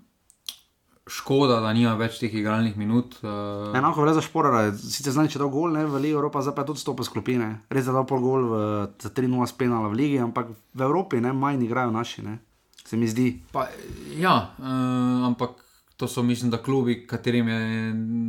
škoda, 1.06 1.58
da 1.60 1.72
nima 1.76 1.94
več 2.00 2.16
teh 2.20 2.32
igralnih 2.32 2.76
minut. 2.80 3.18
Uh, 3.22 3.74
Enako 3.76 4.04
velja 4.04 4.16
za 4.18 4.24
šporara, 4.24 4.70
sicer 4.72 5.12
znani, 5.12 5.32
če 5.32 5.42
da 5.42 5.48
gol, 5.52 5.74
ne, 5.76 5.84
v 5.88 6.00
Ligi 6.00 6.16
Evropa, 6.16 6.42
zdaj 6.44 6.56
pa 6.56 6.64
je 6.64 6.72
tudi 6.72 6.80
stopil 6.80 7.06
sklopine. 7.06 7.50
Res 7.72 7.88
je 7.88 7.94
da 7.94 8.04
pol 8.08 8.22
gol 8.24 8.48
v, 8.48 8.62
za 9.04 9.12
3-0 9.12 9.50
spenala 9.52 9.92
v 9.92 10.00
Ligi, 10.00 10.22
ampak 10.24 10.52
v 10.52 10.86
Evropi 10.86 11.20
ne, 11.24 11.34
manj 11.36 11.66
igrajo 11.66 11.92
naši, 11.94 12.24
ne, 12.24 12.38
se 12.84 12.96
mi 12.96 13.08
zdi. 13.10 13.28
pa, 13.52 13.68
ja, 14.16 14.36
uh, 14.56 15.28
ampak 15.28 15.60
to 16.00 16.08
so, 16.08 16.24
mislim, 16.24 16.50
da 16.50 16.58
klubi, 16.58 17.04
katerim 17.06 17.48
je 17.48 17.60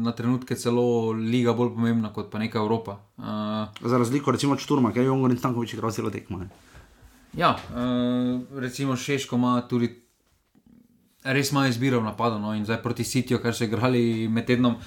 na 0.05 0.11
trenutke 0.11 0.55
celo 0.55 1.11
liga 1.11 1.55
bolj 1.55 1.73
pomembna 1.73 2.11
kot 2.13 2.29
pa 2.31 2.39
neka 2.39 2.59
Evropa. 2.59 2.99
Uh, 3.17 3.25
Za 3.81 3.97
razliko 3.97 4.35
recimo 4.35 4.53
od 4.53 4.59
Šturma, 4.59 4.91
ker 4.91 5.01
je 5.01 5.07
Jongo 5.07 5.31
in 5.31 5.39
Stankovič 5.39 5.73
igral 5.73 5.95
celo 5.95 6.11
tekmo. 6.11 6.43
Ja, 7.33 7.55
uh, 7.55 8.59
recimo 8.59 8.95
Šeško 8.95 9.35
ima 9.35 9.61
tudi 9.69 10.04
res 11.25 11.51
malo 11.51 11.67
izbiro 11.67 11.99
v 11.99 12.05
napadu. 12.05 12.39
No? 12.39 12.53
In 12.53 12.65
zdaj 12.65 12.81
proti 12.83 13.03
Sitiju, 13.03 13.41
kar 13.41 13.55
so 13.55 13.65
igrali 13.65 14.27
med 14.31 14.45
tednom, 14.45 14.77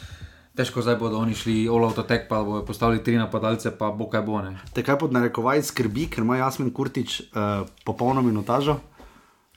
težko 0.59 0.82
zdaj 0.82 0.99
bodo 0.99 1.18
oni 1.18 1.34
šli 1.34 1.66
all 1.70 1.84
out 1.84 1.99
attack, 1.99 2.28
pa 2.30 2.43
bodo 2.45 2.64
postavili 2.66 3.03
tri 3.05 3.18
napadalce, 3.18 3.74
pa 3.78 3.91
bo 3.91 4.09
kaj 4.11 4.22
bo 4.26 4.43
ne. 4.43 4.57
Te 4.74 4.82
kaj 4.86 4.99
pod 4.99 5.14
narekovaj 5.14 5.62
skrbi, 5.70 6.09
ker 6.11 6.26
ima 6.26 6.39
Jasmin 6.39 6.70
Kurtič 6.74 7.20
uh, 7.20 7.66
popolno 7.84 8.22
minutažo, 8.22 8.78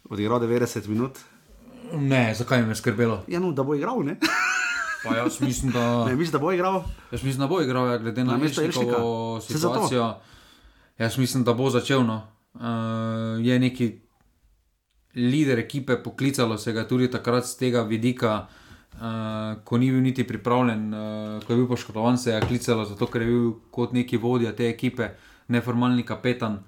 odigral 0.10 0.42
90 0.42 0.90
minut. 0.90 1.22
Ne, 1.92 2.32
zakaj 2.36 2.64
me 2.64 2.72
je 2.72 2.80
skrbelo? 2.80 3.24
Ja, 3.28 3.40
no, 3.40 3.52
da 3.52 3.64
bo 3.68 3.76
igral, 3.76 4.00
ne? 4.06 4.16
Pa 5.04 5.16
jaz 5.18 5.42
mislim, 5.42 5.72
da, 5.74 5.86
Ne, 6.08 6.16
misliš, 6.16 6.32
da 6.32 6.40
bo 6.40 6.52
igral? 6.52 6.84
jaz 7.12 7.24
mislim, 7.24 7.40
da 7.40 7.48
bo 7.48 7.62
igral, 7.62 7.90
ja, 7.90 7.98
glede 7.98 8.24
na 8.24 8.38
Elšnika. 8.38 9.02
Se 9.42 9.58
zato. 9.58 9.74
situacijo. 9.74 10.14
Jaz 10.98 11.18
mislim, 11.18 11.44
da 11.44 11.54
bo 11.54 11.70
začel. 11.70 12.06
No. 12.06 12.22
Uh, 12.54 12.62
je 13.42 13.60
neki 13.60 14.02
lider 15.16 15.60
ekipe, 15.60 15.98
poklicalo 16.04 16.58
se 16.58 16.74
ga 16.74 16.86
tudi 16.88 17.10
takrat 17.12 17.46
z 17.46 17.58
tega 17.60 17.84
vidika, 17.88 18.48
uh, 18.94 19.60
ko 19.64 19.78
ni 19.78 19.92
bil 19.92 20.02
niti 20.02 20.24
pripravljen, 20.28 20.88
uh, 20.94 21.44
ko 21.44 21.54
je 21.54 21.58
bil 21.58 21.68
poškodovan, 21.68 22.18
se 22.18 22.32
je 22.32 22.42
klicalo 22.42 22.86
zato, 22.86 23.08
ker 23.08 23.22
je 23.22 23.28
bil 23.28 23.52
kot 23.72 23.94
neki 23.94 24.18
vodja 24.18 24.56
te 24.56 24.70
ekipe, 24.70 25.12
neformalni 25.48 26.06
kapetan. 26.08 26.62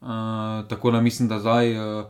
Uh, 0.00 0.66
tako 0.68 0.90
da 0.90 1.00
mislim, 1.00 1.28
da 1.28 1.40
zdaj 1.40 1.72
uh, 1.78 2.06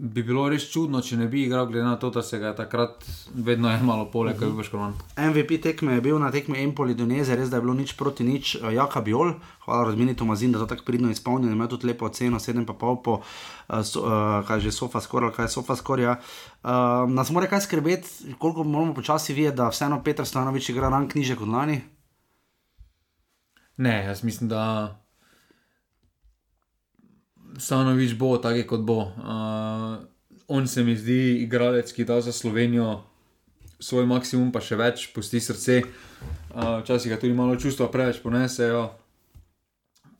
bi 0.00 0.22
bilo 0.24 0.46
res 0.48 0.64
čudno, 0.72 1.02
če 1.04 1.18
ne 1.20 1.26
bi 1.28 1.42
igral, 1.44 1.66
glede 1.68 1.84
na 1.84 1.98
to, 2.00 2.08
da 2.14 2.22
se 2.24 2.38
ga 2.40 2.50
je 2.50 2.56
takrat 2.56 3.04
vedno 3.34 3.68
je 3.68 3.82
malo 3.84 4.06
poleg, 4.08 4.38
ko 4.38 4.46
je 4.46 4.48
bil 4.48 4.62
poškodovan. 4.62 4.94
MVP 5.20 5.58
tekme 5.60 5.98
je 5.98 6.04
bil 6.06 6.16
na 6.18 6.30
tekmi 6.32 6.56
Empoli 6.62 6.96
Doneze, 6.96 7.36
res 7.36 7.50
da 7.52 7.58
je 7.58 7.64
bilo 7.66 7.74
nič 7.76 7.92
proti 7.98 8.24
nič. 8.24 8.54
Uh, 8.62 8.70
Jaka 8.72 9.02
Biol, 9.04 9.34
hvala 9.66 9.90
Razmini 9.90 10.16
Tomazin, 10.16 10.54
da 10.56 10.62
to 10.62 10.70
tako 10.72 10.86
pridno 10.88 11.12
izpolnil, 11.12 11.52
ima 11.52 11.68
tudi 11.68 11.90
lepo 11.90 12.08
oceno, 12.08 12.40
7,5 12.40 12.96
po, 13.04 13.18
uh, 13.20 13.82
so, 13.84 14.06
uh, 14.06 14.40
kaj 14.48 14.64
že 14.64 14.72
sofa 14.72 15.04
skoraj, 15.04 15.34
kaj 15.36 15.50
je 15.50 15.54
sofa 15.58 15.76
skorja. 15.76 16.16
Uh, 16.64 17.04
nas 17.12 17.28
mora 17.30 17.50
kaj 17.50 17.66
skrbeti, 17.68 18.32
koliko 18.40 18.64
moramo 18.64 18.96
počasi 18.96 19.36
videti, 19.36 19.60
da 19.60 19.68
vseeno 19.68 20.00
Petr 20.04 20.24
Stanovič 20.24 20.72
igra 20.72 20.88
rank 20.88 21.14
niže 21.14 21.36
kot 21.36 21.48
lani. 21.48 21.82
Ne, 23.76 24.00
jaz 24.08 24.24
mislim, 24.24 24.48
da 24.48 24.96
Stanovič 27.60 28.16
bo 28.16 28.38
taki, 28.40 28.64
kot 28.64 28.80
bo. 28.80 29.12
Uh, 29.20 30.00
on 30.48 30.66
se 30.68 30.84
mi 30.84 30.96
zdi 30.96 31.44
igralec, 31.44 31.92
ki 31.92 32.04
da 32.08 32.20
za 32.20 32.32
Slovenijo 32.32 33.02
svoj 33.80 34.06
maksimum, 34.08 34.50
pa 34.52 34.62
še 34.64 34.78
več, 34.80 35.08
pusti 35.14 35.40
srce. 35.40 35.80
Uh, 36.50 36.80
včasih 36.80 37.12
ga 37.12 37.20
tudi 37.20 37.36
malo 37.36 37.56
čustva 37.60 37.88
preveč 37.92 38.20
ponesejo, 38.24 38.88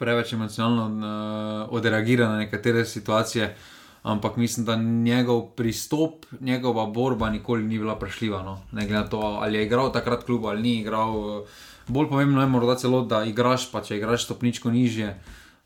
preveč 0.01 0.35
emocionalno 0.37 0.87
uh, 0.89 1.75
odreagira 1.77 2.29
na 2.29 2.45
nekatere 2.45 2.85
situacije. 2.85 3.53
Ampak 4.01 4.39
mislim, 4.41 4.65
da 4.65 4.77
njegov 4.81 5.51
pristop, 5.57 6.25
njegova 6.41 6.87
borba 6.89 7.29
nikoli 7.31 7.67
ni 7.69 7.79
bila 7.79 7.99
prešljiva. 8.01 8.41
No. 8.43 8.61
Ne 8.73 8.87
glede 8.87 9.03
na 9.03 9.09
to, 9.13 9.21
ali 9.21 9.59
je 9.59 9.67
igral 9.67 9.93
takrat 9.93 10.25
klub 10.25 10.47
ali 10.47 10.63
ni 10.63 10.79
igral. 10.81 11.19
Uh, 11.19 11.61
bolj 11.89 12.09
pomembno 12.09 12.41
je 12.41 12.49
morda 12.49 12.79
celo, 12.81 13.03
da 13.05 13.25
igraš, 13.25 13.69
pa 13.73 13.85
če 13.85 13.99
igraš 13.99 14.25
stopničko 14.25 14.71
nižje, 14.71 15.15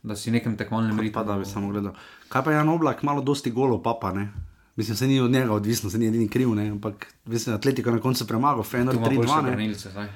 da 0.04 0.16
si 0.16 0.30
nekem 0.30 0.56
tekmovalnem 0.56 1.00
ritmu. 1.00 1.14
Pa 1.14 1.24
da 1.24 1.38
bi 1.38 1.44
samo 1.48 1.70
gledal. 1.72 1.94
Kaj 2.28 2.44
pa 2.44 2.52
je 2.52 2.56
Jan 2.56 2.68
Oblak, 2.68 3.02
malo 3.02 3.22
dosti 3.22 3.50
golo, 3.50 3.82
papa 3.82 4.12
ne. 4.12 4.28
Mislim, 4.76 4.96
se 4.96 5.06
ni 5.06 5.20
od 5.20 5.30
njega 5.30 5.52
odvisno, 5.52 5.90
se 5.90 5.98
ni 5.98 6.06
edini 6.06 6.28
kriv, 6.28 6.54
ne? 6.54 6.68
ampak 6.70 7.06
mislim, 7.24 7.56
atletiko 7.56 7.90
na 7.90 8.00
koncu 8.00 8.26
premagal, 8.26 8.62
Fenor 8.62 8.94
Tu 8.94 9.00
ima 9.00 9.08
boljše 9.08 9.32
3-2 9.32 9.42
ne? 9.42 9.50
branilce, 9.50 9.90
zdaj. 9.90 10.08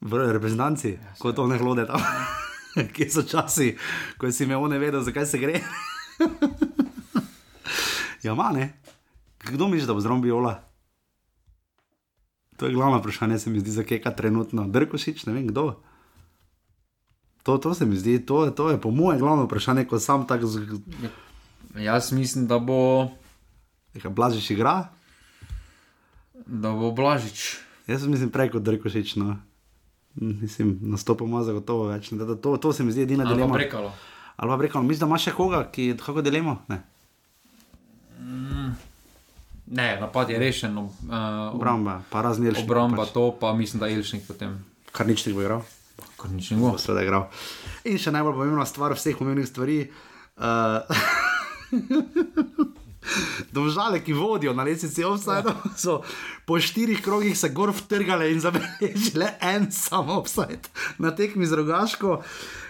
v 0.00 0.32
reprezentanci, 0.32 0.90
ja, 0.90 1.14
ko 1.18 1.32
to 1.32 1.46
ne 1.46 1.58
hlode 1.58 1.86
tam. 1.86 2.00
Kje 2.94 3.10
so 3.10 3.22
časi, 3.22 3.76
ko 4.18 4.32
si 4.32 4.46
me 4.46 4.56
one 4.56 4.78
vedel, 4.78 5.00
zakaj 5.00 5.26
se 5.26 5.38
gre. 5.38 5.60
ja, 8.26 8.34
ma 8.34 8.50
ne. 8.52 8.72
Kdo 9.46 9.68
misli, 9.68 9.86
da 9.86 9.94
bo 9.94 10.00
zraven 10.00 10.22
biola? 10.22 10.58
To 12.56 12.66
je 12.66 12.74
glavno 12.74 12.98
vprašanje, 12.98 13.38
se 13.38 13.50
mi 13.50 13.60
zdi, 13.60 13.70
za 13.70 13.82
keka 13.82 14.10
trenutno. 14.10 14.66
Drkošič, 14.68 15.26
ne 15.26 15.32
vem 15.32 15.46
kdo. 15.46 15.80
To, 17.44 17.58
to 17.60 17.74
se 17.76 17.84
mi 17.86 17.96
zdi, 17.96 18.18
to, 18.24 18.48
to 18.50 18.70
je 18.72 18.80
po 18.80 18.90
mojem 18.90 19.20
glavno 19.20 19.44
vprašanje, 19.44 19.84
ko 19.84 19.98
sam 20.00 20.24
tako 20.26 20.48
z... 20.48 20.64
Jaz 21.76 22.12
mislim, 22.12 22.46
da 22.48 22.58
bo, 22.58 23.08
Neka 23.94 24.08
blažiš 24.10 24.50
igra. 24.50 24.88
da 26.46 26.72
bo 26.72 26.90
Blažič. 26.90 27.56
Jaz 27.86 28.06
mislim 28.06 28.30
prej 28.30 28.50
kot 28.50 28.62
Drkošič, 28.62 29.16
no. 29.16 29.36
Mislim, 30.14 30.78
nastopoma 30.82 31.42
zagotovo 31.44 31.88
več. 31.90 32.10
Da, 32.10 32.24
da, 32.24 32.34
to, 32.34 32.56
to 32.56 32.72
se 32.72 32.84
mi 32.84 32.92
zdi 32.92 33.02
edina 33.02 33.24
Ali 33.28 33.42
pa 33.42 33.52
prekalo. 33.52 33.92
Ali 34.36 34.50
pa 34.50 34.56
rekel, 34.62 34.82
mislim, 34.82 35.04
da 35.04 35.12
imaš 35.12 35.28
še 35.28 35.32
koga, 35.36 35.64
ki 35.72 35.90
je 35.92 35.96
tako 36.00 36.22
delimo? 36.22 36.58
Ne. 36.68 36.80
Ne, 39.66 39.88
napad 40.00 40.30
je 40.30 40.38
rešen, 40.38 40.76
uh, 40.78 40.88
Obramba, 41.54 42.02
pa 42.10 42.22
razni 42.22 42.50
reči. 42.50 42.62
obramba 42.62 43.06
to, 43.06 43.32
pa 43.40 43.52
mislim, 43.52 43.80
da 43.80 43.86
je 43.86 43.96
Ilšnik 43.98 44.26
potem. 44.26 44.58
Kar 44.92 45.06
nič 45.06 45.26
ne 45.26 45.32
bo 45.34 45.42
igral. 45.42 45.64
Kar 46.18 46.30
nič 46.30 46.50
ne 46.50 46.60
bo. 46.62 46.74
Seveda 46.80 47.04
igral. 47.04 47.28
In 47.84 47.98
še 48.00 48.14
najbolj 48.14 48.38
pomembna 48.38 48.66
stvar 48.68 48.94
vseh 48.96 49.16
pomembnih 49.18 49.48
stvari. 49.48 49.78
Uh, 50.34 50.82
Domžale, 53.52 54.00
ki 54.00 54.14
vodijo 54.16 54.54
na 54.56 54.64
lesici 54.64 55.04
offside, 55.04 55.52
so 55.76 56.00
po 56.48 56.56
štirih 56.60 57.02
krogih 57.04 57.36
se 57.38 57.50
gor 57.52 57.70
vtrgale 57.76 58.30
in 58.32 58.40
zabeležile 58.40 59.28
en 59.44 59.68
samo 59.72 60.16
offside 60.22 60.72
na 60.98 61.12
tekmi 61.14 61.46
z 61.46 61.60
rogaško. 61.60 62.22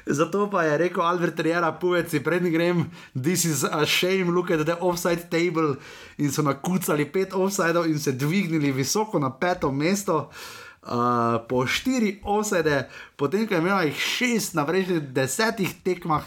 Zato 0.06 0.50
pa 0.50 0.66
je 0.66 0.78
rekel 0.78 1.02
Albert 1.02 1.40
Riera, 1.40 1.72
puveci, 1.72 2.20
prednji 2.20 2.50
grem, 2.50 2.90
this 3.14 3.44
is 3.44 3.64
a 3.64 3.86
shame, 3.86 4.34
look 4.34 4.50
at 4.50 4.66
the 4.66 4.76
offside 4.80 5.30
table. 5.30 5.76
In 6.18 6.32
so 6.32 6.42
nakucali 6.42 7.06
pet 7.12 7.32
offsideov 7.32 7.86
in 7.86 7.98
se 7.98 8.12
dvignili 8.12 8.72
visoko 8.72 9.18
na 9.18 9.30
peto 9.30 9.72
mesto. 9.72 10.16
Uh, 10.16 10.63
po 11.49 11.66
štiri 11.66 12.20
osede, 12.24 12.89
potem 13.16 13.47
ko 13.49 13.55
je 13.55 13.61
imel 13.61 13.87
jih 13.87 13.99
šest 13.99 14.55
na 14.55 14.66
prejšnjih 14.66 15.03
desetih 15.14 15.74
tekmah, 15.85 16.24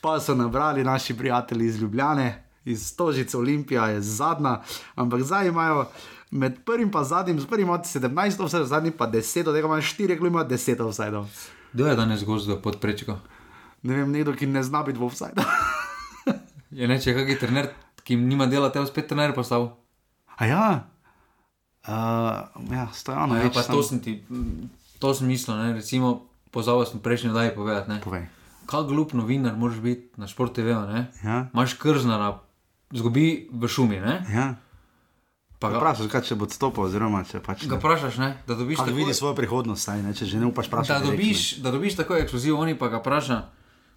pa 0.00 0.20
so 0.20 0.34
nabrali 0.34 0.84
naši 0.84 1.14
prijatelji 1.18 1.66
iz 1.66 1.82
Ljubljane, 1.82 2.44
iz 2.64 2.96
Tožice 2.96 3.38
Olimpija, 3.38 3.86
je 3.86 4.00
zadnja, 4.00 4.60
ampak 4.94 5.22
zdaj 5.22 5.48
imajo 5.48 5.86
med 6.30 6.64
prvim 6.64 6.90
in 6.94 7.04
zadnjim, 7.04 7.40
z 7.40 7.46
prvim 7.46 7.68
imate 7.68 7.98
17 7.98 8.42
osed, 8.42 8.66
zadnjim 8.66 8.94
pa 8.98 9.06
10, 9.06 9.48
od 9.48 9.54
tega 9.54 9.66
imajo 9.66 9.82
4, 9.82 10.18
ki 10.18 10.26
imajo 10.26 10.48
10 10.48 10.82
osedov. 10.82 11.26
Kdo 11.72 11.86
je 11.86 11.96
danes 11.96 12.24
gozdov 12.24 12.62
pod 12.62 12.80
prečko? 12.80 13.18
Ne 13.82 13.96
vem, 13.96 14.10
nekdo, 14.12 14.32
ki 14.32 14.46
ne 14.46 14.62
zna 14.62 14.82
biti 14.82 14.98
v 14.98 15.04
offside. 15.04 15.42
Je 16.78 16.88
neče 16.88 17.14
kakšen 17.14 17.38
trener, 17.38 17.68
ki 18.04 18.16
nima 18.16 18.46
dela, 18.46 18.70
te 18.72 18.80
spet 18.86 19.08
trener 19.08 19.34
postal. 19.34 19.76
A 20.36 20.46
ja, 20.46 20.91
uh, 21.84 21.92
ja 22.68 22.88
stojano 22.88 23.34
Ja, 23.34 23.42
je. 23.42 23.50
pa 23.50 23.62
to 23.62 23.80
sem 23.80 23.98
ti, 23.98 24.22
to 24.98 25.10
sem 25.10 25.26
mislil, 25.26 25.56
ne? 25.56 25.72
recimo, 25.74 26.22
pozval 26.48 26.82
sem 26.82 26.98
prejšnji 26.98 27.30
dan 27.30 27.50
povedati, 27.50 27.88
ne. 27.88 27.98
Povej. 28.00 28.26
Kaj 28.62 28.82
glup 28.84 29.12
novinar 29.12 29.52
moraš 29.52 29.78
biti 29.78 30.14
na 30.14 30.24
šport 30.24 30.52
TV, 30.52 30.70
ne? 30.84 31.10
Ja. 31.18 31.50
Imaš 31.50 31.74
krznara, 31.74 32.38
zgubi 32.88 33.48
v 33.48 33.62
šumi, 33.64 33.98
ne? 33.98 34.14
Ja. 34.28 34.46
Pa 35.58 35.68
ga, 35.68 35.78
Vprašaj, 35.78 36.08
kaj 36.08 36.22
če 36.24 36.34
bo 36.34 36.44
odstopil, 36.44 36.82
oziroma 36.82 37.22
če 37.22 37.38
pač. 37.38 37.62
ga 37.64 37.76
vprašaš, 37.76 38.16
ne? 38.16 38.34
Da 38.44 38.54
dobiš 38.54 38.76
Da 38.76 38.84
takoj- 38.84 38.96
vidi 38.96 39.12
svojo 39.12 39.34
prihodnost, 39.36 39.82
saj, 39.84 40.02
ne? 40.02 40.10
če 40.10 40.26
že 40.26 40.36
ne 40.36 40.46
upaš 40.46 40.66
da 40.66 40.70
vprašati. 40.72 41.06
dobiš, 41.06 41.40
da 41.58 41.70
dobiš 41.70 41.94
tako 41.96 42.14
ekskluziv, 42.16 42.54
oni 42.56 42.74
pa 42.74 42.88
ga 42.88 42.98
vpraša, 42.98 43.38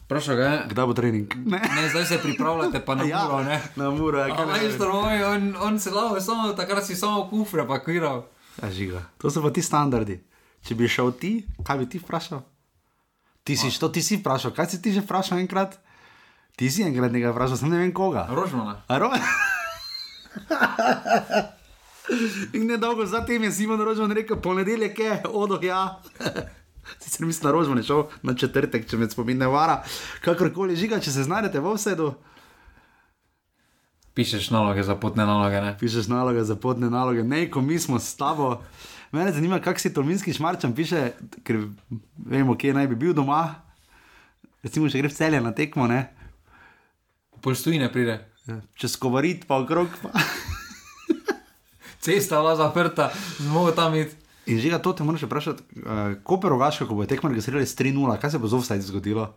vpraša 0.05 0.35
ga 0.35 0.43
je, 0.43 0.61
Kdaj 0.69 0.85
bo 0.85 0.93
trening? 0.93 1.35
Ne. 1.45 1.59
ne, 1.75 1.89
zdaj 1.89 2.05
se 2.05 2.21
pripravljate 2.21 2.85
pa 2.85 2.95
na 2.95 3.03
Ja, 3.03 3.25
uro, 3.27 3.43
ne. 3.43 3.61
na 3.75 3.89
muro, 3.89 4.19
ja, 4.19 4.35
kaj 4.35 4.45
veš, 4.45 4.77
da 4.77 4.89
on, 4.89 5.55
on, 5.61 5.79
se 5.79 5.91
lavo, 5.91 6.21
samo 6.21 6.53
takrat 6.53 6.85
si 6.85 6.95
samo 6.95 7.27
kufre 7.29 7.67
pakiral. 7.67 8.25
Ja, 8.61 8.71
žiga. 8.71 9.03
To 9.17 9.29
so 9.31 9.41
pa 9.41 9.49
ti 9.49 9.61
standardi. 9.61 10.21
Če 10.65 10.75
bi 10.75 10.87
šel 10.89 11.11
ti, 11.19 11.45
kaj 11.65 11.77
bi 11.77 11.89
ti 11.89 11.99
vprašal? 12.01 12.41
Ti 13.45 13.57
si, 13.57 13.69
to 13.79 13.89
ti 13.89 14.01
si 14.01 14.17
vprašal, 14.17 14.53
kaj 14.55 14.69
si 14.73 14.81
ti 14.81 14.93
že 14.93 15.01
vprašal 15.05 15.37
enkrat? 15.43 15.77
Ti 16.55 16.71
si 16.71 16.81
enkrat 16.85 17.11
nekaj 17.13 17.33
vprašal, 17.35 17.57
sem 17.59 17.69
ne 17.69 17.77
vem 17.83 17.93
koga. 17.93 18.25
Rožmana. 18.31 18.81
Ro... 18.89 19.11
In 22.53 22.67
nedolgo 22.69 23.05
zatem 23.05 23.43
je 23.43 23.51
Simon 23.51 23.81
Rožman 23.81 24.11
rekel, 24.11 24.37
ponedeljek 24.37 24.99
je, 24.99 25.21
odo 25.33 25.59
ja. 25.61 26.01
Sicer 26.99 27.25
mislim, 27.25 27.47
da 27.47 27.51
Rožman 27.51 27.77
je 27.77 27.89
šel 27.89 28.03
na 28.23 28.35
četrtek, 28.35 28.87
če 28.89 28.97
me 28.97 29.09
spomin 29.09 29.37
ne 29.41 29.47
vara. 29.47 29.81
Kakorkoli 30.21 30.77
žiga, 30.77 30.99
če 30.99 31.11
se 31.11 31.25
znajdete 31.25 31.59
v 31.59 31.75
vsedu, 31.75 32.13
Pišeš 34.15 34.47
naloge 34.49 34.83
za 34.83 34.95
potne 34.95 35.25
naloge, 35.27 35.59
ne. 35.61 35.75
pišeš 35.79 36.07
naloge 36.07 36.43
za 36.43 36.55
potne 36.55 36.87
naloge, 36.89 37.23
ne, 37.23 37.49
ko 37.51 37.61
mi 37.61 37.75
smo 37.79 37.99
s 37.99 38.15
tabo. 38.15 38.61
Mene 39.11 39.31
zanima, 39.31 39.59
kak 39.59 39.79
si 39.79 39.91
tolminski 39.93 40.33
šmarčan 40.33 40.71
piše, 40.75 41.11
ker 41.43 41.67
vemo, 42.15 42.55
kje 42.55 42.73
naj 42.73 42.87
bi 42.87 42.95
bil 42.95 43.13
doma. 43.13 43.59
Recimo, 44.63 44.87
če 44.87 45.03
gre 45.03 45.11
v 45.11 45.17
celje 45.17 45.41
na 45.43 45.51
tekmo, 45.51 45.87
ne. 45.91 45.99
Polstujine 47.43 47.91
pride. 47.91 48.21
Čez 48.79 48.95
kovarit 48.95 49.43
pa 49.49 49.59
okrog. 49.59 49.91
Pa. 49.99 50.15
Cesta 52.05 52.39
je 52.39 52.55
zaprta, 52.55 53.11
zmogo 53.43 53.75
tam 53.75 53.99
iti. 53.99 54.15
In 54.45 54.61
že 54.61 54.77
to 54.77 54.93
te 54.93 55.03
moraš 55.03 55.25
vprašati, 55.25 55.63
uh, 55.81 56.15
ko 56.23 56.37
pa 56.37 56.49
rogaško, 56.53 56.85
ko 56.85 56.95
bo 56.95 57.05
tekmo 57.09 57.29
registrirali 57.33 57.65
s 57.65 57.73
3-0, 57.77 58.17
kaj 58.21 58.31
se 58.31 58.39
bo 58.39 58.47
z 58.47 58.53
offside 58.53 58.85
zgodilo? 58.85 59.33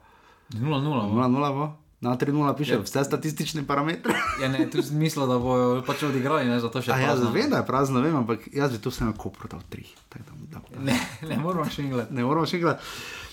0-0. 0.52 1.12
0-0 1.16 1.52
bo? 1.56 1.87
Na 2.00 2.16
3-0 2.16 2.56
piše 2.56 2.78
vse 2.78 3.04
statistične 3.04 3.66
parametre. 3.66 4.14
Ja, 4.42 4.48
ne, 4.48 4.70
tu 4.70 4.82
sem 4.82 4.98
mislil, 4.98 5.26
da 5.26 5.38
bojo 5.42 5.80
pač 5.82 6.04
odigrali, 6.06 6.46
ne, 6.46 6.60
zato 6.62 6.78
še 6.78 6.92
ja, 6.94 6.98
prazno. 7.10 7.32
vem, 7.34 7.48
da 7.50 7.58
je 7.58 7.66
prazno, 7.66 8.02
vem, 8.04 8.14
ampak 8.16 8.44
jaz 8.54 8.70
bi 8.70 8.78
tu 8.78 8.92
vseeno 8.94 9.16
kopro 9.18 9.50
dal 9.50 9.64
3. 9.72 9.82
Da, 10.14 10.20
da, 10.28 10.60
da. 10.60 10.60
Ne, 10.78 10.94
ne 11.26 11.38
moramo 11.42 11.66
še 11.66 11.82
inglet. 11.82 12.12
Ne 12.14 12.22
moramo 12.22 12.46
še 12.46 12.60
enkrat. 12.60 12.84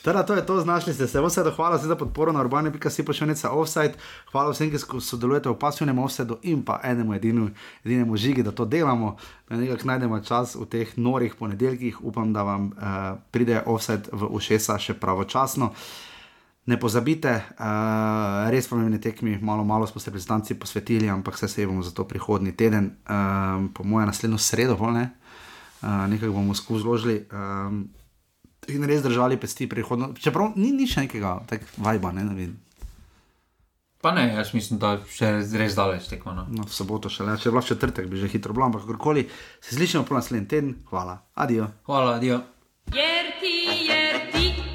Teda, 0.05 0.24
to 0.26 0.34
je 0.34 0.45
to, 0.45 0.57
znašli 0.61 0.93
ste 0.93 1.07
se. 1.07 1.22
Vse 1.22 1.43
hvala 1.55 1.78
za 1.78 1.95
podporo 1.95 2.34
na 2.34 2.41
urbane.si 2.41 3.05
pošiljnica 3.05 3.51
offside. 3.53 4.01
Hvala 4.32 4.49
vsem, 4.53 4.74
ki 4.74 4.82
sodelujete 5.01 5.49
v 5.49 5.59
pasivnem 5.61 6.01
offsideu 6.01 6.39
in 6.41 6.66
pa 6.66 6.80
enemu 6.84 7.13
edinu, 7.13 7.47
edinemu 7.86 8.18
žigi, 8.18 8.43
da 8.43 8.51
to 8.51 8.66
delamo, 8.66 9.16
da 9.49 9.61
nekako 9.61 9.91
najdemo 9.93 10.20
čas 10.26 10.57
v 10.57 10.66
teh 10.66 10.97
norih 10.97 11.38
ponedeljkih. 11.38 12.01
Upam, 12.01 12.34
da 12.34 12.43
vam 12.43 12.74
uh, 12.74 13.22
pride 13.30 13.61
offside 13.66 14.09
v 14.09 14.30
ušesa 14.30 14.82
še 14.82 14.97
pravočasno. 14.97 15.70
Ne 16.66 16.80
pozabite, 16.82 17.30
uh, 17.61 18.49
res 18.49 18.66
pomembne 18.66 18.97
tekmi, 18.97 19.38
malo, 19.38 19.61
malo 19.63 19.86
smo 19.86 20.01
se 20.01 20.09
reprezentanci 20.09 20.55
posvetili, 20.57 21.09
ampak 21.09 21.38
se 21.38 21.47
sejemo 21.47 21.84
za 21.86 21.91
to 21.93 22.07
prihodni 22.09 22.55
teden, 22.57 22.97
um, 23.05 23.70
po 23.70 23.84
mojem, 23.84 24.09
naslednjo 24.09 24.38
sredo, 24.41 24.78
ne? 24.89 25.11
uh, 25.82 26.09
nekaj 26.09 26.30
bomo 26.30 26.55
skozi 26.57 26.82
zložili. 26.82 27.18
Um, 27.30 27.86
in 28.68 28.84
res 28.84 29.03
držali 29.05 29.38
pesti 29.38 29.70
prihodno. 29.70 30.13
Čeprav 30.18 30.57
ni 30.57 30.72
nič 30.72 30.97
nekega, 30.97 31.39
tako 31.45 31.86
vajba, 31.86 32.11
ne, 32.18 32.24
ne 32.24 32.36
vem. 32.36 32.55
Pa 34.01 34.11
ne, 34.11 34.28
jaz 34.34 34.53
mislim, 34.53 34.80
da 34.82 34.97
še 35.09 35.32
res 35.57 35.78
daleč 35.78 36.09
tekmo. 36.09 36.34
No. 36.34 36.45
No, 36.49 36.66
v 36.66 36.74
soboto 36.74 37.09
še 37.09 37.26
le, 37.26 37.38
če 37.41 37.49
je 37.49 37.55
lahko 37.55 37.74
četrtek, 37.74 38.09
bi 38.09 38.22
že 38.22 38.30
hitro 38.30 38.53
bilo, 38.53 38.68
ampak 38.70 38.86
kakorkoli. 38.86 39.26
Se 39.61 39.78
slišimo 39.78 40.05
po 40.05 40.18
naslednji 40.18 40.49
teden, 40.49 40.78
hvala, 40.89 41.20
adijo. 41.34 41.72
Hvala, 41.89 42.20
dio. 42.22 42.41
Jer 42.93 43.34
ti, 43.41 43.57
jer 43.89 44.30
ti 44.34 44.74